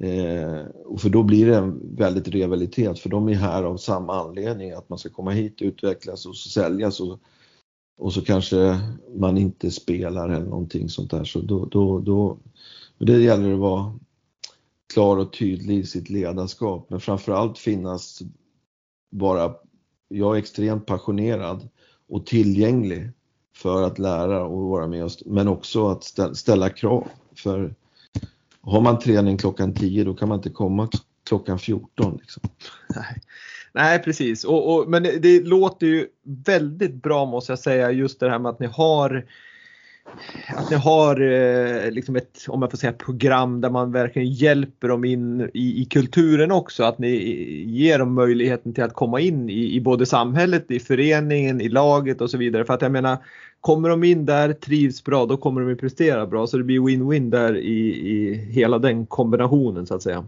Eh, 0.00 0.66
och 0.84 1.00
för 1.00 1.10
då 1.10 1.22
blir 1.22 1.46
det 1.46 1.56
en 1.56 1.96
väldigt 1.96 2.28
rivalitet 2.28 2.98
för 2.98 3.08
de 3.08 3.28
är 3.28 3.34
här 3.34 3.62
av 3.62 3.76
samma 3.76 4.20
anledning 4.20 4.72
att 4.72 4.88
man 4.88 4.98
ska 4.98 5.08
komma 5.08 5.30
hit, 5.30 5.62
utvecklas 5.62 6.26
och 6.26 6.36
säljas 6.36 7.00
och 7.00 7.20
och 7.96 8.12
så 8.12 8.24
kanske 8.24 8.80
man 9.16 9.38
inte 9.38 9.70
spelar 9.70 10.28
eller 10.28 10.46
någonting 10.46 10.88
sånt 10.88 11.10
där. 11.10 11.24
Så 11.24 11.40
då, 11.40 11.64
då, 11.64 12.00
då 12.00 12.38
det 12.98 13.22
gäller 13.22 13.52
att 13.52 13.58
vara 13.58 13.98
klar 14.94 15.16
och 15.16 15.32
tydlig 15.32 15.78
i 15.78 15.86
sitt 15.86 16.10
ledarskap 16.10 16.90
men 16.90 17.00
framförallt 17.00 17.58
finnas 17.58 18.22
bara, 19.10 19.54
jag 20.08 20.34
är 20.34 20.38
extremt 20.38 20.86
passionerad 20.86 21.68
och 22.08 22.26
tillgänglig 22.26 23.10
för 23.56 23.82
att 23.82 23.98
lära 23.98 24.44
och 24.44 24.68
vara 24.68 24.86
med 24.86 25.04
oss, 25.04 25.22
men 25.26 25.48
också 25.48 25.88
att 25.88 26.36
ställa 26.36 26.70
krav. 26.70 27.08
För 27.36 27.74
har 28.60 28.80
man 28.80 28.98
träning 28.98 29.36
klockan 29.36 29.74
10 29.74 30.04
då 30.04 30.14
kan 30.14 30.28
man 30.28 30.38
inte 30.38 30.50
komma 30.50 30.88
klockan 31.24 31.58
14. 31.58 32.18
Liksom. 32.20 32.42
Nej. 32.94 33.20
Nej 33.74 33.98
precis, 33.98 34.44
och, 34.44 34.74
och, 34.74 34.88
men 34.88 35.02
det, 35.02 35.18
det, 35.18 35.40
låter 35.40 35.86
ju 35.86 36.06
väldigt 36.46 36.94
bra 36.94 37.24
måste 37.24 37.52
jag 37.52 37.58
säga 37.58 37.90
just 37.90 38.20
det 38.20 38.30
här 38.30 38.38
med 38.38 38.50
att 38.50 38.60
ni 38.60 38.66
har 38.66 39.24
att 40.56 40.70
ni 40.70 40.76
har 40.76 41.20
eh, 41.20 41.90
liksom 41.90 42.16
ett, 42.16 42.38
om 42.48 42.62
jag 42.62 42.70
får 42.70 42.78
säga 42.78 42.92
program 42.92 43.60
där 43.60 43.70
man 43.70 43.92
verkligen 43.92 44.30
hjälper 44.30 44.88
dem 44.88 45.04
in 45.04 45.50
i, 45.54 45.82
i 45.82 45.84
kulturen 45.84 46.52
också. 46.52 46.84
Att 46.84 46.98
ni 46.98 47.16
ger 47.66 47.98
dem 47.98 48.14
möjligheten 48.14 48.74
till 48.74 48.84
att 48.84 48.94
komma 48.94 49.20
in 49.20 49.50
i, 49.50 49.74
i 49.74 49.80
både 49.80 50.06
samhället, 50.06 50.70
i 50.70 50.80
föreningen, 50.80 51.60
i 51.60 51.68
laget 51.68 52.20
och 52.20 52.30
så 52.30 52.38
vidare. 52.38 52.64
För 52.64 52.74
att 52.74 52.82
jag 52.82 52.92
menar, 52.92 53.16
kommer 53.60 53.88
de 53.88 54.04
in 54.04 54.26
där, 54.26 54.52
trivs 54.52 55.04
bra, 55.04 55.26
då 55.26 55.36
kommer 55.36 55.60
de 55.60 55.70
ju 55.70 55.76
prestera 55.76 56.26
bra. 56.26 56.46
Så 56.46 56.56
det 56.56 56.64
blir 56.64 56.80
win-win 56.80 57.30
där 57.30 57.56
i, 57.56 58.08
i 58.10 58.34
hela 58.34 58.78
den 58.78 59.06
kombinationen 59.06 59.86
så 59.86 59.94
att 59.94 60.02
säga. 60.02 60.24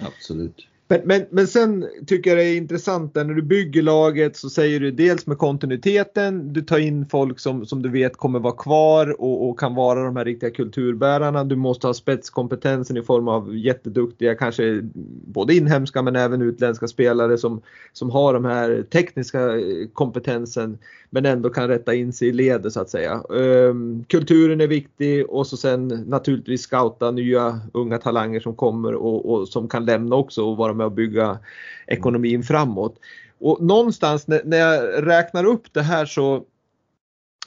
Absolut. 0.00 0.66
Men, 0.88 1.00
men, 1.04 1.26
men 1.30 1.46
sen 1.46 1.86
tycker 2.06 2.30
jag 2.30 2.38
det 2.38 2.44
är 2.44 2.56
intressant 2.56 3.14
när 3.14 3.24
du 3.24 3.42
bygger 3.42 3.82
laget 3.82 4.36
så 4.36 4.50
säger 4.50 4.80
du 4.80 4.90
dels 4.90 5.26
med 5.26 5.38
kontinuiteten, 5.38 6.52
du 6.52 6.62
tar 6.62 6.78
in 6.78 7.06
folk 7.06 7.40
som, 7.40 7.66
som 7.66 7.82
du 7.82 7.88
vet 7.88 8.16
kommer 8.16 8.38
vara 8.38 8.56
kvar 8.56 9.20
och, 9.20 9.48
och 9.48 9.58
kan 9.58 9.74
vara 9.74 10.04
de 10.04 10.16
här 10.16 10.24
riktiga 10.24 10.50
kulturbärarna. 10.50 11.44
Du 11.44 11.56
måste 11.56 11.86
ha 11.86 11.94
spetskompetensen 11.94 12.96
i 12.96 13.02
form 13.02 13.28
av 13.28 13.56
jätteduktiga, 13.56 14.34
kanske 14.34 14.80
både 15.26 15.54
inhemska 15.54 16.02
men 16.02 16.16
även 16.16 16.42
utländska 16.42 16.88
spelare 16.88 17.38
som, 17.38 17.60
som 17.92 18.10
har 18.10 18.34
de 18.34 18.44
här 18.44 18.84
tekniska 18.92 19.56
eh, 19.56 19.88
kompetensen 19.92 20.78
men 21.14 21.26
ändå 21.26 21.50
kan 21.50 21.68
rätta 21.68 21.94
in 21.94 22.12
sig 22.12 22.28
i 22.28 22.32
ledet 22.32 22.72
så 22.72 22.80
att 22.80 22.90
säga. 22.90 23.22
Ehm, 23.34 24.04
kulturen 24.08 24.60
är 24.60 24.66
viktig 24.66 25.30
och 25.30 25.46
så 25.46 25.56
sen 25.56 25.88
naturligtvis 25.88 26.62
scouta 26.62 27.10
nya 27.10 27.60
unga 27.72 27.98
talanger 27.98 28.40
som 28.40 28.54
kommer 28.54 28.94
och, 28.94 29.32
och 29.32 29.48
som 29.48 29.68
kan 29.68 29.84
lämna 29.84 30.16
också 30.16 30.44
och 30.44 30.56
vara 30.56 30.71
med 30.74 30.86
och 30.86 30.92
bygga 30.92 31.38
ekonomin 31.86 32.42
framåt. 32.42 32.98
Och 33.40 33.62
någonstans 33.62 34.26
när, 34.26 34.40
när 34.44 34.58
jag 34.58 35.06
räknar 35.06 35.44
upp 35.44 35.72
det 35.72 35.82
här 35.82 36.06
så 36.06 36.44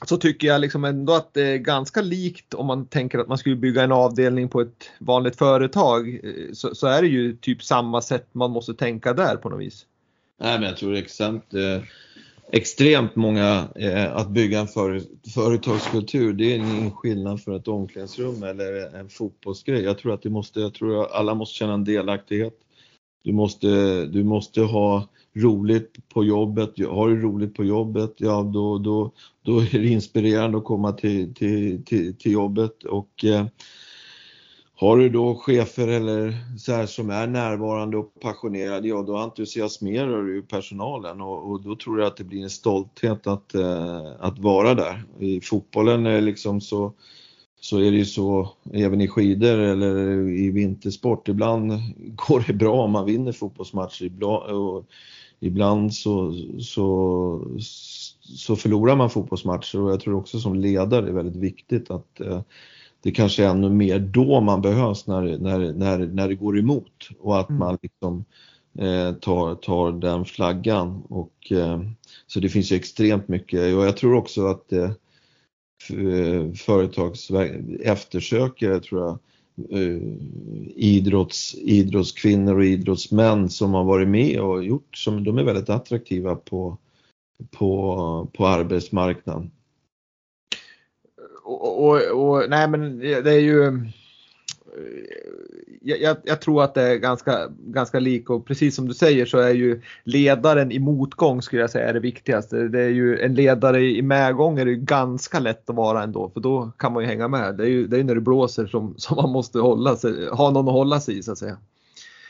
så 0.04 0.16
tycker 0.16 0.48
jag 0.48 0.60
liksom 0.60 0.84
ändå 0.84 1.12
att 1.12 1.34
det 1.34 1.42
är 1.42 1.56
ganska 1.56 2.02
likt 2.02 2.54
om 2.54 2.66
man 2.66 2.86
tänker 2.86 3.18
att 3.18 3.28
man 3.28 3.38
skulle 3.38 3.56
bygga 3.56 3.82
en 3.82 3.92
avdelning 3.92 4.48
på 4.48 4.60
ett 4.60 4.90
vanligt 4.98 5.36
företag. 5.36 6.08
Eh, 6.08 6.52
så, 6.52 6.74
så 6.74 6.86
är 6.86 7.02
det 7.02 7.08
ju 7.08 7.36
typ 7.36 7.62
samma 7.62 8.02
sätt 8.02 8.28
man 8.32 8.50
måste 8.50 8.74
tänka 8.74 9.12
där 9.12 9.36
på 9.36 9.48
något 9.48 9.60
vis. 9.60 9.86
Nej, 10.40 10.58
men 10.58 10.68
jag 10.68 10.76
tror 10.76 10.92
det 10.92 10.98
är 10.98 11.02
extremt, 11.02 11.54
Eh, 11.54 11.82
extremt 12.52 13.16
många 13.16 13.68
eh, 13.74 14.16
att 14.16 14.28
bygga 14.28 14.60
en 14.60 14.68
för, 14.68 15.02
företagskultur. 15.34 16.32
Det 16.32 16.44
är 16.44 16.56
ingen 16.56 16.90
skillnad 16.90 17.42
för 17.42 17.56
ett 17.56 17.68
omklädningsrum 17.68 18.42
eller 18.42 18.96
en 18.96 19.08
fotbollsgrej. 19.08 19.82
Jag 19.82 19.98
tror 19.98 20.14
att 20.14 20.22
det 20.22 20.30
måste, 20.30 20.60
jag 20.60 20.74
tror 20.74 21.02
att 21.02 21.12
alla 21.12 21.34
måste 21.34 21.54
känna 21.54 21.74
en 21.74 21.84
delaktighet. 21.84 22.54
Du 23.26 23.32
måste, 23.32 23.66
du 24.06 24.24
måste 24.24 24.60
ha 24.60 25.08
roligt 25.34 26.08
på 26.08 26.24
jobbet. 26.24 26.86
Har 26.88 27.08
du 27.08 27.22
roligt 27.22 27.54
på 27.54 27.64
jobbet, 27.64 28.14
ja 28.16 28.42
då, 28.42 28.78
då, 28.78 29.12
då 29.42 29.58
är 29.60 29.78
det 29.78 29.88
inspirerande 29.88 30.58
att 30.58 30.64
komma 30.64 30.92
till, 30.92 31.34
till, 31.34 31.84
till, 31.84 32.16
till 32.16 32.32
jobbet 32.32 32.84
och 32.84 33.24
eh, 33.24 33.46
har 34.74 34.96
du 34.96 35.08
då 35.08 35.34
chefer 35.34 35.88
eller 35.88 36.34
så 36.58 36.72
här 36.72 36.86
som 36.86 37.10
är 37.10 37.26
närvarande 37.26 37.96
och 37.96 38.20
passionerade, 38.20 38.88
ja 38.88 39.02
då 39.02 39.16
entusiasmerar 39.16 40.22
du 40.22 40.42
personalen 40.42 41.20
och, 41.20 41.50
och, 41.50 41.62
då 41.62 41.76
tror 41.76 41.98
jag 42.00 42.06
att 42.06 42.16
det 42.16 42.24
blir 42.24 42.42
en 42.42 42.50
stolthet 42.50 43.26
att, 43.26 43.54
eh, 43.54 44.06
att 44.18 44.38
vara 44.38 44.74
där. 44.74 45.04
I 45.18 45.40
fotbollen 45.40 46.06
är 46.06 46.20
liksom 46.20 46.60
så, 46.60 46.92
så 47.60 47.78
är 47.78 47.90
det 47.90 47.96
ju 47.96 48.04
så, 48.04 48.52
även 48.72 49.00
i 49.00 49.08
skidor 49.08 49.58
eller 49.58 50.18
i 50.28 50.50
vintersport, 50.50 51.28
ibland 51.28 51.72
går 52.16 52.44
det 52.46 52.52
bra 52.52 52.84
om 52.84 52.90
man 52.90 53.06
vinner 53.06 53.32
fotbollsmatcher, 53.32 54.10
ibland, 55.40 55.94
så, 55.94 56.34
så, 56.60 57.58
så 58.20 58.56
förlorar 58.56 58.96
man 58.96 59.10
fotbollsmatcher 59.10 59.80
och 59.80 59.90
jag 59.90 60.00
tror 60.00 60.14
också 60.14 60.38
som 60.38 60.54
ledare 60.54 61.08
är 61.08 61.12
väldigt 61.12 61.36
viktigt 61.42 61.90
att 61.90 62.20
eh, 62.20 62.40
det 63.02 63.10
kanske 63.12 63.44
är 63.44 63.48
ännu 63.48 63.68
mer 63.68 63.98
då 63.98 64.40
man 64.40 64.62
behövs 64.62 65.06
när, 65.06 65.38
när, 65.38 65.72
när, 65.72 65.98
när 65.98 66.28
det 66.28 66.34
går 66.34 66.58
emot 66.58 67.08
och 67.20 67.40
att 67.40 67.48
mm. 67.48 67.58
man 67.58 67.78
liksom 67.82 68.24
eh, 68.78 69.12
tar, 69.12 69.54
tar 69.54 69.92
den 69.92 70.24
flaggan. 70.24 71.02
Och, 71.08 71.52
eh, 71.52 71.80
så 72.26 72.40
det 72.40 72.48
finns 72.48 72.72
ju 72.72 72.76
extremt 72.76 73.28
mycket 73.28 73.60
och 73.60 73.86
jag 73.86 73.96
tror 73.96 74.14
också 74.14 74.46
att 74.46 74.72
eh, 74.72 74.90
Eh, 75.90 76.52
företags 76.52 77.30
eftersökare 77.80 78.80
tror 78.80 79.00
jag, 79.00 79.18
eh, 79.80 80.02
idrotts, 80.76 81.54
idrottskvinnor 81.54 82.58
och 82.58 82.64
idrottsmän 82.64 83.48
som 83.48 83.74
har 83.74 83.84
varit 83.84 84.08
med 84.08 84.40
och 84.40 84.64
gjort, 84.64 84.96
som 84.96 85.24
de 85.24 85.38
är 85.38 85.44
väldigt 85.44 85.68
attraktiva 85.68 86.36
på, 86.36 86.78
på, 87.50 88.28
på 88.32 88.46
arbetsmarknaden. 88.46 89.50
Och, 91.44 91.86
och, 91.86 91.96
och, 91.96 92.50
nej 92.50 92.68
men 92.68 92.98
det 92.98 93.32
är 93.32 93.40
ju 93.40 93.86
jag, 95.80 96.16
jag, 96.24 96.40
tror 96.40 96.62
att 96.62 96.74
det 96.74 96.82
är 96.82 96.96
ganska, 96.96 97.48
ganska 97.58 98.00
lik 98.00 98.30
och 98.30 98.46
precis 98.46 98.76
som 98.76 98.88
du 98.88 98.94
säger 98.94 99.26
så 99.26 99.38
är 99.38 99.54
ju 99.54 99.80
ledaren 100.04 100.72
i 100.72 100.78
motgång 100.78 101.42
skulle 101.42 101.62
jag 101.62 101.70
säga 101.70 101.88
är 101.88 101.94
det 101.94 102.00
viktigaste. 102.00 102.68
Det 102.68 102.80
är 102.80 102.88
ju 102.88 103.20
en 103.20 103.34
ledare 103.34 103.82
i 103.82 104.02
medgång 104.02 104.58
är 104.58 104.64
det 104.64 104.74
ganska 104.74 105.38
lätt 105.38 105.70
att 105.70 105.76
vara 105.76 106.02
ändå 106.02 106.30
för 106.30 106.40
då 106.40 106.70
kan 106.76 106.92
man 106.92 107.02
ju 107.02 107.08
hänga 107.08 107.28
med. 107.28 107.56
Det 107.56 107.64
är 107.64 107.68
ju 107.68 107.86
det 107.86 107.98
är 107.98 108.04
när 108.04 108.14
det 108.14 108.20
blåser 108.20 108.66
som, 108.66 108.94
som 108.98 109.16
man 109.16 109.30
måste 109.30 109.58
hålla 109.58 109.96
sig, 109.96 110.28
ha 110.28 110.50
någon 110.50 110.68
att 110.68 110.74
hålla 110.74 111.00
sig 111.00 111.18
i 111.18 111.22
så 111.22 111.32
att 111.32 111.38
säga. 111.38 111.56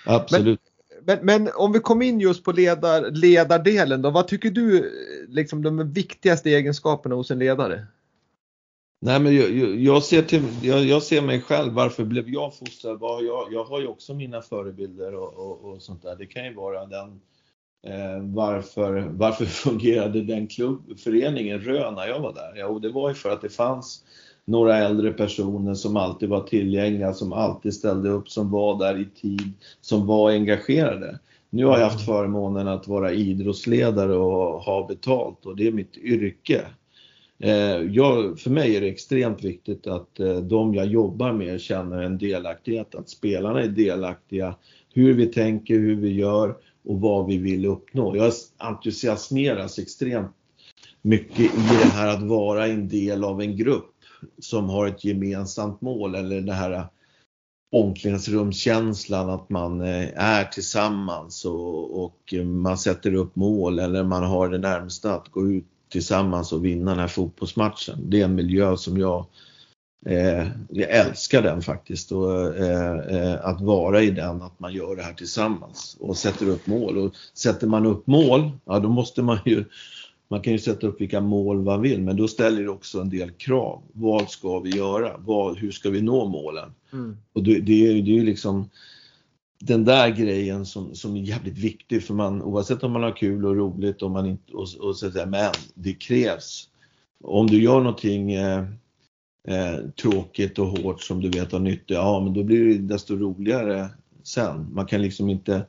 Absolut. 0.06 0.60
Men, 1.04 1.18
men, 1.22 1.42
men 1.42 1.52
om 1.54 1.72
vi 1.72 1.78
kommer 1.78 2.06
in 2.06 2.20
just 2.20 2.44
på 2.44 2.52
ledar, 2.52 3.10
ledardelen 3.10 4.02
då, 4.02 4.10
vad 4.10 4.28
tycker 4.28 4.50
du 4.50 4.92
liksom 5.28 5.62
de 5.62 5.92
viktigaste 5.92 6.50
egenskaperna 6.50 7.14
hos 7.14 7.30
en 7.30 7.38
ledare? 7.38 7.86
Nej, 9.00 9.20
men 9.20 9.36
jag, 9.36 9.76
jag 9.76 10.02
ser 10.02 10.22
till, 10.22 10.42
jag, 10.62 10.84
jag, 10.84 11.02
ser 11.02 11.22
mig 11.22 11.40
själv, 11.40 11.72
varför 11.72 12.04
blev 12.04 12.28
jag 12.28 12.54
fostrad? 12.54 12.98
Jag, 13.00 13.48
jag 13.52 13.64
har 13.64 13.80
ju 13.80 13.86
också 13.86 14.14
mina 14.14 14.42
förebilder 14.42 15.14
och, 15.14 15.34
och, 15.34 15.64
och 15.64 15.82
sånt 15.82 16.02
där. 16.02 16.16
Det 16.16 16.26
kan 16.26 16.44
ju 16.44 16.54
vara 16.54 16.86
den, 16.86 17.20
eh, 17.86 18.22
varför, 18.22 19.08
varför 19.10 19.44
fungerade 19.44 20.22
den 20.22 20.46
klubbföreningen 20.46 21.60
Rö 21.60 21.90
när 21.90 22.06
jag 22.06 22.20
var 22.20 22.32
där? 22.32 22.52
Jo, 22.56 22.78
det 22.78 22.88
var 22.88 23.08
ju 23.08 23.14
för 23.14 23.30
att 23.30 23.42
det 23.42 23.48
fanns 23.48 24.04
några 24.44 24.76
äldre 24.76 25.12
personer 25.12 25.74
som 25.74 25.96
alltid 25.96 26.28
var 26.28 26.40
tillgängliga, 26.40 27.14
som 27.14 27.32
alltid 27.32 27.74
ställde 27.74 28.08
upp, 28.08 28.28
som 28.28 28.50
var 28.50 28.78
där 28.78 29.00
i 29.00 29.04
tid, 29.20 29.52
som 29.80 30.06
var 30.06 30.30
engagerade. 30.30 31.18
Nu 31.50 31.64
har 31.64 31.78
jag 31.78 31.84
haft 31.84 32.06
förmånen 32.06 32.68
att 32.68 32.88
vara 32.88 33.12
idrottsledare 33.12 34.16
och 34.16 34.60
ha 34.60 34.86
betalt 34.86 35.46
och 35.46 35.56
det 35.56 35.66
är 35.66 35.72
mitt 35.72 35.96
yrke. 35.96 36.64
Eh, 37.38 37.80
jag, 37.90 38.38
för 38.38 38.50
mig 38.50 38.76
är 38.76 38.80
det 38.80 38.88
extremt 38.88 39.44
viktigt 39.44 39.86
att 39.86 40.20
eh, 40.20 40.36
de 40.36 40.74
jag 40.74 40.86
jobbar 40.86 41.32
med 41.32 41.60
känner 41.60 42.02
en 42.02 42.18
delaktighet, 42.18 42.94
att 42.94 43.08
spelarna 43.08 43.62
är 43.62 43.68
delaktiga, 43.68 44.56
hur 44.94 45.14
vi 45.14 45.26
tänker, 45.26 45.74
hur 45.74 45.96
vi 45.96 46.14
gör 46.14 46.56
och 46.84 47.00
vad 47.00 47.26
vi 47.26 47.38
vill 47.38 47.66
uppnå. 47.66 48.16
Jag 48.16 48.32
entusiasmeras 48.58 49.78
extremt 49.78 50.32
mycket 51.02 51.40
i 51.40 51.76
det 51.82 51.90
här 51.92 52.08
att 52.08 52.22
vara 52.22 52.66
en 52.66 52.88
del 52.88 53.24
av 53.24 53.40
en 53.40 53.56
grupp 53.56 53.92
som 54.38 54.68
har 54.68 54.86
ett 54.86 55.04
gemensamt 55.04 55.80
mål 55.80 56.14
eller 56.14 56.40
det 56.40 56.52
här 56.52 56.86
omklädningsrumskänslan 57.72 59.30
att 59.30 59.50
man 59.50 59.80
eh, 59.80 60.08
är 60.16 60.44
tillsammans 60.44 61.44
och, 61.44 62.04
och 62.04 62.34
man 62.44 62.78
sätter 62.78 63.14
upp 63.14 63.36
mål 63.36 63.78
eller 63.78 64.04
man 64.04 64.22
har 64.22 64.48
det 64.48 64.58
närmsta 64.58 65.14
att 65.14 65.28
gå 65.28 65.50
ut 65.50 65.66
tillsammans 65.88 66.52
och 66.52 66.64
vinna 66.64 66.90
den 66.90 67.00
här 67.00 67.08
fotbollsmatchen. 67.08 67.98
Det 67.98 68.20
är 68.20 68.24
en 68.24 68.34
miljö 68.34 68.76
som 68.76 68.98
jag, 68.98 69.26
eh, 70.06 70.48
jag 70.68 70.90
älskar 70.90 71.42
den 71.42 71.62
faktiskt. 71.62 72.12
Och, 72.12 72.56
eh, 72.56 72.98
eh, 72.98 73.46
att 73.46 73.60
vara 73.60 74.02
i 74.02 74.10
den, 74.10 74.42
att 74.42 74.60
man 74.60 74.72
gör 74.72 74.96
det 74.96 75.02
här 75.02 75.14
tillsammans 75.14 75.96
och 76.00 76.16
sätter 76.16 76.48
upp 76.48 76.66
mål. 76.66 76.98
Och 76.98 77.14
sätter 77.34 77.66
man 77.66 77.86
upp 77.86 78.06
mål, 78.06 78.50
ja 78.64 78.78
då 78.78 78.88
måste 78.88 79.22
man 79.22 79.38
ju 79.44 79.64
man 80.28 80.40
kan 80.40 80.52
ju 80.52 80.58
sätta 80.58 80.86
upp 80.86 81.00
vilka 81.00 81.20
mål 81.20 81.62
man 81.62 81.82
vill 81.82 82.02
men 82.02 82.16
då 82.16 82.28
ställer 82.28 82.62
det 82.62 82.68
också 82.68 83.00
en 83.00 83.10
del 83.10 83.30
krav. 83.30 83.82
Vad 83.92 84.30
ska 84.30 84.58
vi 84.58 84.70
göra? 84.70 85.16
Vad, 85.18 85.58
hur 85.58 85.70
ska 85.70 85.90
vi 85.90 86.02
nå 86.02 86.24
målen? 86.24 86.70
Mm. 86.92 87.16
Och 87.32 87.42
det, 87.42 87.60
det, 87.60 87.86
är 87.86 87.92
ju 87.92 88.24
liksom 88.24 88.70
den 89.58 89.84
där 89.84 90.08
grejen 90.08 90.66
som, 90.66 90.94
som 90.94 91.16
är 91.16 91.20
jävligt 91.20 91.58
viktig 91.58 92.02
för 92.02 92.14
man 92.14 92.42
oavsett 92.42 92.82
om 92.82 92.92
man 92.92 93.02
har 93.02 93.16
kul 93.16 93.46
och 93.46 93.56
roligt 93.56 94.02
och 94.02 94.10
man 94.10 94.26
inte, 94.26 94.52
och, 94.52 94.68
och 94.80 94.96
så 94.96 95.08
där, 95.08 95.26
men 95.26 95.52
det 95.74 95.92
krävs. 95.92 96.68
Om 97.24 97.46
du 97.46 97.62
gör 97.62 97.80
någonting 97.80 98.32
eh, 98.32 98.64
eh, 99.48 99.78
tråkigt 100.02 100.58
och 100.58 100.66
hårt 100.66 101.02
som 101.02 101.20
du 101.20 101.28
vet 101.28 101.52
har 101.52 101.58
nytta 101.58 101.94
ja 101.94 102.20
men 102.20 102.34
då 102.34 102.42
blir 102.42 102.64
det 102.64 102.78
desto 102.78 103.16
roligare 103.16 103.88
sen. 104.22 104.74
Man 104.74 104.86
kan 104.86 105.02
liksom 105.02 105.30
inte 105.30 105.66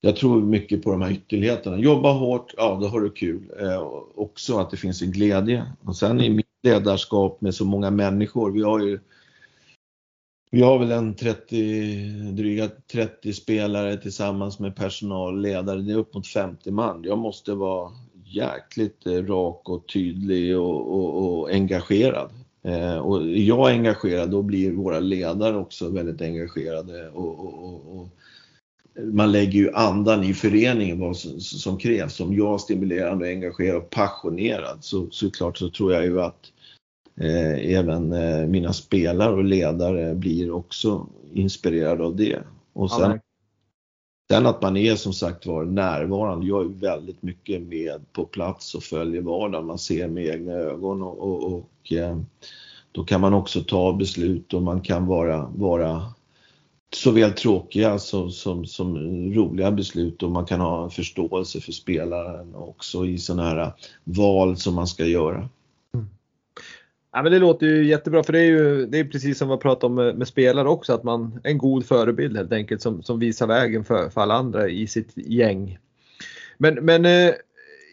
jag 0.00 0.16
tror 0.16 0.42
mycket 0.42 0.82
på 0.82 0.90
de 0.90 1.02
här 1.02 1.10
ytterligheterna. 1.10 1.78
Jobba 1.78 2.12
hårt, 2.12 2.54
ja 2.56 2.78
då 2.80 2.88
har 2.88 3.00
du 3.00 3.10
kul. 3.10 3.50
Eh, 3.60 3.80
också 4.14 4.58
att 4.58 4.70
det 4.70 4.76
finns 4.76 5.02
en 5.02 5.12
glädje. 5.12 5.66
Och 5.84 5.96
sen 5.96 6.20
i 6.20 6.30
mitt 6.30 6.46
ledarskap 6.62 7.40
med 7.40 7.54
så 7.54 7.64
många 7.64 7.90
människor, 7.90 8.50
vi 8.50 8.62
har 8.62 8.80
ju 8.80 9.00
vi 10.50 10.62
har 10.62 10.78
väl 10.78 10.92
en 10.92 11.14
30, 11.14 12.32
dryga 12.32 12.70
30 12.92 13.32
spelare 13.32 13.96
tillsammans 13.96 14.58
med 14.58 14.76
personal, 14.76 15.40
ledare, 15.40 15.80
det 15.80 15.92
är 15.92 15.96
upp 15.96 16.14
mot 16.14 16.26
50 16.26 16.70
man. 16.70 17.02
Jag 17.04 17.18
måste 17.18 17.54
vara 17.54 17.92
jäkligt 18.24 19.06
eh, 19.06 19.12
rak 19.12 19.68
och 19.68 19.88
tydlig 19.88 20.58
och, 20.58 20.94
och, 20.94 21.38
och 21.38 21.50
engagerad. 21.50 22.30
Eh, 22.64 22.98
och 22.98 23.22
är 23.22 23.26
jag 23.26 23.70
engagerad 23.70 24.30
då 24.30 24.42
blir 24.42 24.72
våra 24.72 25.00
ledare 25.00 25.56
också 25.56 25.88
väldigt 25.88 26.22
engagerade 26.22 27.08
och, 27.08 28.00
och 28.00 28.08
man 29.04 29.32
lägger 29.32 29.58
ju 29.58 29.72
andan 29.72 30.24
i 30.24 30.34
föreningen 30.34 31.00
vad 31.00 31.16
som, 31.16 31.40
som 31.40 31.78
krävs. 31.78 32.20
Om 32.20 32.34
jag 32.34 32.54
är 32.54 32.58
stimulerande, 32.58 33.28
engagerad 33.28 33.76
och 33.76 33.90
passionerad 33.90 34.78
så 34.80 35.10
såklart 35.10 35.58
så 35.58 35.70
tror 35.70 35.92
jag 35.92 36.04
ju 36.04 36.20
att 36.20 36.52
även 37.20 38.12
eh, 38.12 38.46
mina 38.46 38.72
spelare 38.72 39.34
och 39.34 39.44
ledare 39.44 40.14
blir 40.14 40.50
också 40.50 41.06
inspirerade 41.32 42.04
av 42.04 42.16
det. 42.16 42.38
Och 42.72 42.90
sen, 42.90 43.10
ja, 43.10 43.18
sen 44.30 44.46
att 44.46 44.62
man 44.62 44.76
är 44.76 44.94
som 44.96 45.12
sagt 45.12 45.46
var 45.46 45.64
närvarande. 45.64 46.46
Jag 46.46 46.64
är 46.64 46.68
väldigt 46.68 47.22
mycket 47.22 47.62
med 47.62 48.12
på 48.12 48.24
plats 48.24 48.74
och 48.74 48.82
följer 48.82 49.22
vardagen. 49.22 49.66
Man 49.66 49.78
ser 49.78 50.08
med 50.08 50.26
egna 50.26 50.52
ögon 50.52 51.02
och, 51.02 51.18
och, 51.18 51.52
och 51.52 51.92
eh, 51.92 52.18
då 52.92 53.04
kan 53.04 53.20
man 53.20 53.34
också 53.34 53.62
ta 53.62 53.92
beslut 53.92 54.54
och 54.54 54.62
man 54.62 54.80
kan 54.80 55.06
vara, 55.06 55.50
vara 55.56 56.02
såväl 56.94 57.32
tråkiga 57.32 57.98
som, 57.98 58.30
som, 58.30 58.66
som, 58.66 58.96
roliga 59.34 59.70
beslut 59.70 60.22
och 60.22 60.30
man 60.30 60.46
kan 60.46 60.60
ha 60.60 60.84
en 60.84 60.90
förståelse 60.90 61.60
för 61.60 61.72
spelaren 61.72 62.54
också 62.54 63.06
i 63.06 63.18
sådana 63.18 63.48
här 63.48 63.72
val 64.04 64.56
som 64.56 64.74
man 64.74 64.86
ska 64.86 65.06
göra. 65.06 65.48
Ja, 67.12 67.22
men 67.22 67.32
det 67.32 67.38
låter 67.38 67.66
ju 67.66 67.86
jättebra 67.86 68.22
för 68.22 68.32
det 68.32 68.38
är 68.38 68.44
ju 68.44 68.86
det 68.86 68.98
är 68.98 69.04
precis 69.04 69.38
som 69.38 69.48
vi 69.48 69.56
pratat 69.56 69.84
om 69.84 69.94
med, 69.94 70.18
med, 70.18 70.28
spelare 70.28 70.68
också 70.68 70.92
att 70.92 71.04
man 71.04 71.40
är 71.44 71.50
en 71.50 71.58
god 71.58 71.86
förebild 71.86 72.36
helt 72.36 72.52
enkelt 72.52 72.82
som, 72.82 73.02
som 73.02 73.18
visar 73.18 73.46
vägen 73.46 73.84
för, 73.84 74.10
för 74.10 74.20
alla 74.20 74.34
andra 74.34 74.68
i 74.68 74.86
sitt 74.86 75.12
gäng. 75.14 75.78
Men, 76.58 76.74
men 76.74 77.04
eh, 77.04 77.34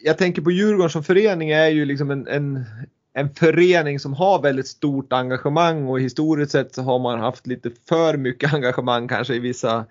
jag 0.04 0.18
tänker 0.18 0.42
på 0.42 0.50
Djurgården 0.50 0.90
som 0.90 1.04
förening 1.04 1.50
är 1.50 1.68
ju 1.68 1.84
liksom 1.84 2.10
en, 2.10 2.26
en, 2.26 2.64
en 3.12 3.34
förening 3.34 4.00
som 4.00 4.14
har 4.14 4.42
väldigt 4.42 4.66
stort 4.66 5.12
engagemang 5.12 5.86
och 5.86 6.00
historiskt 6.00 6.52
sett 6.52 6.74
så 6.74 6.82
har 6.82 6.98
man 6.98 7.20
haft 7.20 7.46
lite 7.46 7.70
för 7.88 8.16
mycket 8.16 8.54
engagemang 8.54 9.08
kanske 9.08 9.34
i 9.34 9.38
vissa 9.38 9.84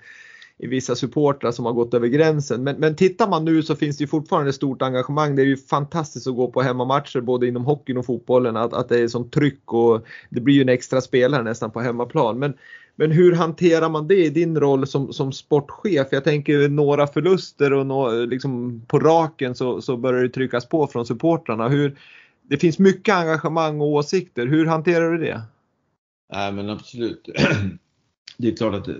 i 0.63 0.67
vissa 0.67 0.95
supportrar 0.95 1.51
som 1.51 1.65
har 1.65 1.73
gått 1.73 1.93
över 1.93 2.07
gränsen. 2.07 2.63
Men, 2.63 2.75
men 2.75 2.95
tittar 2.95 3.27
man 3.27 3.45
nu 3.45 3.63
så 3.63 3.75
finns 3.75 3.97
det 3.97 4.07
fortfarande 4.07 4.53
stort 4.53 4.81
engagemang. 4.81 5.35
Det 5.35 5.41
är 5.41 5.45
ju 5.45 5.57
fantastiskt 5.57 6.27
att 6.27 6.35
gå 6.35 6.51
på 6.51 6.61
hemmamatcher 6.61 7.21
både 7.21 7.47
inom 7.47 7.65
hockeyn 7.65 7.97
och 7.97 8.05
fotbollen. 8.05 8.57
Att, 8.57 8.73
att 8.73 8.89
det 8.89 8.99
är 8.99 9.07
sånt 9.07 9.33
tryck 9.33 9.73
och 9.73 10.05
det 10.29 10.41
blir 10.41 10.55
ju 10.55 10.61
en 10.61 10.69
extra 10.69 11.01
spelare 11.01 11.43
nästan 11.43 11.71
på 11.71 11.79
hemmaplan. 11.79 12.39
Men, 12.39 12.53
men 12.95 13.11
hur 13.11 13.35
hanterar 13.35 13.89
man 13.89 14.07
det 14.07 14.25
i 14.25 14.29
din 14.29 14.59
roll 14.59 14.87
som, 14.87 15.13
som 15.13 15.31
sportchef? 15.31 16.07
Jag 16.11 16.23
tänker 16.23 16.69
några 16.69 17.07
förluster 17.07 17.73
och 17.73 17.85
nå, 17.85 18.25
liksom 18.25 18.81
på 18.87 18.99
raken 18.99 19.55
så, 19.55 19.81
så 19.81 19.97
börjar 19.97 20.23
det 20.23 20.29
tryckas 20.29 20.65
på 20.65 20.87
från 20.87 21.05
supportrarna. 21.05 21.67
Hur, 21.67 21.97
det 22.41 22.57
finns 22.57 22.79
mycket 22.79 23.15
engagemang 23.15 23.81
och 23.81 23.87
åsikter. 23.87 24.47
Hur 24.47 24.65
hanterar 24.65 25.11
du 25.11 25.17
det? 25.17 25.41
Nej 26.33 26.51
men 26.51 26.69
absolut. 26.69 27.29
det 28.37 28.47
är 28.47 28.55
klart 28.55 28.73
att 28.73 28.87
eh, 28.87 28.95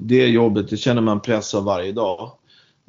det 0.00 0.26
jobbet, 0.26 0.70
det 0.70 0.76
känner 0.76 1.02
man 1.02 1.20
press 1.20 1.54
av 1.54 1.64
varje 1.64 1.92
dag. 1.92 2.30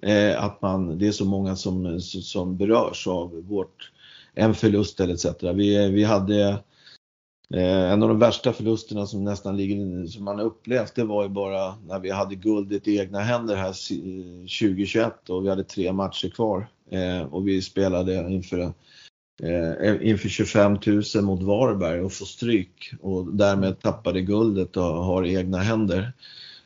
Eh, 0.01 0.43
att 0.43 0.61
man, 0.61 0.97
det 0.97 1.07
är 1.07 1.11
så 1.11 1.25
många 1.25 1.55
som, 1.55 2.01
som 2.01 2.57
berörs 2.57 3.07
av 3.07 3.43
vårt, 3.47 3.91
en 4.33 4.55
förlust 4.55 4.99
eller 4.99 5.13
etc. 5.13 5.25
Vi, 5.41 5.91
vi 5.91 6.03
hade 6.03 6.49
eh, 7.53 7.91
en 7.91 8.03
av 8.03 8.09
de 8.09 8.19
värsta 8.19 8.53
förlusterna 8.53 9.05
som 9.05 9.23
nästan 9.23 9.57
ligger, 9.57 10.07
som 10.07 10.23
man 10.23 10.39
upplevt, 10.39 10.95
det 10.95 11.03
var 11.03 11.23
ju 11.23 11.29
bara 11.29 11.75
när 11.87 11.99
vi 11.99 12.09
hade 12.09 12.35
guldet 12.35 12.87
i 12.87 12.97
egna 12.97 13.19
händer 13.19 13.55
här 13.55 13.73
2021 14.61 15.29
och 15.29 15.45
vi 15.45 15.49
hade 15.49 15.63
tre 15.63 15.93
matcher 15.93 16.29
kvar. 16.29 16.67
Och 17.29 17.47
vi 17.47 17.61
spelade 17.61 18.31
inför 18.31 18.73
Eh, 19.43 19.87
eh, 19.87 20.09
inför 20.09 20.29
25 20.29 20.77
000 21.15 21.23
mot 21.23 21.43
Varberg 21.43 22.01
och 22.01 22.13
få 22.13 22.25
stryk 22.25 22.93
och 23.01 23.25
därmed 23.33 23.79
tappade 23.79 24.21
guldet 24.21 24.77
och 24.77 24.83
har 24.83 25.25
egna 25.25 25.57
händer. 25.57 26.13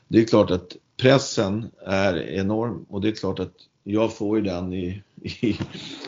Det 0.08 0.20
är 0.20 0.26
klart 0.26 0.52
att 0.52 0.76
pressen 1.02 1.66
är 1.86 2.30
enorm 2.30 2.86
och 2.90 3.02
det 3.02 3.08
är 3.08 3.12
klart 3.12 3.40
att 3.40 3.54
jag 3.84 4.14
får 4.14 4.38
ju 4.38 4.44
den 4.44 4.74
i, 4.74 5.04
i 5.22 5.58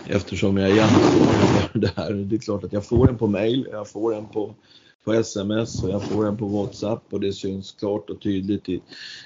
eftersom 0.08 0.58
jag 0.58 0.78
är 0.78 0.88
för 0.88 1.80
det 1.80 1.92
här. 1.96 2.14
Det 2.14 2.36
är 2.36 2.40
klart 2.40 2.64
att 2.64 2.74
jag 2.74 2.86
får 2.86 3.08
den 3.08 3.18
på 3.18 3.28
mail, 3.28 3.68
jag 3.72 3.90
får 3.90 4.12
den 4.12 4.26
på, 4.28 4.56
på 5.06 5.14
sms 5.14 5.84
och 5.84 5.90
jag 5.90 6.04
får 6.04 6.26
den 6.26 6.38
på 6.38 6.48
WhatsApp 6.48 7.04
och 7.10 7.20
det 7.20 7.34
syns 7.34 7.72
klart 7.72 8.10
och 8.10 8.22
tydligt 8.22 8.70
i, 8.70 8.82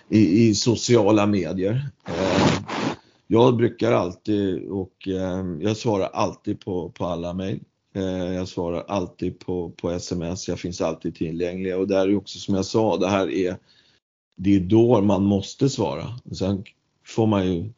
i, 0.09 0.49
i 0.49 0.55
sociala 0.55 1.25
medier. 1.25 1.89
Eh, 2.05 2.80
jag 3.31 3.55
brukar 3.57 3.91
alltid 3.91 4.69
och 4.69 5.07
eh, 5.07 5.45
jag 5.59 5.77
svarar 5.77 6.07
alltid 6.07 6.59
på, 6.59 6.89
på 6.89 7.05
alla 7.05 7.33
mail. 7.33 7.59
Eh, 7.95 8.33
jag 8.33 8.47
svarar 8.47 8.83
alltid 8.87 9.39
på, 9.39 9.69
på 9.69 9.91
sms, 9.91 10.47
jag 10.47 10.59
finns 10.59 10.81
alltid 10.81 11.15
tillgänglig 11.15 11.77
och 11.77 11.87
där 11.87 12.07
är 12.07 12.15
också 12.15 12.39
som 12.39 12.55
jag 12.55 12.65
sa, 12.65 12.97
det 12.97 13.07
här 13.07 13.29
är 13.29 13.57
det 14.35 14.55
är 14.55 14.59
då 14.59 15.01
man 15.01 15.23
måste 15.23 15.69
svara. 15.69 16.19
Sen 16.31 16.63
får 17.05 17.27
man 17.27 17.53
ju 17.53 17.71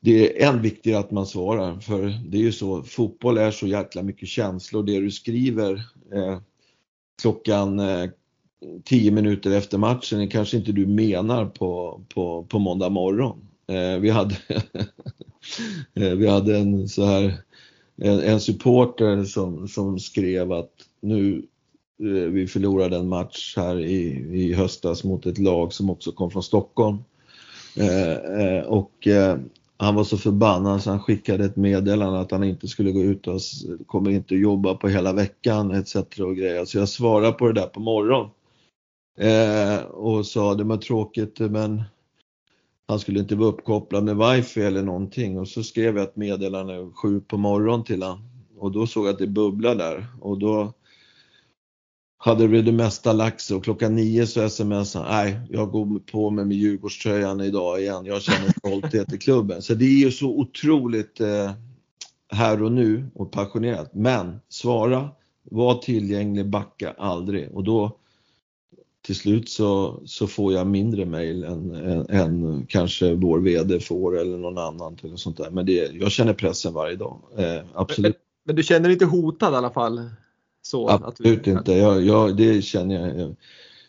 det 0.00 0.42
är 0.42 0.48
än 0.48 0.62
viktigare 0.62 1.00
att 1.00 1.10
man 1.10 1.26
svarar 1.26 1.80
för 1.80 2.02
det 2.26 2.36
är 2.36 2.42
ju 2.42 2.52
så, 2.52 2.82
fotboll 2.82 3.38
är 3.38 3.50
så 3.50 3.66
jäkla 3.66 4.02
mycket 4.02 4.28
känslor. 4.28 4.82
Det 4.82 5.00
du 5.00 5.10
skriver 5.10 5.74
eh, 6.12 6.40
klockan 7.22 7.78
eh, 7.78 8.10
10 8.84 9.10
minuter 9.10 9.50
efter 9.50 9.78
matchen 9.78 10.20
är 10.20 10.30
kanske 10.30 10.56
inte 10.56 10.72
du 10.72 10.86
menar 10.86 11.46
på, 11.46 12.00
på, 12.14 12.44
på 12.44 12.58
måndag 12.58 12.90
morgon. 12.90 13.48
Eh, 13.66 13.98
vi, 14.00 14.10
hade 14.10 14.34
eh, 15.94 16.12
vi 16.12 16.26
hade 16.26 16.58
en 16.58 16.88
så 16.88 17.04
här 17.04 17.42
en, 17.96 18.20
en 18.20 18.40
supporter 18.40 19.24
som, 19.24 19.68
som 19.68 19.98
skrev 19.98 20.52
att 20.52 20.72
nu 21.00 21.46
eh, 22.00 22.30
vi 22.30 22.46
förlorade 22.46 22.96
en 22.96 23.08
match 23.08 23.54
här 23.56 23.80
i, 23.80 24.02
i 24.32 24.54
höstas 24.54 25.04
mot 25.04 25.26
ett 25.26 25.38
lag 25.38 25.72
som 25.72 25.90
också 25.90 26.12
kom 26.12 26.30
från 26.30 26.42
Stockholm. 26.42 26.98
Eh, 27.76 28.64
och 28.66 29.06
eh, 29.06 29.38
han 29.76 29.94
var 29.94 30.04
så 30.04 30.16
förbannad 30.18 30.82
så 30.82 30.90
han 30.90 31.00
skickade 31.00 31.44
ett 31.44 31.56
meddelande 31.56 32.20
att 32.20 32.30
han 32.30 32.44
inte 32.44 32.68
skulle 32.68 32.92
gå 32.92 33.02
ut 33.02 33.26
och 33.26 33.40
kommer 33.86 34.10
inte 34.10 34.34
jobba 34.34 34.74
på 34.74 34.88
hela 34.88 35.12
veckan 35.12 35.70
etc. 35.70 35.96
och 35.96 36.36
grejer. 36.36 36.64
Så 36.64 36.78
jag 36.78 36.88
svarade 36.88 37.32
på 37.32 37.46
det 37.46 37.60
där 37.60 37.66
på 37.66 37.80
morgonen. 37.80 38.30
Eh, 39.18 39.84
och 39.84 40.26
sa 40.26 40.54
det 40.54 40.64
var 40.64 40.76
tråkigt 40.76 41.38
men 41.38 41.82
han 42.92 43.00
skulle 43.00 43.20
inte 43.20 43.34
vara 43.34 43.48
uppkopplad 43.48 44.04
med 44.04 44.16
wifi 44.16 44.60
eller 44.60 44.82
någonting. 44.82 45.38
Och 45.38 45.48
så 45.48 45.62
skrev 45.62 45.96
jag 45.96 46.04
ett 46.04 46.16
meddelande 46.16 46.90
sju 46.94 47.20
på 47.20 47.36
morgonen 47.36 47.84
till 47.84 48.02
honom 48.02 48.32
och 48.58 48.72
då 48.72 48.86
såg 48.86 49.06
jag 49.06 49.12
att 49.12 49.18
det 49.18 49.26
bubblade 49.26 49.84
där. 49.84 50.06
Och 50.20 50.38
då 50.38 50.72
hade 52.18 52.46
vi 52.46 52.62
det 52.62 52.72
mesta 52.72 53.12
lagt 53.12 53.40
sig 53.40 53.56
och 53.56 53.64
klockan 53.64 53.96
nio 53.96 54.26
så 54.26 54.48
smsade 54.48 55.04
han, 55.04 55.14
nej 55.14 55.40
jag 55.50 55.70
går 55.70 55.98
på 55.98 56.30
mig 56.30 56.44
med 56.44 56.56
Djurgårdströjan 56.56 57.40
idag 57.40 57.80
igen, 57.80 58.04
jag 58.06 58.22
känner 58.22 58.52
stolthet 58.58 59.12
i 59.12 59.18
klubben. 59.18 59.62
Så 59.62 59.74
det 59.74 59.84
är 59.84 60.04
ju 60.04 60.10
så 60.10 60.28
otroligt 60.38 61.20
eh, 61.20 61.50
här 62.32 62.62
och 62.62 62.72
nu 62.72 63.10
och 63.14 63.32
passionerat. 63.32 63.94
Men 63.94 64.40
svara, 64.48 65.08
var 65.42 65.74
tillgänglig, 65.74 66.50
backa 66.50 66.94
aldrig. 66.98 67.54
Och 67.54 67.64
då 67.64 67.98
till 69.02 69.14
slut 69.14 69.48
så, 69.48 70.00
så 70.06 70.26
får 70.26 70.52
jag 70.52 70.66
mindre 70.66 71.06
mail 71.06 71.44
än, 71.44 71.74
än, 71.74 72.06
än, 72.08 72.66
kanske 72.68 73.14
vår 73.14 73.38
VD 73.38 73.80
får 73.80 74.18
eller 74.18 74.38
någon 74.38 74.58
annan 74.58 74.96
till 74.96 75.16
sånt 75.16 75.36
där. 75.36 75.50
Men 75.50 75.66
det, 75.66 75.90
jag 75.92 76.12
känner 76.12 76.34
pressen 76.34 76.72
varje 76.72 76.96
dag. 76.96 77.18
Eh, 77.36 77.62
absolut. 77.74 78.16
Men, 78.16 78.20
men, 78.44 78.56
du 78.56 78.62
känner 78.62 78.82
dig 78.82 78.92
inte 78.92 79.04
hotad 79.04 79.52
i 79.52 79.56
alla 79.56 79.70
fall? 79.70 80.10
Så, 80.62 80.88
absolut 80.88 81.44
du, 81.44 81.50
inte. 81.50 81.72
Jag, 81.72 82.02
jag, 82.02 82.36
det 82.36 82.62
känner 82.62 83.00
jag. 83.00 83.18
jag 83.18 83.36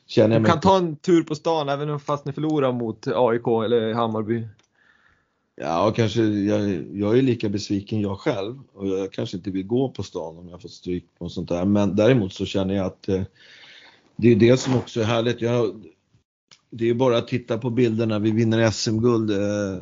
känner 0.07 0.39
du 0.39 0.45
kan 0.45 0.59
ta 0.59 0.78
en 0.78 0.95
tur 0.95 1.24
på 1.24 1.36
stan 1.36 1.70
även 1.70 1.99
fast 1.99 2.26
ni 2.26 2.34
förlorar 2.34 2.72
mot 2.72 3.07
AIK 3.07 3.47
eller 3.66 3.93
Hammarby? 3.93 4.47
Ja, 5.55 5.93
kanske. 5.95 6.24
Jag, 6.24 6.86
jag 6.93 7.18
är 7.18 7.22
lika 7.22 7.49
besviken 7.49 8.01
jag 8.01 8.20
själv 8.20 8.59
och 8.74 8.88
jag 8.88 9.14
kanske 9.14 9.38
inte 9.38 9.51
vill 9.51 9.68
gå 9.68 9.89
på 9.89 10.03
stan 10.03 10.38
om 10.38 10.49
jag 10.49 10.61
får 10.61 10.70
stryk 10.70 11.05
och 11.18 11.32
sånt 11.32 11.49
där. 11.49 11.66
Men 11.66 11.95
däremot 11.95 12.34
så 12.34 12.45
känner 12.45 12.76
jag 12.76 12.86
att 12.86 13.09
eh, 13.09 13.22
det 14.16 14.32
är 14.32 14.36
det 14.36 14.57
som 14.57 14.76
också 14.76 15.01
är 15.01 15.05
härligt. 15.05 15.41
Jag, 15.41 15.86
det 16.70 16.89
är 16.89 16.93
bara 16.93 17.18
att 17.18 17.28
titta 17.28 17.57
på 17.57 17.70
bilderna. 17.70 18.20
Vi 18.20 18.32
vinner 18.32 18.72
SM-guld 18.72 19.32
eh, 19.32 19.82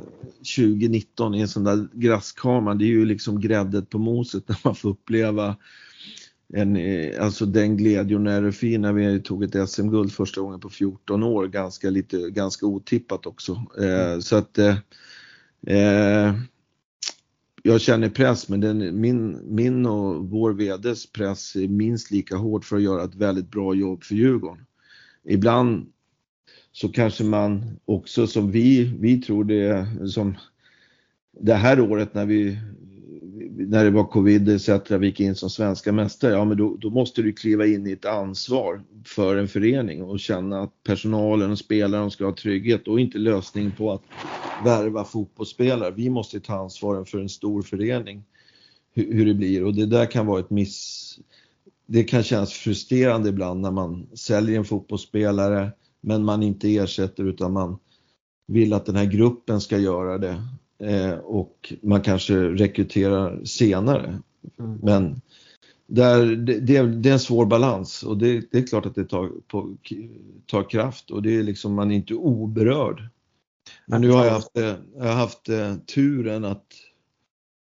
2019 0.57 1.36
i 1.36 1.41
en 1.41 1.47
sån 1.47 1.63
där 1.63 1.88
grasskamera. 1.93 2.75
Det 2.75 2.86
är 2.86 2.88
ju 2.88 3.05
liksom 3.05 3.39
gräddet 3.39 3.89
på 3.89 3.97
moset 3.97 4.47
när 4.47 4.57
man 4.63 4.75
får 4.75 4.89
uppleva 4.89 5.55
en, 6.53 6.75
eh, 6.75 7.23
alltså 7.23 7.45
den 7.45 7.77
glädje 7.77 8.15
och 8.15 8.21
nervin 8.21 8.82
när 8.82 8.93
vi 8.93 9.21
tog 9.21 9.43
ett 9.43 9.69
SM-guld 9.69 10.11
första 10.11 10.41
gången 10.41 10.59
på 10.59 10.69
14 10.69 11.23
år. 11.23 11.47
Ganska, 11.47 11.89
lite, 11.89 12.17
ganska 12.29 12.65
otippat 12.65 13.25
också. 13.25 13.65
Eh, 13.82 14.19
så 14.19 14.36
att 14.36 14.57
eh, 14.57 14.75
eh 15.67 16.34
jag 17.64 17.82
känner 17.82 18.09
press 18.09 18.49
men 18.49 18.62
den, 18.62 19.01
min, 19.01 19.39
min 19.55 19.86
och 19.86 20.30
vår 20.30 20.53
VDs 20.53 21.12
press 21.12 21.55
är 21.55 21.68
minst 21.68 22.12
lika 22.12 22.36
hård 22.36 22.66
för 22.66 22.76
att 22.76 22.82
göra 22.82 23.03
ett 23.03 23.16
väldigt 23.16 23.51
bra 23.51 23.74
jobb 23.74 24.03
för 24.03 24.16
Djurgården. 24.16 24.66
Ibland 25.24 25.91
så 26.72 26.89
kanske 26.89 27.24
man 27.24 27.80
också 27.86 28.28
som 28.28 28.51
vi, 28.51 28.84
vi 28.99 29.22
tror 29.22 29.43
det 29.43 29.88
som 30.09 30.36
det 31.39 31.53
här 31.53 31.79
året 31.79 32.13
när 32.13 32.25
vi 32.25 32.57
när 33.67 33.84
det 33.84 33.91
var 33.91 34.03
covid 34.03 34.49
etc. 34.49 34.91
vi 34.91 35.07
gick 35.07 35.19
in 35.19 35.36
som 35.36 35.49
svenska 35.49 35.91
mästare, 35.91 36.34
ja 36.34 36.45
men 36.45 36.57
då, 36.57 36.77
då, 36.79 36.89
måste 36.89 37.21
du 37.21 37.34
kliva 37.34 37.65
in 37.65 37.88
i 37.88 37.91
ett 37.91 38.05
ansvar 38.05 38.82
för 39.05 39.36
en 39.36 39.47
förening 39.47 40.03
och 40.03 40.19
känna 40.19 40.61
att 40.61 40.84
personalen 40.84 41.51
och 41.51 41.59
spelarna 41.59 42.09
ska 42.09 42.25
ha 42.25 42.36
trygghet 42.36 42.88
och 42.88 42.99
inte 42.99 43.17
lösning 43.17 43.71
på 43.71 43.91
att 43.91 44.01
värva 44.65 45.03
fotbollsspelare. 45.03 45.91
Vi 45.91 46.09
måste 46.09 46.39
ta 46.39 46.53
ansvaret 46.53 47.09
för 47.09 47.19
en 47.19 47.29
stor 47.29 47.61
förening, 47.61 48.23
hur, 48.93 49.13
hur 49.13 49.25
det 49.25 49.34
blir 49.34 49.63
och 49.63 49.75
det 49.75 49.86
där 49.86 50.05
kan 50.05 50.25
vara 50.25 50.39
ett 50.39 50.49
miss 50.49 51.19
det 51.86 52.03
kan 52.03 52.23
kännas 52.23 52.53
frustrerande 52.53 53.29
ibland 53.29 53.61
när 53.61 53.71
man 53.71 54.07
säljer 54.13 54.57
en 54.57 54.65
fotbollsspelare 54.65 55.71
men 56.01 56.23
man 56.23 56.43
inte 56.43 56.75
ersätter 56.75 57.23
utan 57.23 57.53
man 57.53 57.79
vill 58.47 58.73
att 58.73 58.86
den 58.86 58.95
här 58.95 59.05
gruppen 59.05 59.61
ska 59.61 59.77
göra 59.77 60.17
det 60.17 60.43
eh, 60.84 61.13
och 61.13 61.73
man 61.82 62.01
kanske 62.01 62.36
rekryterar 62.36 63.45
senare. 63.45 64.19
Mm. 64.59 64.79
Men 64.84 65.21
där, 65.88 66.25
det, 66.25 66.59
det, 66.59 66.82
det, 66.88 67.09
är 67.09 67.13
en 67.13 67.19
svår 67.19 67.45
balans 67.45 68.03
och 68.03 68.17
det, 68.17 68.51
det 68.51 68.57
är 68.57 68.67
klart 68.67 68.86
att 68.86 68.95
det 68.95 69.05
tar, 69.05 69.32
på, 69.47 69.77
tar 70.45 70.69
kraft 70.69 71.11
och 71.11 71.21
det 71.21 71.38
är 71.38 71.43
liksom, 71.43 71.73
man 71.73 71.91
är 71.91 71.95
inte 71.95 72.13
oberörd. 72.13 73.09
Men 73.86 74.01
nu 74.01 74.09
har 74.09 74.25
jag 74.25 74.32
haft, 74.32 74.57
eh, 74.57 74.75
jag 74.97 75.05
har 75.05 75.15
haft 75.15 75.49
eh, 75.49 75.75
turen 75.75 76.45
att, 76.45 76.65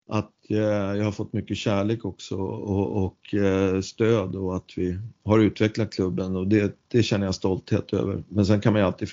att 0.10 0.32
eh, 0.50 0.58
jag 0.58 1.04
har 1.04 1.12
fått 1.12 1.34
mycket 1.34 1.58
kärlek 1.58 2.06
också 2.06 2.36
och, 2.38 3.06
och 3.06 3.36
stöd 3.84 4.36
och 4.36 4.56
att 4.56 4.74
vi 4.76 4.98
har 5.24 5.40
utvecklat 5.40 5.94
klubben 5.94 6.36
och 6.36 6.48
det, 6.48 6.76
det 6.88 7.04
känner 7.04 7.26
jag 7.26 7.36
stolthet 7.36 7.94
över. 7.94 8.24
Men 8.28 8.46
sen 8.46 8.62
kan 8.62 8.74
man 8.74 8.82
ju 8.82 8.86
alltid, 8.86 9.10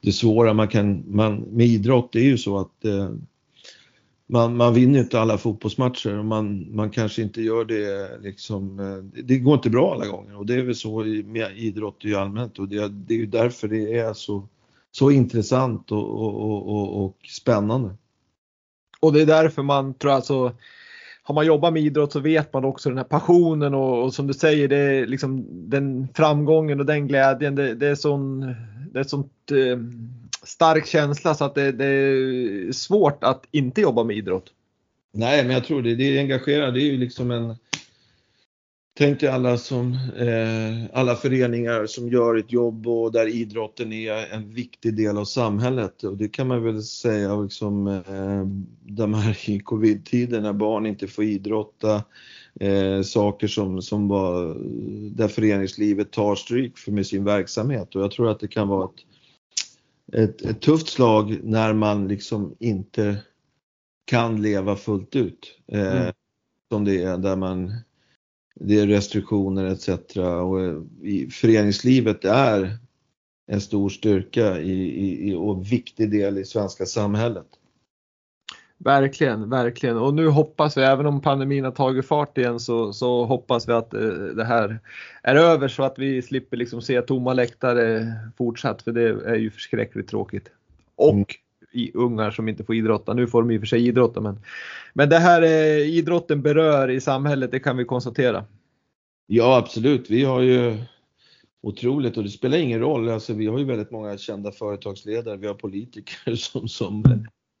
det 0.00 0.12
svåra 0.12 0.54
man 0.54 0.68
kan, 0.68 1.04
man, 1.14 1.36
med 1.36 1.66
idrott 1.66 2.12
det 2.12 2.20
är 2.20 2.24
ju 2.24 2.38
så 2.38 2.58
att 2.58 2.84
man, 4.30 4.56
man 4.56 4.74
vinner 4.74 4.98
inte 4.98 5.20
alla 5.20 5.38
fotbollsmatcher 5.38 6.18
och 6.18 6.24
man, 6.24 6.76
man 6.76 6.90
kanske 6.90 7.22
inte 7.22 7.42
gör 7.42 7.64
det 7.64 8.18
liksom, 8.22 8.80
eh, 8.80 9.22
det 9.22 9.38
går 9.38 9.54
inte 9.54 9.70
bra 9.70 9.94
alla 9.94 10.06
gånger 10.06 10.36
och 10.36 10.46
det 10.46 10.54
är 10.54 10.62
väl 10.62 10.74
så 10.74 11.04
med 11.24 11.58
idrott 11.58 12.04
i 12.04 12.14
allmänhet 12.14 12.58
och 12.58 12.68
det, 12.68 12.88
det 12.88 13.14
är 13.14 13.18
ju 13.18 13.26
därför 13.26 13.68
det 13.68 13.98
är 13.98 14.12
så 14.12 14.48
så 14.92 15.10
intressant 15.10 15.92
och, 15.92 16.10
och, 16.10 16.68
och, 16.68 17.04
och, 17.04 17.16
spännande. 17.28 17.96
Och 19.00 19.12
det 19.12 19.22
är 19.22 19.26
därför 19.26 19.62
man 19.62 19.94
tror 19.94 20.12
alltså 20.12 20.52
har 21.22 21.34
man 21.34 21.46
jobbat 21.46 21.72
med 21.72 21.82
idrott 21.82 22.12
så 22.12 22.20
vet 22.20 22.52
man 22.52 22.64
också 22.64 22.88
den 22.88 22.98
här 22.98 23.04
passionen 23.04 23.74
och, 23.74 24.04
och 24.04 24.14
som 24.14 24.26
du 24.26 24.34
säger, 24.34 24.68
det 24.68 24.76
är 24.76 25.06
liksom 25.06 25.46
den 25.70 26.08
framgången 26.14 26.80
och 26.80 26.86
den 26.86 27.08
glädjen. 27.08 27.54
Det, 27.54 27.74
det 27.74 27.86
är 27.86 27.94
sån, 27.94 28.40
det 28.92 29.00
är 29.00 29.04
sånt 29.04 29.50
eh, 29.50 29.78
stark 30.42 30.86
känsla 30.86 31.34
så 31.34 31.44
att 31.44 31.54
det, 31.54 31.72
det, 31.72 31.86
är 31.86 32.72
svårt 32.72 33.24
att 33.24 33.44
inte 33.50 33.80
jobba 33.80 34.04
med 34.04 34.16
idrott. 34.16 34.52
Nej, 35.12 35.44
men 35.44 35.54
jag 35.54 35.64
tror 35.64 35.82
det. 35.82 35.94
Det 35.94 36.18
är. 36.18 36.72
Det 36.72 36.80
är 36.80 36.92
ju 36.92 36.96
liksom 36.96 37.30
en 37.30 37.56
Tänk 39.00 39.20
dig 39.20 39.28
alla, 39.28 39.56
som, 39.56 39.92
eh, 40.16 40.98
alla 40.98 41.16
föreningar 41.16 41.86
som 41.86 42.08
gör 42.08 42.36
ett 42.36 42.52
jobb 42.52 42.86
och 42.86 43.12
där 43.12 43.26
idrotten 43.26 43.92
är 43.92 44.34
en 44.34 44.54
viktig 44.54 44.96
del 44.96 45.18
av 45.18 45.24
samhället. 45.24 46.04
Och 46.04 46.16
det 46.16 46.28
kan 46.28 46.48
man 46.48 46.62
väl 46.62 46.82
säga 46.82 47.36
liksom, 47.36 47.86
eh, 47.86 48.46
de 48.82 49.14
här 49.14 49.50
i 49.50 49.60
covid-tiden 49.60 50.42
när 50.42 50.52
barn 50.52 50.86
inte 50.86 51.06
får 51.06 51.24
idrotta, 51.24 52.04
eh, 52.60 53.02
saker 53.02 53.46
som, 53.46 53.82
som 53.82 54.08
var, 54.08 54.56
där 55.16 55.28
föreningslivet 55.28 56.10
tar 56.10 56.34
stryk 56.34 56.78
för 56.78 56.92
med 56.92 57.06
sin 57.06 57.24
verksamhet. 57.24 57.94
Och 57.94 58.02
jag 58.02 58.10
tror 58.10 58.30
att 58.30 58.40
det 58.40 58.48
kan 58.48 58.68
vara 58.68 58.84
ett, 58.84 59.04
ett, 60.12 60.42
ett 60.42 60.60
tufft 60.60 60.88
slag 60.88 61.40
när 61.42 61.72
man 61.72 62.08
liksom 62.08 62.56
inte 62.58 63.16
kan 64.04 64.42
leva 64.42 64.76
fullt 64.76 65.16
ut. 65.16 65.58
Eh, 65.72 65.96
mm. 65.96 66.12
Som 66.68 66.84
det 66.84 67.02
är 67.02 67.18
där 67.18 67.36
man 67.36 67.72
det 68.54 68.78
är 68.78 68.86
restriktioner 68.86 69.64
etc. 69.64 69.88
Och 70.16 70.86
i 71.02 71.26
föreningslivet 71.26 72.24
är 72.24 72.78
en 73.46 73.60
stor 73.60 73.88
styrka 73.88 74.60
i, 74.60 74.72
i, 74.72 75.30
i, 75.30 75.34
och 75.34 75.72
viktig 75.72 76.10
del 76.10 76.38
i 76.38 76.44
svenska 76.44 76.86
samhället. 76.86 77.46
Verkligen, 78.84 79.50
verkligen. 79.50 79.96
Och 79.96 80.14
nu 80.14 80.28
hoppas 80.28 80.76
vi, 80.76 80.82
även 80.82 81.06
om 81.06 81.20
pandemin 81.20 81.64
har 81.64 81.70
tagit 81.70 82.06
fart 82.06 82.38
igen, 82.38 82.60
så, 82.60 82.92
så 82.92 83.24
hoppas 83.24 83.68
vi 83.68 83.72
att 83.72 83.94
eh, 83.94 84.00
det 84.10 84.44
här 84.44 84.78
är 85.22 85.36
över 85.36 85.68
så 85.68 85.82
att 85.82 85.98
vi 85.98 86.22
slipper 86.22 86.56
liksom 86.56 86.82
se 86.82 87.02
tomma 87.02 87.32
läktare 87.32 88.14
fortsatt, 88.38 88.82
för 88.82 88.92
det 88.92 89.02
är 89.02 89.34
ju 89.34 89.50
förskräckligt 89.50 90.08
tråkigt. 90.08 90.50
Och 90.96 91.14
mm. 91.14 91.24
i 91.72 91.92
ungar 91.94 92.30
som 92.30 92.48
inte 92.48 92.64
får 92.64 92.74
idrotta. 92.74 93.14
Nu 93.14 93.26
får 93.26 93.42
de 93.42 93.50
i 93.50 93.56
och 93.56 93.60
för 93.60 93.66
sig 93.66 93.86
idrotta, 93.88 94.20
men, 94.20 94.40
men 94.94 95.08
det 95.08 95.18
här 95.18 95.42
eh, 95.42 95.96
idrotten 95.98 96.42
berör 96.42 96.90
i 96.90 97.00
samhället, 97.00 97.50
det 97.50 97.60
kan 97.60 97.76
vi 97.76 97.84
konstatera. 97.84 98.44
Ja, 99.26 99.56
absolut. 99.56 100.10
Vi 100.10 100.24
har 100.24 100.40
ju 100.40 100.76
otroligt 101.62 102.16
och 102.16 102.22
det 102.22 102.30
spelar 102.30 102.58
ingen 102.58 102.80
roll. 102.80 103.08
Alltså, 103.08 103.34
vi 103.34 103.46
har 103.46 103.58
ju 103.58 103.64
väldigt 103.64 103.90
många 103.90 104.18
kända 104.18 104.52
företagsledare, 104.52 105.36
vi 105.36 105.46
har 105.46 105.54
politiker 105.54 106.34
som, 106.36 106.68
som 106.68 107.04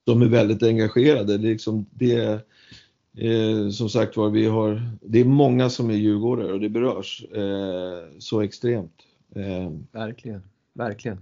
de 0.04 0.22
är 0.22 0.26
väldigt 0.26 0.62
engagerade. 0.62 1.38
Det 1.38 1.48
är, 1.48 1.52
liksom, 1.52 1.86
det 1.90 2.40
eh, 3.16 3.68
som 3.70 3.88
sagt 3.88 4.16
var, 4.16 4.30
vi 4.30 4.46
har, 4.46 4.82
det 5.02 5.20
är 5.20 5.24
många 5.24 5.70
som 5.70 5.90
är 5.90 5.94
djurgårdare 5.94 6.52
och 6.52 6.60
det 6.60 6.68
berörs 6.68 7.24
eh, 7.34 8.18
så 8.18 8.40
extremt. 8.40 8.94
Eh. 9.34 9.70
Verkligen, 9.92 10.42
verkligen. 10.74 11.18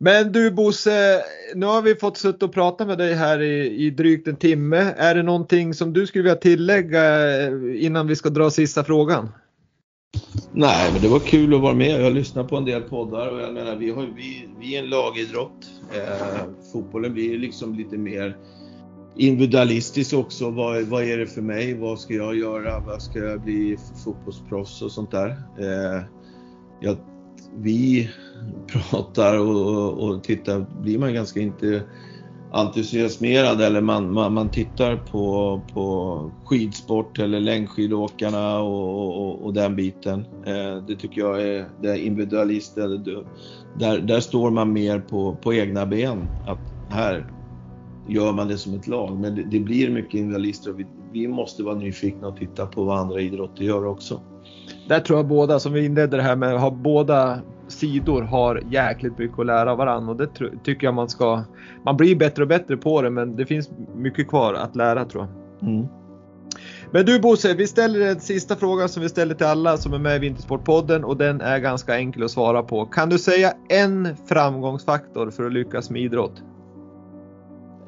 Men 0.00 0.32
du 0.32 0.50
Bosse, 0.50 1.22
nu 1.54 1.66
har 1.66 1.82
vi 1.82 1.94
fått 1.94 2.16
sitta 2.16 2.46
och 2.46 2.52
prata 2.52 2.86
med 2.86 2.98
dig 2.98 3.14
här 3.14 3.42
i, 3.42 3.84
i 3.86 3.90
drygt 3.90 4.28
en 4.28 4.36
timme. 4.36 4.94
Är 4.96 5.14
det 5.14 5.22
någonting 5.22 5.74
som 5.74 5.92
du 5.92 6.06
skulle 6.06 6.22
vilja 6.22 6.36
tillägga 6.36 7.36
eh, 7.40 7.52
innan 7.84 8.06
vi 8.06 8.16
ska 8.16 8.28
dra 8.28 8.50
sista 8.50 8.84
frågan? 8.84 9.28
Nej, 10.58 10.92
men 10.92 11.02
det 11.02 11.08
var 11.08 11.18
kul 11.18 11.54
att 11.54 11.60
vara 11.60 11.74
med. 11.74 12.00
Jag 12.00 12.04
har 12.04 12.10
lyssnat 12.10 12.48
på 12.48 12.56
en 12.56 12.64
del 12.64 12.82
poddar 12.82 13.28
och 13.28 13.40
jag 13.40 13.54
menar, 13.54 13.76
vi, 13.76 13.90
har, 13.90 14.02
vi, 14.16 14.48
vi 14.60 14.76
är 14.76 14.82
en 14.82 14.90
lagidrott. 14.90 15.70
Eh, 15.94 16.42
fotbollen 16.72 17.12
blir 17.12 17.38
liksom 17.38 17.74
lite 17.74 17.96
mer 17.96 18.36
individualistisk 19.16 20.14
också. 20.14 20.50
Vad, 20.50 20.82
vad 20.82 21.04
är 21.04 21.18
det 21.18 21.26
för 21.26 21.42
mig? 21.42 21.74
Vad 21.74 21.98
ska 21.98 22.14
jag 22.14 22.36
göra? 22.36 22.80
Vad 22.80 23.02
ska 23.02 23.18
jag 23.18 23.40
bli 23.40 23.76
fotbollsproffs 24.04 24.82
och 24.82 24.92
sånt 24.92 25.10
där? 25.10 25.28
Eh, 25.58 26.02
jag, 26.80 26.96
vi 27.56 28.10
pratar 28.66 29.38
och, 29.38 30.02
och 30.02 30.24
tittar, 30.24 30.66
blir 30.82 30.98
man 30.98 31.14
ganska 31.14 31.40
inte 31.40 31.82
entusiasmerad 32.52 33.60
eller 33.60 33.80
man, 33.80 34.12
man, 34.12 34.32
man 34.32 34.48
tittar 34.48 34.96
på, 34.96 35.60
på 35.74 36.30
skidsport 36.44 37.18
eller 37.18 37.40
längdskidåkarna 37.40 38.60
och, 38.60 39.22
och, 39.22 39.44
och 39.44 39.54
den 39.54 39.76
biten. 39.76 40.24
Eh, 40.46 40.84
det 40.86 40.96
tycker 40.96 41.20
jag 41.20 41.42
är 41.42 41.68
det 41.82 41.98
individualister. 41.98 43.00
Där, 43.78 43.98
där 43.98 44.20
står 44.20 44.50
man 44.50 44.72
mer 44.72 45.00
på, 45.00 45.36
på 45.42 45.54
egna 45.54 45.86
ben. 45.86 46.28
Att 46.46 46.58
här 46.88 47.32
gör 48.08 48.32
man 48.32 48.48
det 48.48 48.58
som 48.58 48.74
ett 48.74 48.86
lag. 48.86 49.18
Men 49.20 49.34
det, 49.34 49.44
det 49.50 49.60
blir 49.60 49.90
mycket 49.90 50.14
individualister 50.14 50.70
och 50.70 50.80
vi, 50.80 50.86
vi 51.12 51.28
måste 51.28 51.62
vara 51.62 51.74
nyfikna 51.74 52.28
och 52.28 52.36
titta 52.36 52.66
på 52.66 52.84
vad 52.84 52.98
andra 52.98 53.20
idrotter 53.20 53.64
gör 53.64 53.86
också. 53.86 54.20
Där 54.88 55.00
tror 55.00 55.18
jag 55.18 55.28
båda, 55.28 55.60
som 55.60 55.72
vi 55.72 55.84
inledde 55.84 56.16
det 56.16 56.22
här 56.22 56.36
med, 56.36 56.60
har 56.60 56.70
båda 56.70 57.40
sidor 57.68 58.22
har 58.22 58.62
jäkligt 58.70 59.18
mycket 59.18 59.38
att 59.38 59.46
lära 59.46 59.74
varandra 59.74 60.10
och 60.10 60.16
det 60.16 60.28
tycker 60.64 60.86
jag 60.86 60.94
man 60.94 61.08
ska. 61.08 61.42
Man 61.84 61.96
blir 61.96 62.16
bättre 62.16 62.42
och 62.42 62.48
bättre 62.48 62.76
på 62.76 63.02
det 63.02 63.10
men 63.10 63.36
det 63.36 63.46
finns 63.46 63.70
mycket 63.94 64.28
kvar 64.28 64.54
att 64.54 64.76
lära 64.76 65.04
tror 65.04 65.24
jag. 65.24 65.68
Mm. 65.68 65.86
Men 66.90 67.06
du 67.06 67.20
Bosse, 67.20 67.54
vi 67.54 67.66
ställer 67.66 67.98
den 67.98 68.20
sista 68.20 68.56
frågan 68.56 68.88
som 68.88 69.02
vi 69.02 69.08
ställer 69.08 69.34
till 69.34 69.46
alla 69.46 69.76
som 69.76 69.92
är 69.92 69.98
med 69.98 70.16
i 70.16 70.18
Vintersportpodden 70.18 71.04
och 71.04 71.16
den 71.16 71.40
är 71.40 71.58
ganska 71.58 71.96
enkel 71.96 72.22
att 72.22 72.30
svara 72.30 72.62
på. 72.62 72.86
Kan 72.86 73.08
du 73.08 73.18
säga 73.18 73.52
en 73.68 74.16
framgångsfaktor 74.26 75.30
för 75.30 75.46
att 75.46 75.52
lyckas 75.52 75.90
med 75.90 76.02
idrott? 76.02 76.42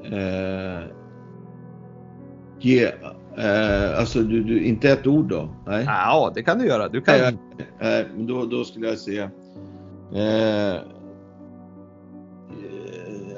Eh, 0.05 0.85
yeah. 2.61 2.95
Eh, 3.39 3.99
alltså 3.99 4.21
du, 4.21 4.43
du, 4.43 4.65
inte 4.65 4.91
ett 4.91 5.07
ord 5.07 5.29
då? 5.29 5.49
Nej. 5.67 5.85
Ja, 5.87 6.33
det 6.35 6.43
kan 6.43 6.59
du 6.59 6.67
göra. 6.67 6.89
Du 6.89 7.01
kan... 7.01 7.17
Eh, 7.17 8.07
då, 8.17 8.45
då 8.45 8.65
skulle 8.65 8.89
jag 8.89 8.99
säga 8.99 9.31
Eh, 10.15 10.81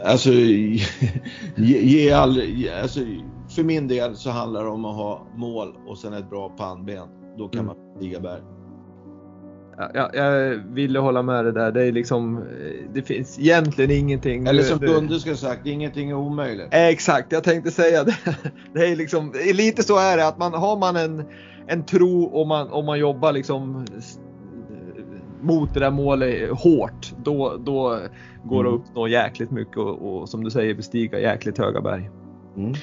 alltså, 0.05 0.31
ge, 1.57 1.79
ge 1.79 2.13
all, 2.13 2.43
alltså, 2.83 3.01
för 3.49 3.63
min 3.63 3.89
del 3.89 4.17
så 4.17 4.31
handlar 4.31 4.65
det 4.65 4.71
om 4.71 4.85
att 4.85 4.97
ha 4.97 5.27
mål 5.37 5.75
och 5.87 5.99
sen 5.99 6.13
ett 6.13 6.31
bra 6.31 6.49
pannben. 6.49 7.09
Då 7.39 7.49
kan 7.49 7.61
mm. 7.61 7.67
man 7.67 7.97
stiga 7.97 8.21
berg. 8.21 8.41
Ja, 9.95 10.11
jag 10.15 10.57
ville 10.75 10.99
hålla 10.99 11.23
med 11.23 11.45
det 11.45 11.53
där. 11.53 11.73
Det 11.73 11.85
är 11.85 11.93
liksom, 11.93 12.45
det 12.95 13.03
finns 13.03 13.39
egentligen 13.39 13.91
ingenting. 13.91 14.47
Eller 14.47 14.63
som 14.63 14.79
Gunde 14.79 15.21
skulle 15.21 15.37
sagt, 15.37 15.67
ingenting 15.67 16.11
är 16.11 16.15
omöjligt. 16.15 16.69
Exakt, 16.71 17.33
jag 17.33 17.45
tänkte 17.45 17.71
säga 17.71 18.05
det. 18.05 18.17
Det 18.75 18.87
är 18.87 18.97
liksom, 18.97 19.33
lite 19.55 19.83
så 19.83 19.99
är 19.99 20.17
det 20.17 20.27
att 20.27 20.39
man 20.39 20.53
har 20.53 20.77
man 20.77 20.97
en, 20.97 21.25
en 21.67 21.85
tro 21.85 22.25
och 22.25 22.47
man, 22.47 22.69
och 22.69 22.85
man 22.85 22.99
jobbar 22.99 23.33
liksom 23.33 23.87
mot 25.43 25.75
det 25.75 25.81
där 25.81 25.91
målet 25.91 26.51
hårt, 26.51 27.15
då, 27.25 27.57
då 27.59 27.99
går 28.45 28.61
mm. 28.61 28.73
det 28.73 28.79
att 28.79 28.89
uppnå 28.89 29.09
jäkligt 29.09 29.51
mycket 29.51 29.77
och, 29.77 30.21
och, 30.21 30.29
som 30.29 30.45
du 30.45 30.51
säger 30.51 30.75
bestiga 30.75 31.21
jäkligt 31.21 31.59
höga 31.59 31.81
berg. 31.81 32.11
Mm. 32.57 32.75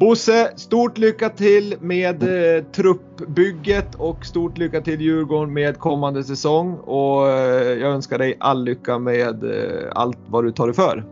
Bosse, 0.00 0.52
stort 0.56 0.98
lycka 0.98 1.28
till 1.28 1.74
med 1.80 2.22
eh, 2.22 2.64
truppbygget 2.64 3.94
och 3.94 4.26
stort 4.26 4.58
lycka 4.58 4.80
till 4.80 5.00
Djurgården 5.00 5.52
med 5.52 5.78
kommande 5.78 6.24
säsong 6.24 6.74
och 6.74 7.28
eh, 7.28 7.78
jag 7.78 7.92
önskar 7.92 8.18
dig 8.18 8.36
all 8.40 8.64
lycka 8.64 8.98
med 8.98 9.44
eh, 9.44 9.88
allt 9.92 10.18
vad 10.26 10.44
du 10.44 10.52
tar 10.52 10.66
dig 10.66 10.74
för. 10.76 11.04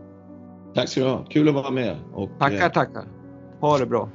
Tack 0.75 0.89
ska 0.89 1.01
du 1.01 1.09
ha, 1.09 1.25
kul 1.29 1.47
att 1.47 1.55
vara 1.55 1.71
med. 1.71 1.95
Och, 2.13 2.29
tackar, 2.39 2.65
eh, 2.65 2.71
tackar. 2.71 3.03
Ha 3.59 3.77
det 3.77 3.85
bra. 3.85 4.09